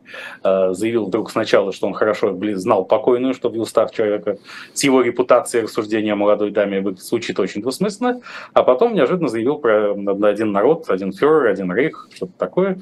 э, 0.44 0.74
заявил 0.74 1.08
вдруг 1.08 1.32
сначала, 1.32 1.74
что 1.74 1.88
он 1.88 1.94
хорошо 1.94 2.38
знал 2.56 2.86
покойную, 2.86 3.34
что 3.34 3.50
в 3.50 3.58
устав 3.60 3.92
человека 3.92 4.38
с 4.74 4.84
его 4.84 5.02
репутацией 5.02 5.64
рассуждения 5.64 6.14
о 6.14 6.16
молодой 6.16 6.52
даме 6.52 6.84
звучит 6.98 7.40
очень 7.40 7.62
двусмысленно, 7.62 8.22
а 8.54 8.64
потом 8.64 8.94
неожиданно 8.94 9.28
заявил 9.28 9.58
про 9.58 9.94
один 10.28 10.54
народ, 10.54 10.90
один 10.90 11.12
фюрер, 11.12 11.48
один 11.48 11.72
рейх, 11.74 12.08
что-то 12.14 12.34
такое. 12.38 12.80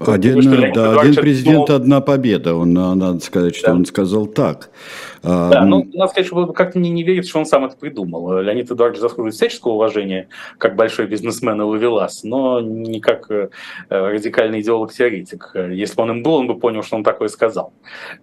Один, 0.00 0.42
что 0.42 0.72
да, 0.74 1.00
один 1.00 1.14
президент, 1.14 1.66
думал... 1.66 1.80
одна 1.80 2.00
победа. 2.00 2.54
Он, 2.54 2.72
надо 2.72 3.20
сказать, 3.20 3.56
что 3.56 3.68
да. 3.68 3.74
он 3.74 3.86
сказал 3.86 4.26
так. 4.26 4.70
А, 5.22 5.50
да, 5.50 5.64
ну, 5.64 5.86
надо 5.96 6.12
сказать, 6.12 6.26
что 6.26 6.46
как-то 6.52 6.78
мне 6.78 6.90
не 6.90 7.02
верится, 7.02 7.30
что 7.30 7.38
он 7.38 7.46
сам 7.46 7.64
это 7.64 7.76
придумал. 7.76 8.40
Леонид 8.40 8.70
Эдуардович 8.70 9.00
заслуживает 9.00 9.34
всяческого 9.34 9.72
уважения, 9.72 10.28
как 10.58 10.76
большой 10.76 11.06
бизнесмен 11.06 11.60
и 11.60 11.64
ловелас, 11.64 12.22
но 12.24 12.60
не 12.60 13.00
как 13.00 13.30
э, 13.30 13.48
радикальный 13.88 14.60
идеолог-теоретик. 14.60 15.52
Если 15.54 15.96
бы 15.96 16.02
он 16.02 16.10
им 16.10 16.22
был, 16.22 16.34
он 16.34 16.46
бы 16.46 16.58
понял, 16.58 16.82
что 16.82 16.96
он 16.96 17.04
такое 17.04 17.28
сказал. 17.28 17.72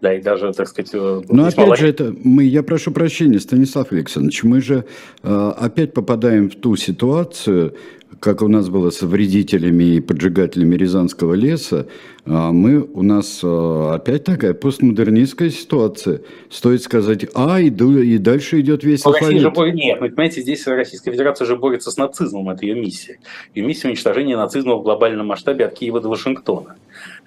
Да, 0.02 0.14
и 0.14 0.22
даже, 0.22 0.54
так 0.54 0.68
сказать... 0.68 0.92
Э, 0.94 1.22
но 1.30 1.46
опять 1.46 1.58
логично. 1.58 1.76
же, 1.76 1.90
это 1.90 2.16
мы, 2.24 2.44
я 2.44 2.64
прошу 2.64 2.92
прощения, 2.92 3.40
Станислав 3.40 3.92
Александрович, 3.92 4.44
мы 4.44 4.62
же 4.62 4.86
э, 5.24 5.52
опять 5.58 5.94
попадаем 5.94 6.50
в 6.50 6.56
ту 6.56 6.76
ситуацию, 6.76 7.76
как 8.24 8.42
у 8.42 8.48
нас 8.48 8.70
было 8.70 8.90
с 8.90 9.02
вредителями 9.02 9.96
и 9.96 10.00
поджигателями 10.00 10.76
Рязанского 10.76 11.34
леса, 11.34 11.88
а 12.26 12.54
мы, 12.54 12.80
у 12.80 13.04
нас 13.04 13.42
а, 13.44 13.96
опять 13.96 14.24
такая 14.24 14.54
постмодернистская 14.54 15.50
ситуация. 15.50 16.22
Стоит 16.50 16.82
сказать 16.84 17.26
А, 17.36 17.60
и, 17.60 17.68
и 17.68 18.18
дальше 18.20 18.62
идет 18.62 18.86
весь 18.86 19.06
алфавит. 19.06 19.42
Же, 19.42 19.52
нет, 19.74 20.00
вы 20.00 20.08
понимаете, 20.08 20.40
здесь 20.40 20.66
Российская 20.66 21.12
Федерация 21.12 21.46
же 21.46 21.58
борется 21.58 21.92
с 21.92 21.98
нацизмом, 21.98 22.50
это 22.50 22.66
ее 22.66 22.76
миссия. 22.76 23.20
Ее 23.56 23.66
миссия 23.66 23.90
уничтожения 23.90 24.38
нацизма 24.38 24.76
в 24.76 24.84
глобальном 24.84 25.28
масштабе 25.28 25.66
от 25.66 25.74
Киева 25.74 26.00
до 26.00 26.08
Вашингтона 26.08 26.78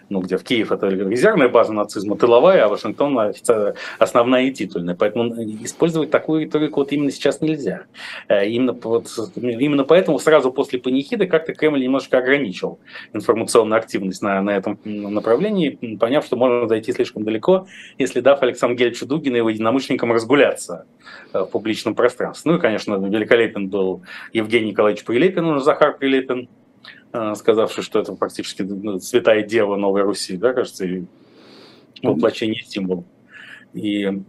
ну, 0.08 0.20
где 0.20 0.36
в 0.36 0.44
Киев 0.44 0.72
это 0.72 0.88
резервная 0.88 1.48
база 1.48 1.72
нацизма, 1.72 2.16
тыловая, 2.16 2.64
а 2.64 2.68
Вашингтон 2.68 3.18
основная 3.98 4.44
и 4.44 4.52
титульная. 4.52 4.94
Поэтому 4.94 5.34
использовать 5.64 6.10
такую 6.10 6.42
риторику 6.42 6.80
вот 6.80 6.92
именно 6.92 7.10
сейчас 7.10 7.40
нельзя. 7.40 7.84
Э, 8.28 8.46
именно, 8.46 8.72
вот, 8.72 9.08
именно 9.36 9.84
поэтому 9.84 10.18
сразу 10.18 10.52
после 10.52 10.78
панихиды 10.78 11.26
как-то 11.26 11.54
Кремль 11.54 11.82
немножко 11.82 12.18
ограничил 12.18 12.78
информационную 13.12 13.78
активность 13.78 14.22
на, 14.22 14.40
на 14.42 14.50
этом 14.50 14.78
направлении, 14.84 15.96
поняв, 15.96 16.24
что 16.24 16.36
можно 16.36 16.68
зайти 16.68 16.92
слишком 16.92 17.24
далеко, 17.24 17.66
если 17.98 18.20
дав 18.20 18.42
Александру 18.42 18.76
Гельевичу 18.76 19.06
Дугину 19.06 19.36
и 19.36 19.38
его 19.38 19.50
единомышленникам 19.50 20.12
разгуляться 20.12 20.86
э, 21.32 21.40
в 21.40 21.46
публичном 21.46 21.94
пространстве. 21.94 22.52
Ну 22.52 22.58
и, 22.58 22.60
конечно, 22.60 22.94
великолепен 22.94 23.68
был 23.68 24.02
Евгений 24.32 24.70
Николаевич 24.70 25.04
Прилепин, 25.04 25.46
он 25.46 25.60
Захар 25.60 25.96
Прилепин, 25.96 26.48
Э, 26.48 26.65
сказавший, 27.34 27.82
что 27.82 28.00
это 28.00 28.12
практически 28.14 28.62
ну, 28.62 28.98
святая 29.00 29.42
дева 29.42 29.76
Новой 29.76 30.02
Руси, 30.02 30.36
да, 30.36 30.52
кажется, 30.52 30.84
и 30.84 31.04
воплощение 32.02 32.62
символа. 32.64 33.04
И 33.72 34.22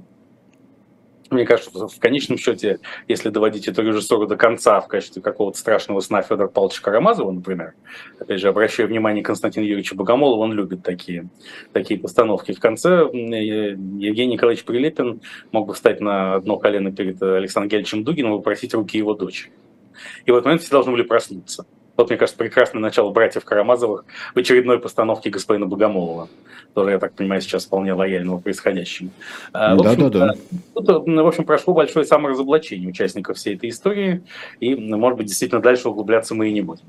мне 1.30 1.46
кажется, 1.46 1.88
в 1.88 2.00
конечном 2.00 2.38
счете, 2.38 2.80
если 3.08 3.30
доводить 3.30 3.68
эту 3.68 3.82
режиссуру 3.82 4.28
до 4.28 4.38
конца 4.38 4.80
в 4.80 4.88
качестве 4.88 5.22
какого-то 5.22 5.58
страшного 5.58 6.00
сна 6.00 6.22
Федора 6.22 6.48
Павловича 6.48 6.82
Карамазова, 6.82 7.32
например, 7.32 7.74
опять 8.20 8.40
же, 8.40 8.48
обращаю 8.48 8.88
внимание 8.88 9.24
Константина 9.24 9.64
Юрьевича 9.64 9.96
Богомолова, 9.96 10.40
он 10.40 10.54
любит 10.54 10.84
такие, 10.84 11.28
такие 11.74 12.00
постановки. 12.00 12.54
В 12.54 12.60
конце 12.60 13.10
Евгений 13.12 14.34
Николаевич 14.34 14.64
Прилепин 14.64 15.22
мог 15.52 15.68
бы 15.68 15.74
встать 15.74 16.00
на 16.00 16.36
одно 16.36 16.58
колено 16.58 16.92
перед 16.94 17.22
Александром 17.22 17.70
Гельевичем 17.70 18.04
Дугиным 18.04 18.34
и 18.34 18.38
попросить 18.38 18.74
руки 18.74 18.98
его 18.98 19.14
дочери. 19.14 19.52
И 20.26 20.32
в 20.32 20.36
этот 20.36 20.46
момент 20.46 20.62
все 20.62 20.72
должны 20.72 20.92
были 20.94 21.04
проснуться. 21.04 21.66
Вот, 21.98 22.10
мне 22.10 22.18
кажется, 22.18 22.38
прекрасное 22.38 22.80
начало 22.80 23.12
братьев 23.12 23.44
Карамазовых 23.44 24.06
в 24.34 24.40
очередной 24.40 24.80
постановке 24.80 25.30
господина 25.30 25.66
Богомолова. 25.66 26.30
Тоже, 26.74 26.92
я 26.92 27.00
так 27.00 27.14
понимаю, 27.14 27.42
сейчас 27.42 27.66
вполне 27.66 27.94
лояльного 27.94 28.38
происходящему. 28.38 29.10
Да, 29.52 29.76
да, 29.76 30.10
да. 30.10 30.34
Тут, 30.76 30.88
в 30.88 31.28
общем, 31.28 31.44
прошло 31.46 31.74
большое 31.74 32.06
саморазоблачение 32.06 32.88
участников 32.88 33.38
всей 33.38 33.56
этой 33.56 33.70
истории, 33.70 34.22
и, 34.60 34.76
может 34.76 35.18
быть, 35.18 35.28
действительно 35.28 35.60
дальше 35.60 35.90
углубляться 35.90 36.36
мы 36.36 36.50
и 36.50 36.54
не 36.54 36.62
будем. 36.62 36.84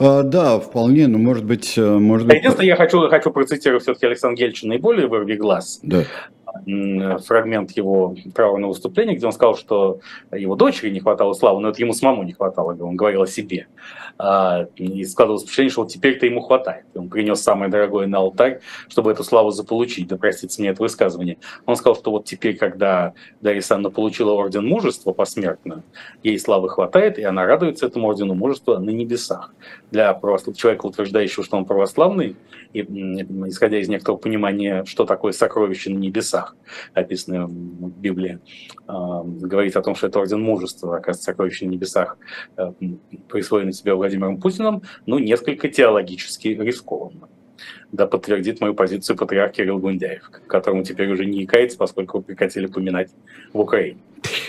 А, 0.00 0.24
да, 0.24 0.58
вполне, 0.58 1.06
но 1.06 1.18
может 1.18 1.44
быть... 1.44 1.78
Э, 1.78 1.98
может 1.98 2.26
быть... 2.26 2.38
Единственное, 2.38 2.66
я 2.66 2.76
хочу, 2.76 3.08
хочу 3.08 3.30
процитировать 3.30 3.84
все-таки 3.84 4.06
Александра 4.06 4.36
Гельча 4.36 4.66
наиболее 4.66 5.06
вырви 5.06 5.36
глаз. 5.36 5.78
Да 5.82 6.04
фрагмент 7.26 7.72
его 7.72 8.14
траурного 8.34 8.70
выступления, 8.70 9.14
где 9.14 9.26
он 9.26 9.32
сказал, 9.32 9.56
что 9.56 10.00
его 10.32 10.56
дочери 10.56 10.90
не 10.90 11.00
хватало 11.00 11.32
славы, 11.32 11.60
но 11.60 11.68
это 11.68 11.80
ему 11.80 11.92
самому 11.92 12.22
не 12.22 12.32
хватало, 12.32 12.76
он 12.80 12.96
говорил 12.96 13.22
о 13.22 13.26
себе. 13.26 13.66
А, 14.18 14.66
и 14.76 15.04
складывалось 15.04 15.44
впечатление, 15.44 15.70
что 15.70 15.82
вот 15.82 15.90
теперь-то 15.90 16.26
ему 16.26 16.42
хватает. 16.42 16.84
Он 16.94 17.08
принес 17.08 17.40
самое 17.40 17.70
дорогое 17.70 18.06
на 18.06 18.18
алтарь, 18.18 18.60
чтобы 18.88 19.12
эту 19.12 19.24
славу 19.24 19.50
заполучить, 19.50 20.08
да 20.08 20.16
простите 20.16 20.60
мне 20.60 20.70
это 20.70 20.82
высказывание. 20.82 21.38
Он 21.66 21.76
сказал, 21.76 21.96
что 21.96 22.10
вот 22.10 22.26
теперь, 22.26 22.56
когда 22.56 23.14
Дарья 23.40 23.62
Санна 23.62 23.90
получила 23.90 24.32
орден 24.32 24.66
мужества 24.66 25.12
посмертно, 25.12 25.82
ей 26.22 26.38
славы 26.38 26.68
хватает, 26.68 27.18
и 27.18 27.22
она 27.22 27.46
радуется 27.46 27.86
этому 27.86 28.08
ордену 28.08 28.34
мужества 28.34 28.78
на 28.78 28.90
небесах. 28.90 29.54
Для 29.90 30.12
человека, 30.54 30.86
утверждающего, 30.86 31.44
что 31.44 31.56
он 31.56 31.64
православный, 31.64 32.36
и, 32.72 32.80
исходя 33.48 33.78
из 33.78 33.88
некоторого 33.88 34.18
понимания, 34.18 34.84
что 34.84 35.04
такое 35.04 35.32
сокровище 35.32 35.90
на 35.90 35.98
небесах, 35.98 36.49
описанное 36.94 37.46
в 37.46 38.00
Библии, 38.00 38.38
э, 38.88 38.92
говорит 39.24 39.76
о 39.76 39.82
том, 39.82 39.94
что 39.94 40.06
это 40.06 40.20
орден 40.20 40.40
мужества, 40.42 40.96
оказывается, 40.96 41.24
сокровище 41.24 41.66
на 41.66 41.70
небесах, 41.70 42.16
э, 42.56 42.72
присвоенный 43.28 43.72
себе 43.72 43.94
Владимиром 43.94 44.40
Путиным, 44.40 44.82
ну, 45.06 45.18
несколько 45.18 45.68
теологически 45.68 46.48
рискованно. 46.48 47.28
Да, 47.92 48.06
подтвердит 48.06 48.60
мою 48.60 48.74
позицию 48.74 49.16
патриарх 49.16 49.52
Кирилл 49.52 49.78
Гундяев, 49.78 50.30
которому 50.46 50.82
теперь 50.82 51.10
уже 51.10 51.26
не 51.26 51.44
икается, 51.44 51.76
поскольку 51.76 52.22
прекратили 52.22 52.66
поминать 52.66 53.10
в 53.52 53.60
Украине. 53.60 53.98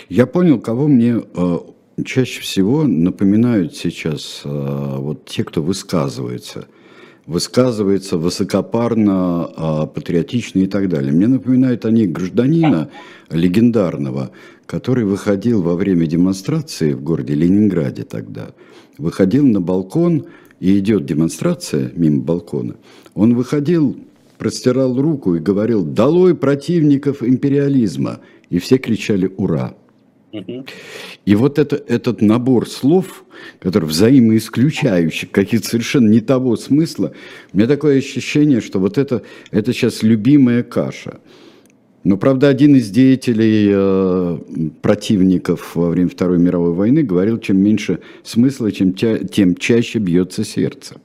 Я 0.08 0.26
понял, 0.26 0.60
кого 0.60 0.86
мне 0.86 1.16
э, 1.34 1.58
чаще 2.04 2.40
всего 2.40 2.84
напоминают 2.84 3.76
сейчас 3.76 4.42
э, 4.44 4.48
вот 4.48 5.24
те, 5.26 5.44
кто 5.44 5.62
высказывается– 5.62 6.66
высказывается 7.26 8.18
высокопарно, 8.18 9.44
а, 9.56 9.86
патриотично 9.86 10.60
и 10.60 10.66
так 10.66 10.88
далее. 10.88 11.12
Мне 11.12 11.28
напоминают 11.28 11.84
они 11.84 12.06
гражданина 12.06 12.90
легендарного, 13.30 14.30
который 14.66 15.04
выходил 15.04 15.62
во 15.62 15.74
время 15.74 16.06
демонстрации 16.06 16.92
в 16.92 17.02
городе 17.02 17.34
Ленинграде 17.34 18.02
тогда, 18.02 18.50
выходил 18.98 19.46
на 19.46 19.60
балкон, 19.60 20.26
и 20.62 20.78
идет 20.78 21.06
демонстрация 21.06 21.90
мимо 21.96 22.22
балкона. 22.22 22.76
Он 23.14 23.34
выходил, 23.34 23.96
простирал 24.38 24.94
руку 24.94 25.34
и 25.34 25.40
говорил 25.40 25.84
«Долой 25.84 26.36
противников 26.36 27.20
империализма!» 27.20 28.20
И 28.48 28.60
все 28.60 28.78
кричали 28.78 29.28
«Ура!». 29.36 29.74
И 31.24 31.34
вот 31.34 31.58
это, 31.58 31.76
этот 31.76 32.22
набор 32.22 32.68
слов, 32.68 33.24
который 33.58 33.84
взаимоисключающий, 33.84 35.28
какие-то 35.28 35.68
совершенно 35.68 36.08
не 36.08 36.20
того 36.20 36.56
смысла, 36.56 37.12
у 37.52 37.56
меня 37.56 37.68
такое 37.68 37.98
ощущение, 37.98 38.60
что 38.60 38.78
вот 38.78 38.98
это, 38.98 39.22
это 39.50 39.72
сейчас 39.72 40.02
любимая 40.02 40.62
каша. 40.62 41.20
Но, 42.04 42.16
правда, 42.16 42.48
один 42.48 42.74
из 42.74 42.90
деятелей 42.90 43.70
э, 43.72 44.38
противников 44.80 45.76
во 45.76 45.88
время 45.88 46.08
Второй 46.08 46.38
мировой 46.38 46.72
войны 46.72 47.02
говорил, 47.04 47.38
чем 47.38 47.58
меньше 47.58 48.00
смысла, 48.24 48.72
чем 48.72 48.92
тя, 48.92 49.18
тем 49.18 49.54
чаще 49.54 50.00
бьется 50.00 50.44
сердце. 50.44 50.96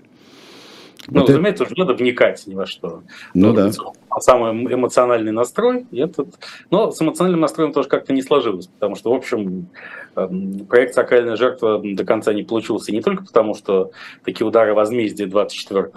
Ну, 1.08 1.22
вот 1.22 1.30
разумеется, 1.30 1.66
это... 1.66 1.74
уже 1.74 1.86
надо 1.86 1.94
вникать 1.94 2.48
ни 2.48 2.56
во 2.56 2.66
что. 2.66 3.04
Ну, 3.36 3.54
да. 3.54 3.72
Самый 4.20 4.52
эмоциональный 4.74 5.32
настрой. 5.32 5.86
Этот... 5.92 6.36
Но 6.72 6.92
с 6.92 7.02
эмоциональным 7.02 7.42
настроем 7.42 7.74
тоже 7.74 7.90
как-то 7.90 8.14
не 8.14 8.22
сложилось, 8.22 8.68
потому 8.68 8.96
что, 8.96 9.12
в 9.12 9.16
общем, 9.16 9.70
Эм, 10.18 10.66
проект 10.66 10.96
«Сакральная 10.96 11.36
жертва» 11.36 11.80
до 11.84 12.04
конца 12.04 12.34
не 12.34 12.42
получился 12.42 12.92
не 12.92 13.02
только 13.02 13.24
потому, 13.24 13.54
что 13.54 13.92
такие 14.26 14.48
удары 14.48 14.74
возмездия 14.74 15.28
24 15.28 15.92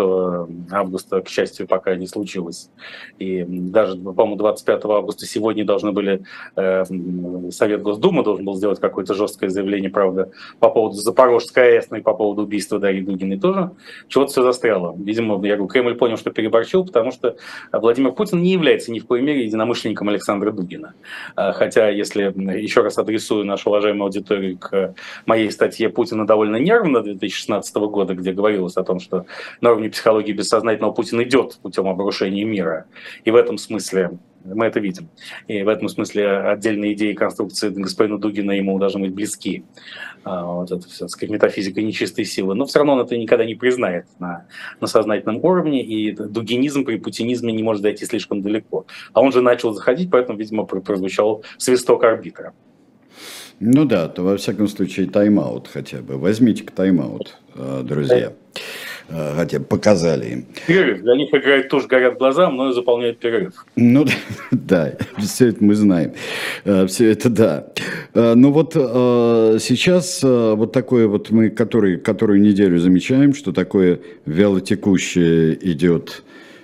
августа, 0.71 1.23
к 1.23 1.29
счастью, 1.29 1.67
пока 1.67 1.97
не 1.97 2.07
случилось. 2.07 2.69
И 3.19 3.43
даже, 3.45 3.97
по-моему, 3.97 4.37
25 4.37 4.85
августа 4.85 5.25
сегодня 5.25 5.65
должны 5.65 5.93
были, 5.93 6.23
э, 6.55 6.85
Совет 7.51 7.81
Госдумы 7.81 8.23
должен 8.23 8.45
был 8.45 8.57
сделать 8.57 8.79
какое-то 8.79 9.15
жесткое 9.15 9.49
заявление, 9.49 9.89
правда, 9.89 10.31
по 10.59 10.69
поводу 10.69 10.97
Запорожской 10.97 11.79
АЭС, 11.79 11.89
но 11.89 11.97
и 11.97 12.03
по 12.03 12.13
поводу 12.13 12.43
убийства 12.43 12.79
Дарьи 12.79 13.01
Дугиной 13.01 13.41
тоже. 13.41 13.71
Чего-то 14.09 14.33
все 14.33 14.43
застряло. 14.43 14.95
Видимо, 14.99 15.37
я 15.47 15.57
говорю, 15.57 15.67
Кремль 15.67 15.95
понял, 15.95 16.19
что 16.19 16.31
переборчил, 16.31 16.85
потому 16.85 17.11
что 17.11 17.37
Владимир 17.73 18.10
Путин 18.13 18.43
не 18.43 18.53
является 18.53 18.93
ни 18.93 18.99
в 18.99 19.07
коей 19.07 19.23
мере 19.23 19.45
единомышленником 19.45 20.09
Александра 20.09 20.51
Дугина. 20.51 20.95
А, 21.37 21.53
хотя, 21.53 21.89
если 21.89 22.23
еще 22.59 22.83
раз 22.83 22.99
адресую 22.99 23.45
наш 23.45 23.67
уважаемый 23.67 24.03
аудитории 24.03 24.55
к 24.55 24.95
моей 25.27 25.51
статье 25.51 25.89
Путина 25.89 26.27
довольно 26.27 26.57
нервно 26.57 27.03
2016 27.03 27.75
года, 27.77 28.15
где 28.15 28.33
говорилось 28.33 28.77
о 28.77 28.83
том, 28.83 29.01
что 29.01 29.27
на 29.61 29.71
уровне 29.71 29.91
психологии 29.91 30.33
бессознательного 30.33 30.93
Путин 30.93 31.23
идет 31.23 31.59
путем 31.63 31.89
обрушения 31.89 32.45
мира. 32.45 32.87
И 33.25 33.31
в 33.31 33.37
этом 33.37 33.59
смысле 33.59 34.19
Мы 34.45 34.67
это 34.67 34.81
видим. 34.81 35.09
И 35.49 35.63
в 35.63 35.69
этом 35.69 35.89
смысле 35.89 36.39
отдельные 36.39 36.95
идеи 36.95 37.13
конструкции 37.13 37.69
господина 37.69 38.19
Дугина 38.19 38.53
ему 38.53 38.79
должны 38.79 39.01
быть 39.01 39.15
близки. 39.15 39.65
А, 40.25 40.45
вот 40.45 40.71
это 40.71 40.87
все, 40.89 41.01
так 41.01 41.11
сказать, 41.11 41.31
метафизика 41.31 41.83
нечистой 41.83 42.25
силы. 42.25 42.55
Но 42.55 42.67
все 42.67 42.79
равно 42.79 42.95
он 42.95 43.01
это 43.01 43.17
никогда 43.17 43.45
не 43.45 43.55
признает 43.55 44.07
на, 44.19 44.47
на 44.81 44.87
сознательном 44.87 45.45
уровне, 45.45 45.83
и 45.83 46.13
дугинизм 46.13 46.85
при 46.85 46.97
путинизме 46.97 47.53
не 47.53 47.63
может 47.63 47.83
зайти 47.83 48.05
слишком 48.07 48.43
далеко. 48.43 48.87
А 49.13 49.21
он 49.21 49.33
же 49.33 49.43
начал 49.43 49.73
заходить, 49.73 50.11
поэтому, 50.11 50.39
видимо, 50.39 50.65
прозвучал 50.65 51.45
свисток 51.59 52.05
арбитра. 52.05 52.53
Ну 53.61 53.85
да, 53.85 54.09
то 54.09 54.23
во 54.23 54.39
всяком 54.39 54.69
случае 54.69 55.07
тайм-аут 55.07 55.69
хотя 55.69 55.99
бы. 55.99 56.17
Возьмите-ка 56.17 56.73
тайм-аут, 56.73 57.37
э, 57.55 57.83
друзья. 57.85 58.33
Э, 58.33 58.59
хотя 59.37 59.59
бы 59.59 59.65
показали 59.65 60.31
им. 60.31 60.47
Перерыв. 60.67 61.03
Для 61.03 61.17
них 61.17 61.29
играет 61.33 61.69
тоже 61.69 61.87
горят 61.87 62.19
глаза, 62.19 62.51
но 62.51 62.73
заполняет 62.73 63.19
перерыв. 63.19 63.53
Ну 63.77 64.07
да, 64.51 64.95
все 65.19 65.49
это 65.49 65.65
мы 65.65 65.75
знаем. 65.75 66.13
Э, 66.65 66.87
все 66.87 67.11
это 67.11 67.31
да. 67.31 67.67
Ну 68.15 68.51
вот 68.53 68.75
сейчас 68.75 70.23
вот 70.23 70.73
такое 70.73 71.07
вот 71.07 71.31
мы 71.31 71.51
который, 71.51 71.99
которую 71.99 72.41
неделю 72.41 72.79
замечаем, 72.79 73.35
что 73.35 73.53
такое 73.53 74.01
вялотекущее 74.27 75.59
идет 75.73 76.23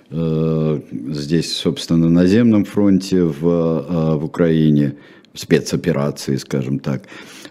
здесь, 0.09 1.53
собственно, 1.53 2.07
на 2.07 2.09
наземном 2.09 2.63
фронте 2.63 3.23
в, 3.23 3.41
в 3.41 4.23
Украине– 4.23 4.95
спецоперации, 5.37 6.35
скажем 6.35 6.79
так. 6.79 7.03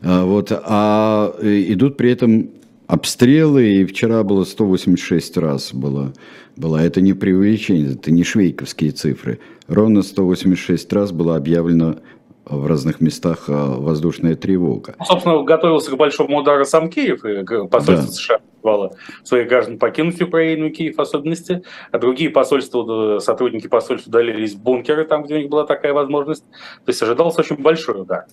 Вот, 0.03 0.53
а 0.53 1.35
э, 1.41 1.65
идут 1.69 1.97
при 1.97 2.11
этом 2.11 2.51
обстрелы, 2.87 3.67
и 3.67 3.85
вчера 3.85 4.23
было 4.23 4.45
186 4.45 5.37
раз 5.37 5.73
было, 5.73 6.13
было. 6.57 6.79
Это 6.79 7.01
не 7.01 7.13
преувеличение, 7.13 7.95
это 7.95 8.11
не 8.11 8.25
швейковские 8.25 8.93
цифры. 8.93 9.41
Ровно 9.67 10.03
186 10.03 10.93
раз 10.93 11.13
было 11.13 11.37
объявлено 11.37 11.97
в 12.45 12.67
разных 12.67 13.01
местах 13.01 13.47
а, 13.49 13.75
воздушная 13.77 14.37
тревога. 14.37 14.95
Ну, 14.99 15.05
собственно, 15.05 15.43
готовился 15.43 15.91
к 15.91 15.97
большому 15.97 16.39
удару 16.39 16.65
сам 16.65 16.89
Киев, 16.89 17.25
и 17.25 17.43
посольство 17.67 18.07
да. 18.07 18.13
США 18.13 18.39
призывало 18.39 18.97
своих 19.25 19.49
граждан 19.49 19.79
покинуть 19.79 20.23
Украину, 20.23 20.71
Киев 20.71 20.97
в 20.97 21.01
особенности, 21.01 21.63
а 21.91 21.99
другие 21.99 22.31
посольства, 22.31 23.19
сотрудники 23.19 23.67
посольства 23.67 24.11
удалились 24.11 24.55
в 24.55 24.63
бункеры, 24.63 25.05
там, 25.05 25.25
где 25.25 25.35
у 25.35 25.39
них 25.39 25.49
была 25.49 25.67
такая 25.67 25.93
возможность. 25.93 26.45
То 26.85 26.91
есть 26.91 27.03
ожидался 27.03 27.41
очень 27.41 27.57
большой 27.57 28.03
удар. 28.03 28.27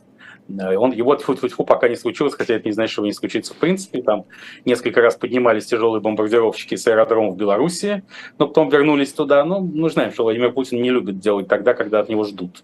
Э, 0.49 0.75
он, 0.75 0.91
его 0.91 1.15
тьфу 1.15 1.33
-тьфу 1.33 1.47
-тьфу, 1.47 1.65
пока 1.65 1.87
не 1.87 1.95
случилось, 1.95 2.33
хотя 2.33 2.55
это 2.55 2.67
не 2.67 2.73
значит, 2.73 2.91
что 2.91 3.01
его 3.01 3.07
не 3.07 3.13
случится 3.13 3.53
в 3.53 3.57
принципе. 3.57 4.01
Там 4.01 4.25
несколько 4.65 5.01
раз 5.01 5.15
поднимались 5.15 5.65
тяжелые 5.65 6.01
бомбардировщики 6.01 6.75
с 6.75 6.87
аэродрома 6.87 7.31
в 7.31 7.37
Беларуси, 7.37 8.03
но 8.37 8.47
потом 8.47 8.69
вернулись 8.69 9.13
туда. 9.13 9.43
Ну, 9.45 9.61
мы 9.61 9.89
знаем, 9.89 10.11
что 10.11 10.23
Владимир 10.23 10.51
Путин 10.51 10.81
не 10.81 10.89
любит 10.89 11.19
делать 11.19 11.47
тогда, 11.47 11.73
когда 11.73 11.99
от 11.99 12.09
него 12.09 12.23
ждут. 12.23 12.63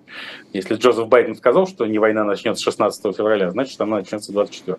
Если 0.53 0.75
Джозеф 0.75 1.07
Байден 1.07 1.36
сказал, 1.36 1.67
что 1.67 1.86
не 1.86 1.99
война 1.99 2.23
начнется 2.23 2.63
16 2.63 3.15
февраля, 3.15 3.51
значит, 3.51 3.80
она 3.82 3.97
начнется 3.97 4.32
24. 4.32 4.77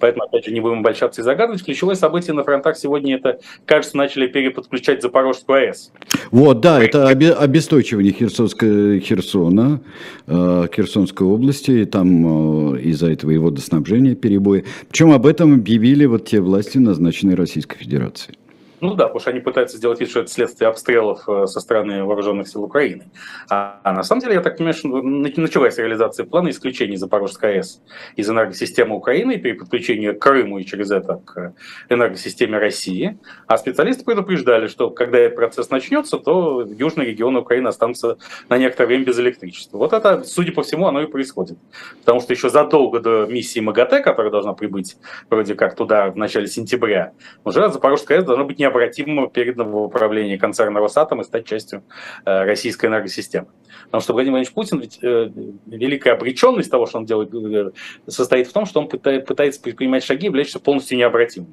Поэтому, 0.00 0.24
опять 0.24 0.44
же, 0.44 0.52
не 0.52 0.60
будем 0.60 0.80
обольщаться 0.80 1.20
и 1.20 1.24
загадывать. 1.24 1.64
Ключевое 1.64 1.94
событие 1.94 2.34
на 2.34 2.44
фронтах 2.44 2.76
сегодня 2.76 3.16
это, 3.16 3.40
кажется, 3.64 3.96
начали 3.96 4.26
переподключать 4.26 5.02
Запорожскую 5.02 5.58
АЭС. 5.58 5.92
Вот, 6.30 6.60
да, 6.60 6.82
это 6.82 7.08
обесточивание 7.08 8.12
Херсонской, 8.12 9.00
Херсона, 9.00 9.80
э, 10.26 10.66
Херсонской 10.74 11.26
области. 11.26 11.70
И 11.70 11.84
там 11.84 12.09
там 12.10 12.74
э, 12.74 12.80
из-за 12.82 13.10
этого 13.10 13.30
и 13.30 13.38
водоснабжения 13.38 14.14
перебои. 14.14 14.64
Причем 14.88 15.12
об 15.12 15.26
этом 15.26 15.54
объявили 15.54 16.04
вот 16.06 16.26
те 16.26 16.40
власти, 16.40 16.78
назначенные 16.78 17.36
Российской 17.36 17.78
Федерацией. 17.78 18.36
Ну 18.80 18.94
да, 18.94 19.04
потому 19.04 19.20
что 19.20 19.30
они 19.30 19.40
пытаются 19.40 19.76
сделать 19.76 20.00
вид, 20.00 20.08
что 20.08 20.20
это 20.20 20.30
следствие 20.30 20.68
обстрелов 20.68 21.28
э, 21.28 21.46
со 21.46 21.60
стороны 21.60 22.02
вооруженных 22.04 22.48
сил 22.48 22.62
Украины. 22.64 23.10
А, 23.50 23.80
а 23.84 23.92
на 23.92 24.02
самом 24.02 24.22
деле, 24.22 24.34
я 24.34 24.40
так 24.40 24.56
понимаю, 24.56 24.74
что 24.74 24.88
началась 24.88 25.76
реализация 25.76 26.24
плана 26.24 26.48
исключения 26.48 26.96
Запорожской 26.96 27.56
АЭС 27.56 27.82
из 28.16 28.30
энергосистемы 28.30 28.96
Украины 28.96 29.38
при 29.38 29.52
подключении 29.52 30.12
к 30.12 30.18
Крыму 30.18 30.58
и 30.58 30.64
через 30.64 30.90
это 30.90 31.16
к 31.16 31.54
энергосистеме 31.90 32.58
России. 32.58 33.18
А 33.46 33.58
специалисты 33.58 34.04
предупреждали, 34.04 34.66
что 34.66 34.90
когда 34.90 35.18
этот 35.18 35.36
процесс 35.36 35.68
начнется, 35.68 36.18
то 36.18 36.62
южные 36.62 37.08
регионы 37.08 37.40
Украины 37.40 37.68
останутся 37.68 38.16
на 38.48 38.56
некоторое 38.56 38.86
время 38.86 39.04
без 39.04 39.18
электричества. 39.18 39.76
Вот 39.76 39.92
это, 39.92 40.24
судя 40.24 40.52
по 40.52 40.62
всему, 40.62 40.86
оно 40.86 41.02
и 41.02 41.06
происходит. 41.06 41.58
Потому 42.00 42.20
что 42.20 42.32
еще 42.32 42.48
задолго 42.48 43.00
до 43.00 43.26
миссии 43.26 43.60
МАГАТЭ, 43.60 44.00
которая 44.00 44.32
должна 44.32 44.54
прибыть 44.54 44.96
вроде 45.28 45.54
как 45.54 45.76
туда 45.76 46.10
в 46.10 46.16
начале 46.16 46.46
сентября, 46.46 47.12
уже 47.44 47.70
Запорожская 47.70 48.18
АЭС 48.18 48.24
должна 48.24 48.44
быть 48.44 48.58
не 48.58 48.69
необратимо 48.70 49.28
передано 49.28 49.64
в 49.64 49.84
управление 49.84 50.38
концерна 50.38 50.80
Росатом 50.80 51.20
и 51.20 51.24
стать 51.24 51.46
частью 51.46 51.82
э, 52.24 52.44
российской 52.44 52.86
энергосистемы. 52.86 53.48
Потому 53.84 54.00
что 54.00 54.12
Владимир 54.12 54.38
Владимирович 54.38 54.54
Путин, 54.54 54.80
ведь 54.80 54.98
э, 55.02 55.30
великая 55.66 56.12
обреченность 56.12 56.70
того, 56.70 56.86
что 56.86 56.98
он 56.98 57.04
делает, 57.04 57.34
э, 57.34 57.70
состоит 58.06 58.46
в 58.46 58.52
том, 58.52 58.66
что 58.66 58.80
он 58.80 58.88
пытается, 58.88 59.60
предпринимать 59.60 60.04
шаги, 60.04 60.26
являющиеся 60.26 60.60
полностью 60.60 60.96
необратимыми. 60.96 61.52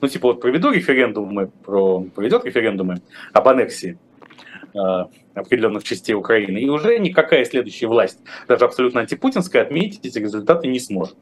Ну, 0.00 0.08
типа, 0.08 0.28
вот 0.28 0.40
проведу 0.40 0.70
референдумы, 0.70 1.50
про, 1.64 2.02
проведет 2.14 2.44
референдумы 2.44 3.00
об 3.32 3.48
аннексии 3.48 3.98
определенных 5.34 5.82
частей 5.82 6.12
Украины, 6.12 6.58
и 6.58 6.68
уже 6.68 6.98
никакая 6.98 7.44
следующая 7.44 7.86
власть, 7.86 8.20
даже 8.46 8.66
абсолютно 8.66 9.00
антипутинская, 9.00 9.62
отметить 9.62 10.04
эти 10.04 10.18
результаты 10.18 10.68
не 10.68 10.78
сможет. 10.78 11.16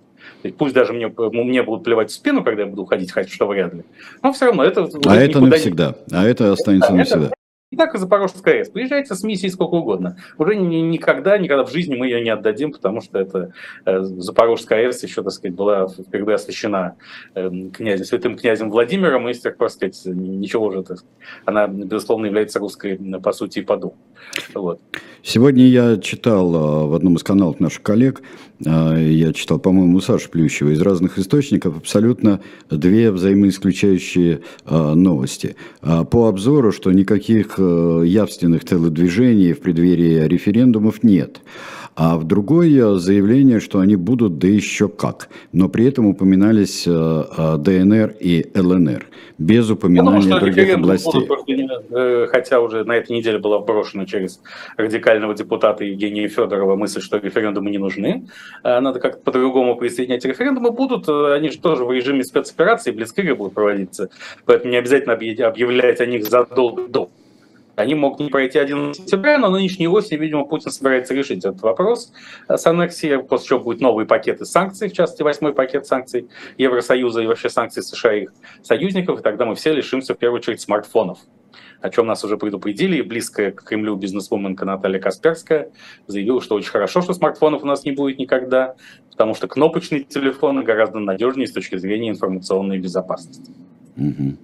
Пусть 0.53 0.75
даже 0.75 0.93
мне, 0.93 1.09
мне 1.09 1.63
будут 1.63 1.85
плевать 1.85 2.11
в 2.11 2.15
спину, 2.15 2.43
когда 2.45 2.63
я 2.63 2.69
буду 2.69 2.83
уходить, 2.83 3.13
хотя 3.13 3.29
что 3.29 3.47
вряд 3.47 3.75
ли. 3.75 3.83
Но 4.23 4.33
все 4.33 4.47
равно 4.47 4.65
это... 4.65 4.89
А 5.07 5.17
это 5.17 5.41
навсегда. 5.41 5.95
Не... 6.11 6.19
А 6.19 6.25
это 6.25 6.53
останется 6.53 6.91
да, 6.91 6.97
навсегда. 6.97 7.27
Это, 7.27 7.36
и 7.73 7.77
Запорожская 7.95 8.59
АЭС. 8.59 8.69
Приезжайте 8.69 9.13
с 9.13 9.25
миссией 9.25 9.51
сколько 9.51 9.75
угодно. 9.75 10.17
Уже 10.39 10.55
никогда, 10.55 11.37
никогда 11.37 11.65
в 11.65 11.73
жизни 11.73 11.97
мы 11.97 12.07
ее 12.07 12.23
не 12.23 12.31
отдадим, 12.31 12.71
потому 12.71 13.01
что 13.01 13.19
это 13.19 13.53
э, 13.85 14.03
Запорожская 14.03 14.87
АЭС 14.87 15.03
еще, 15.03 15.25
так 15.25 15.33
сказать, 15.33 15.57
была 15.57 15.89
впервые 15.89 16.37
освящена 16.37 16.95
э, 17.35 17.51
князем, 17.73 18.05
святым 18.05 18.37
князем 18.37 18.71
Владимиром, 18.71 19.29
и 19.29 19.35
с 19.35 19.41
тех 19.41 19.57
пор, 19.57 19.71
сказать, 19.71 20.01
ничего 20.05 20.67
уже, 20.67 20.85
так, 20.85 20.99
она, 21.45 21.67
безусловно, 21.67 22.27
является 22.27 22.61
русской 22.61 22.97
по 23.21 23.33
сути 23.33 23.59
и 23.59 23.63
по 23.63 23.77
духу. 23.77 23.97
Вот. 24.55 24.81
Сегодня 25.25 25.67
я 25.67 25.97
читал 25.97 26.55
э, 26.55 26.87
в 26.87 26.95
одном 26.95 27.17
из 27.17 27.25
каналов 27.25 27.59
наших 27.59 27.83
коллег, 27.83 28.23
я 28.59 29.35
читал, 29.35 29.59
по-моему, 29.59 30.01
Саша 30.01 30.31
Плющева, 30.31 30.71
из 30.71 30.81
разных 30.81 31.19
источников 31.19 31.77
абсолютно 31.77 32.41
две 32.71 33.11
взаимоисключающие 33.11 34.41
новости. 34.65 35.57
По 35.83 36.29
обзору, 36.29 36.73
что 36.73 36.91
никаких 36.91 37.59
явственных 38.05 38.65
телодвижений 38.65 39.53
в 39.53 39.61
преддверии 39.61 40.27
референдумов 40.27 41.03
нет. 41.03 41.41
А 41.97 42.19
в 42.19 42.25
другое 42.25 42.97
заявление, 42.97 43.59
что 43.59 43.81
они 43.81 43.97
будут, 43.97 44.39
да 44.39 44.47
еще 44.47 44.87
как. 44.87 45.31
Но 45.53 45.71
при 45.71 45.87
этом 45.87 46.05
упоминались 46.05 46.87
э, 46.87 46.91
э, 46.91 47.57
ДНР 47.57 48.15
и 48.21 48.47
ЛНР, 48.55 49.07
без 49.39 49.71
упоминания 49.71 50.21
думаю, 50.21 50.41
других 50.41 50.75
областей. 50.75 51.27
Будут, 51.27 52.31
хотя 52.31 52.61
уже 52.61 52.85
на 52.85 52.93
этой 52.93 53.17
неделе 53.17 53.39
была 53.39 53.61
брошена 53.61 54.05
через 54.05 54.43
радикального 54.77 55.35
депутата 55.35 55.85
Евгения 55.85 56.29
Федорова 56.29 56.77
мысль, 56.77 57.01
что 57.01 57.17
референдумы 57.17 57.71
не 57.71 57.79
нужны. 57.79 58.27
Надо 58.63 59.01
как-то 59.01 59.23
по-другому 59.23 59.77
присоединять 59.77 60.27
референдумы. 60.27 60.73
Будут, 60.73 61.09
они 61.09 61.49
же 61.49 61.59
тоже 61.59 61.87
в 61.87 61.93
режиме 61.93 62.25
спецоперации, 62.25 62.91
близкие 62.91 63.35
будут 63.35 63.55
проводиться. 63.55 64.11
Поэтому 64.45 64.71
не 64.71 64.77
обязательно 64.77 65.15
объявлять 65.15 66.01
о 66.03 66.07
них 66.07 66.27
задолго 66.27 66.89
до. 66.89 67.09
Они 67.77 67.95
могут 67.95 68.21
не 68.21 68.31
пройти 68.31 68.59
11 68.59 68.97
сентября, 68.97 69.39
но 69.39 69.51
нынешней 69.51 69.87
осенью, 69.87 70.21
видимо, 70.23 70.45
Путин 70.45 70.71
собирается 70.71 71.15
решить 71.15 71.45
этот 71.45 71.61
вопрос 71.61 72.13
с 72.49 72.67
аннексией, 72.67 73.23
после 73.23 73.49
чего 73.49 73.61
будет 73.61 73.81
новый 73.81 74.07
пакет 74.07 74.41
из 74.41 74.51
санкций, 74.51 74.89
в 74.89 74.93
частности, 74.93 75.23
восьмой 75.23 75.53
пакет 75.53 75.87
санкций 75.87 76.29
Евросоюза 76.57 77.23
и 77.23 77.27
вообще 77.27 77.51
санкций 77.51 77.83
США 77.83 78.15
и 78.15 78.23
их 78.23 78.33
союзников, 78.63 79.21
и 79.21 79.23
тогда 79.23 79.45
мы 79.45 79.55
все 79.55 79.73
лишимся, 79.73 80.15
в 80.15 80.19
первую 80.19 80.41
очередь, 80.41 80.61
смартфонов 80.61 81.19
о 81.81 81.91
чем 81.91 82.07
нас 82.07 82.25
уже 82.25 82.37
предупредили, 82.37 82.97
и 82.97 83.03
близкая 83.03 83.53
к 83.53 83.63
Кремлю 83.63 83.97
бизнесвуменка 83.97 84.65
Наталья 84.65 84.99
Касперская 84.99 85.71
заявила, 86.07 86.41
что 86.41 86.55
очень 86.55 86.71
хорошо, 86.71 87.03
что 87.03 87.13
смартфонов 87.15 87.63
у 87.63 87.67
нас 87.67 87.85
не 87.85 87.93
будет 87.93 88.19
никогда, 88.19 88.75
потому 89.11 89.35
что 89.35 89.47
кнопочные 89.47 90.03
телефоны 90.03 90.63
гораздо 90.63 90.99
надежнее 90.99 91.47
с 91.47 91.53
точки 91.53 91.77
зрения 91.77 92.11
информационной 92.11 92.79
безопасности. 92.79 93.53
Угу. 93.97 94.37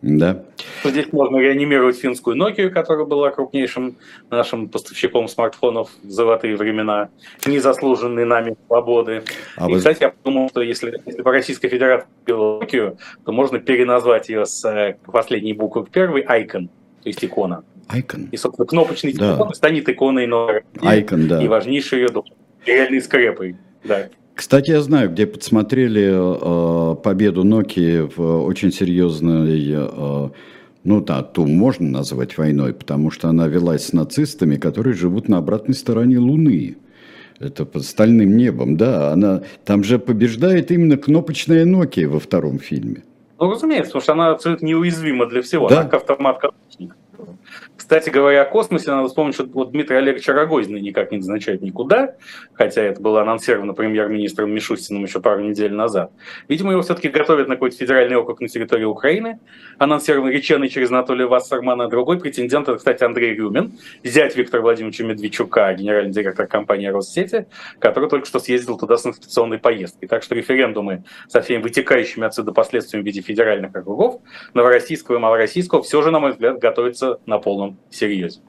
Да. 0.00 0.44
Здесь 0.84 1.12
можно 1.12 1.38
реанимировать 1.38 1.98
финскую 1.98 2.36
Nokia, 2.36 2.70
которая 2.70 3.04
была 3.04 3.30
крупнейшим 3.30 3.96
нашим 4.30 4.68
поставщиком 4.68 5.26
смартфонов 5.26 5.90
в 6.02 6.10
золотые 6.10 6.56
времена, 6.56 7.08
незаслуженные 7.46 8.24
нами 8.24 8.56
свободы. 8.66 9.24
А 9.56 9.68
И, 9.68 9.72
вы... 9.72 9.78
кстати, 9.78 10.02
я 10.02 10.10
подумал, 10.10 10.48
что 10.50 10.62
если, 10.62 11.00
если 11.04 11.22
по 11.22 11.32
Российской 11.32 11.68
Федерации 11.68 12.08
Nokia, 12.26 12.96
то 13.24 13.32
можно 13.32 13.58
переназвать 13.58 14.28
ее 14.28 14.46
с 14.46 14.64
э, 14.64 14.96
последней 15.04 15.52
буквы 15.52 15.84
первой 15.86 16.22
Icon, 16.22 16.68
то 17.02 17.08
есть 17.08 17.24
икона. 17.24 17.64
Icon. 17.88 18.28
И, 18.30 18.36
собственно, 18.36 18.66
кнопочный 18.66 19.12
да. 19.12 19.30
телефон 19.30 19.54
станет 19.54 19.88
иконой 19.88 20.26
новой. 20.26 20.62
Icon, 20.74 21.26
да. 21.26 21.42
И 21.42 21.48
важнейшей 21.48 22.02
ее 22.02 22.08
реальной 22.64 23.00
скрепой. 23.00 23.56
Да. 23.82 24.08
Кстати, 24.38 24.70
я 24.70 24.82
знаю, 24.82 25.10
где 25.10 25.26
подсмотрели 25.26 26.12
э, 26.12 26.94
победу 27.02 27.42
Nokia 27.42 28.08
в 28.14 28.44
очень 28.46 28.70
серьезной, 28.70 29.68
э, 29.68 30.28
Ну 30.84 31.00
да, 31.00 31.24
ту 31.24 31.44
можно 31.44 31.88
назвать 31.88 32.38
войной, 32.38 32.72
потому 32.72 33.10
что 33.10 33.28
она 33.28 33.48
велась 33.48 33.86
с 33.86 33.92
нацистами, 33.92 34.54
которые 34.54 34.94
живут 34.94 35.28
на 35.28 35.38
обратной 35.38 35.74
стороне 35.74 36.18
Луны. 36.18 36.76
Это 37.40 37.64
под 37.64 37.82
стальным 37.84 38.36
небом, 38.36 38.76
да. 38.76 39.12
Она, 39.12 39.42
там 39.64 39.82
же 39.82 39.98
побеждает 39.98 40.70
именно 40.70 40.96
кнопочная 40.96 41.66
Nokia 41.66 42.06
во 42.06 42.20
втором 42.20 42.60
фильме. 42.60 43.02
Ну, 43.40 43.50
разумеется, 43.50 43.88
потому 43.88 44.02
что 44.02 44.12
она 44.12 44.30
абсолютно 44.30 44.66
неуязвима 44.66 45.26
для 45.26 45.42
всего. 45.42 45.68
Да? 45.68 45.82
Как 45.82 46.06
кстати 47.76 48.10
говоря, 48.10 48.42
о 48.42 48.44
космосе 48.44 48.90
надо 48.90 49.08
вспомнить, 49.08 49.34
что 49.34 49.44
вот 49.46 49.72
Дмитрий 49.72 49.96
Олегович 49.96 50.28
Рогозин 50.28 50.76
никак 50.76 51.10
не 51.10 51.18
назначает 51.18 51.62
никуда, 51.62 52.16
хотя 52.52 52.82
это 52.82 53.00
было 53.00 53.22
анонсировано 53.22 53.72
премьер-министром 53.72 54.50
Мишустиным 54.52 55.04
еще 55.04 55.20
пару 55.20 55.40
недель 55.40 55.72
назад. 55.72 56.12
Видимо, 56.48 56.72
его 56.72 56.82
все-таки 56.82 57.08
готовят 57.08 57.48
на 57.48 57.54
какой-то 57.54 57.76
федеральный 57.76 58.16
округ 58.16 58.40
на 58.40 58.48
территории 58.48 58.84
Украины, 58.84 59.40
анонсирован 59.78 60.30
реченный 60.30 60.68
через 60.68 60.90
Анатолия 60.90 61.26
Вассермана. 61.26 61.88
Другой 61.88 62.20
претендент, 62.20 62.68
это, 62.68 62.76
кстати, 62.76 63.04
Андрей 63.04 63.34
Рюмин, 63.34 63.78
зять 64.04 64.36
Виктора 64.36 64.62
Владимировича 64.62 65.04
Медведчука, 65.04 65.72
генеральный 65.72 66.12
директор 66.12 66.46
компании 66.46 66.88
Россети, 66.88 67.46
который 67.78 68.10
только 68.10 68.26
что 68.26 68.38
съездил 68.38 68.76
туда 68.76 68.98
с 68.98 69.06
инспекционной 69.06 69.58
поездкой. 69.58 70.08
Так 70.08 70.22
что 70.22 70.34
референдумы 70.34 71.04
со 71.28 71.40
всеми 71.40 71.62
вытекающими 71.62 72.26
отсюда 72.26 72.52
последствиями 72.52 73.02
в 73.02 73.06
виде 73.06 73.22
федеральных 73.22 73.74
округов 73.74 74.20
Новороссийского 74.52 75.16
и 75.16 75.18
Малороссийского 75.18 75.82
все 75.82 76.02
же, 76.02 76.10
на 76.10 76.20
мой 76.20 76.32
взгляд, 76.32 76.58
готовятся 76.58 77.07
на 77.26 77.38
полном 77.38 77.78
серьезе. 77.90 78.40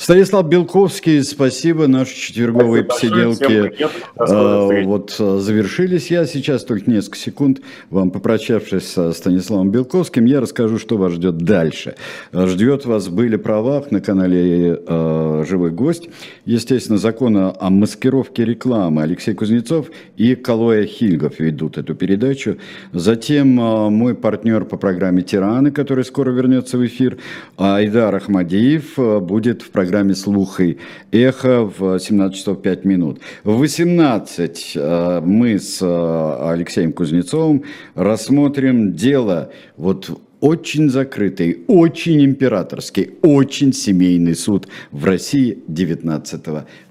Станислав 0.00 0.48
Белковский, 0.48 1.22
спасибо. 1.22 1.86
Наши 1.86 2.16
четверговые 2.16 2.84
посиделки 2.84 3.84
э, 4.16 4.84
вот 4.86 5.14
э, 5.18 5.38
завершились. 5.40 6.10
Я 6.10 6.24
сейчас 6.24 6.64
только 6.64 6.90
несколько 6.90 7.18
секунд 7.18 7.60
вам 7.90 8.10
попрощавшись 8.10 8.86
со 8.86 9.12
Станиславом 9.12 9.70
Белковским, 9.70 10.24
я 10.24 10.40
расскажу, 10.40 10.78
что 10.78 10.96
вас 10.96 11.12
ждет 11.12 11.36
дальше. 11.36 11.96
Ждет 12.32 12.86
вас 12.86 13.08
«Были 13.08 13.36
правах» 13.36 13.90
на 13.90 14.00
канале 14.00 14.80
э, 14.86 15.44
«Живой 15.46 15.70
гость». 15.70 16.08
Естественно, 16.46 16.96
закона 16.96 17.54
о 17.60 17.68
маскировке 17.68 18.46
рекламы 18.46 19.02
Алексей 19.02 19.34
Кузнецов 19.34 19.90
и 20.16 20.34
Калоя 20.34 20.86
Хильгов 20.86 21.40
ведут 21.40 21.76
эту 21.76 21.94
передачу. 21.94 22.56
Затем 22.94 23.60
э, 23.60 23.90
мой 23.90 24.14
партнер 24.14 24.64
по 24.64 24.78
программе 24.78 25.20
«Тираны», 25.20 25.70
который 25.70 26.04
скоро 26.04 26.30
вернется 26.30 26.78
в 26.78 26.86
эфир, 26.86 27.18
Айдар 27.58 28.14
Ахмадиев, 28.14 28.94
будет 29.20 29.60
в 29.60 29.68
программе 29.68 29.89
«Слух 30.14 30.60
и 30.60 30.78
эхо» 31.12 31.64
в 31.64 31.98
17 31.98 32.36
часов 32.36 32.62
5 32.62 32.84
минут. 32.84 33.20
В 33.44 33.58
18 33.58 34.72
э, 34.74 35.20
мы 35.24 35.58
с 35.58 35.78
э, 35.80 36.50
Алексеем 36.50 36.92
Кузнецовым 36.92 37.64
рассмотрим 37.94 38.94
дело 38.94 39.50
вот 39.76 40.10
очень 40.40 40.88
закрытый, 40.88 41.64
очень 41.66 42.24
императорский, 42.24 43.10
очень 43.22 43.72
семейный 43.72 44.34
суд 44.34 44.68
в 44.90 45.04
России 45.04 45.58
19 45.68 46.42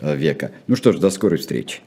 века. 0.02 0.52
Ну 0.68 0.76
что 0.76 0.91
ж, 0.91 1.00
до 1.00 1.10
скорой 1.10 1.39
встречи. 1.39 1.80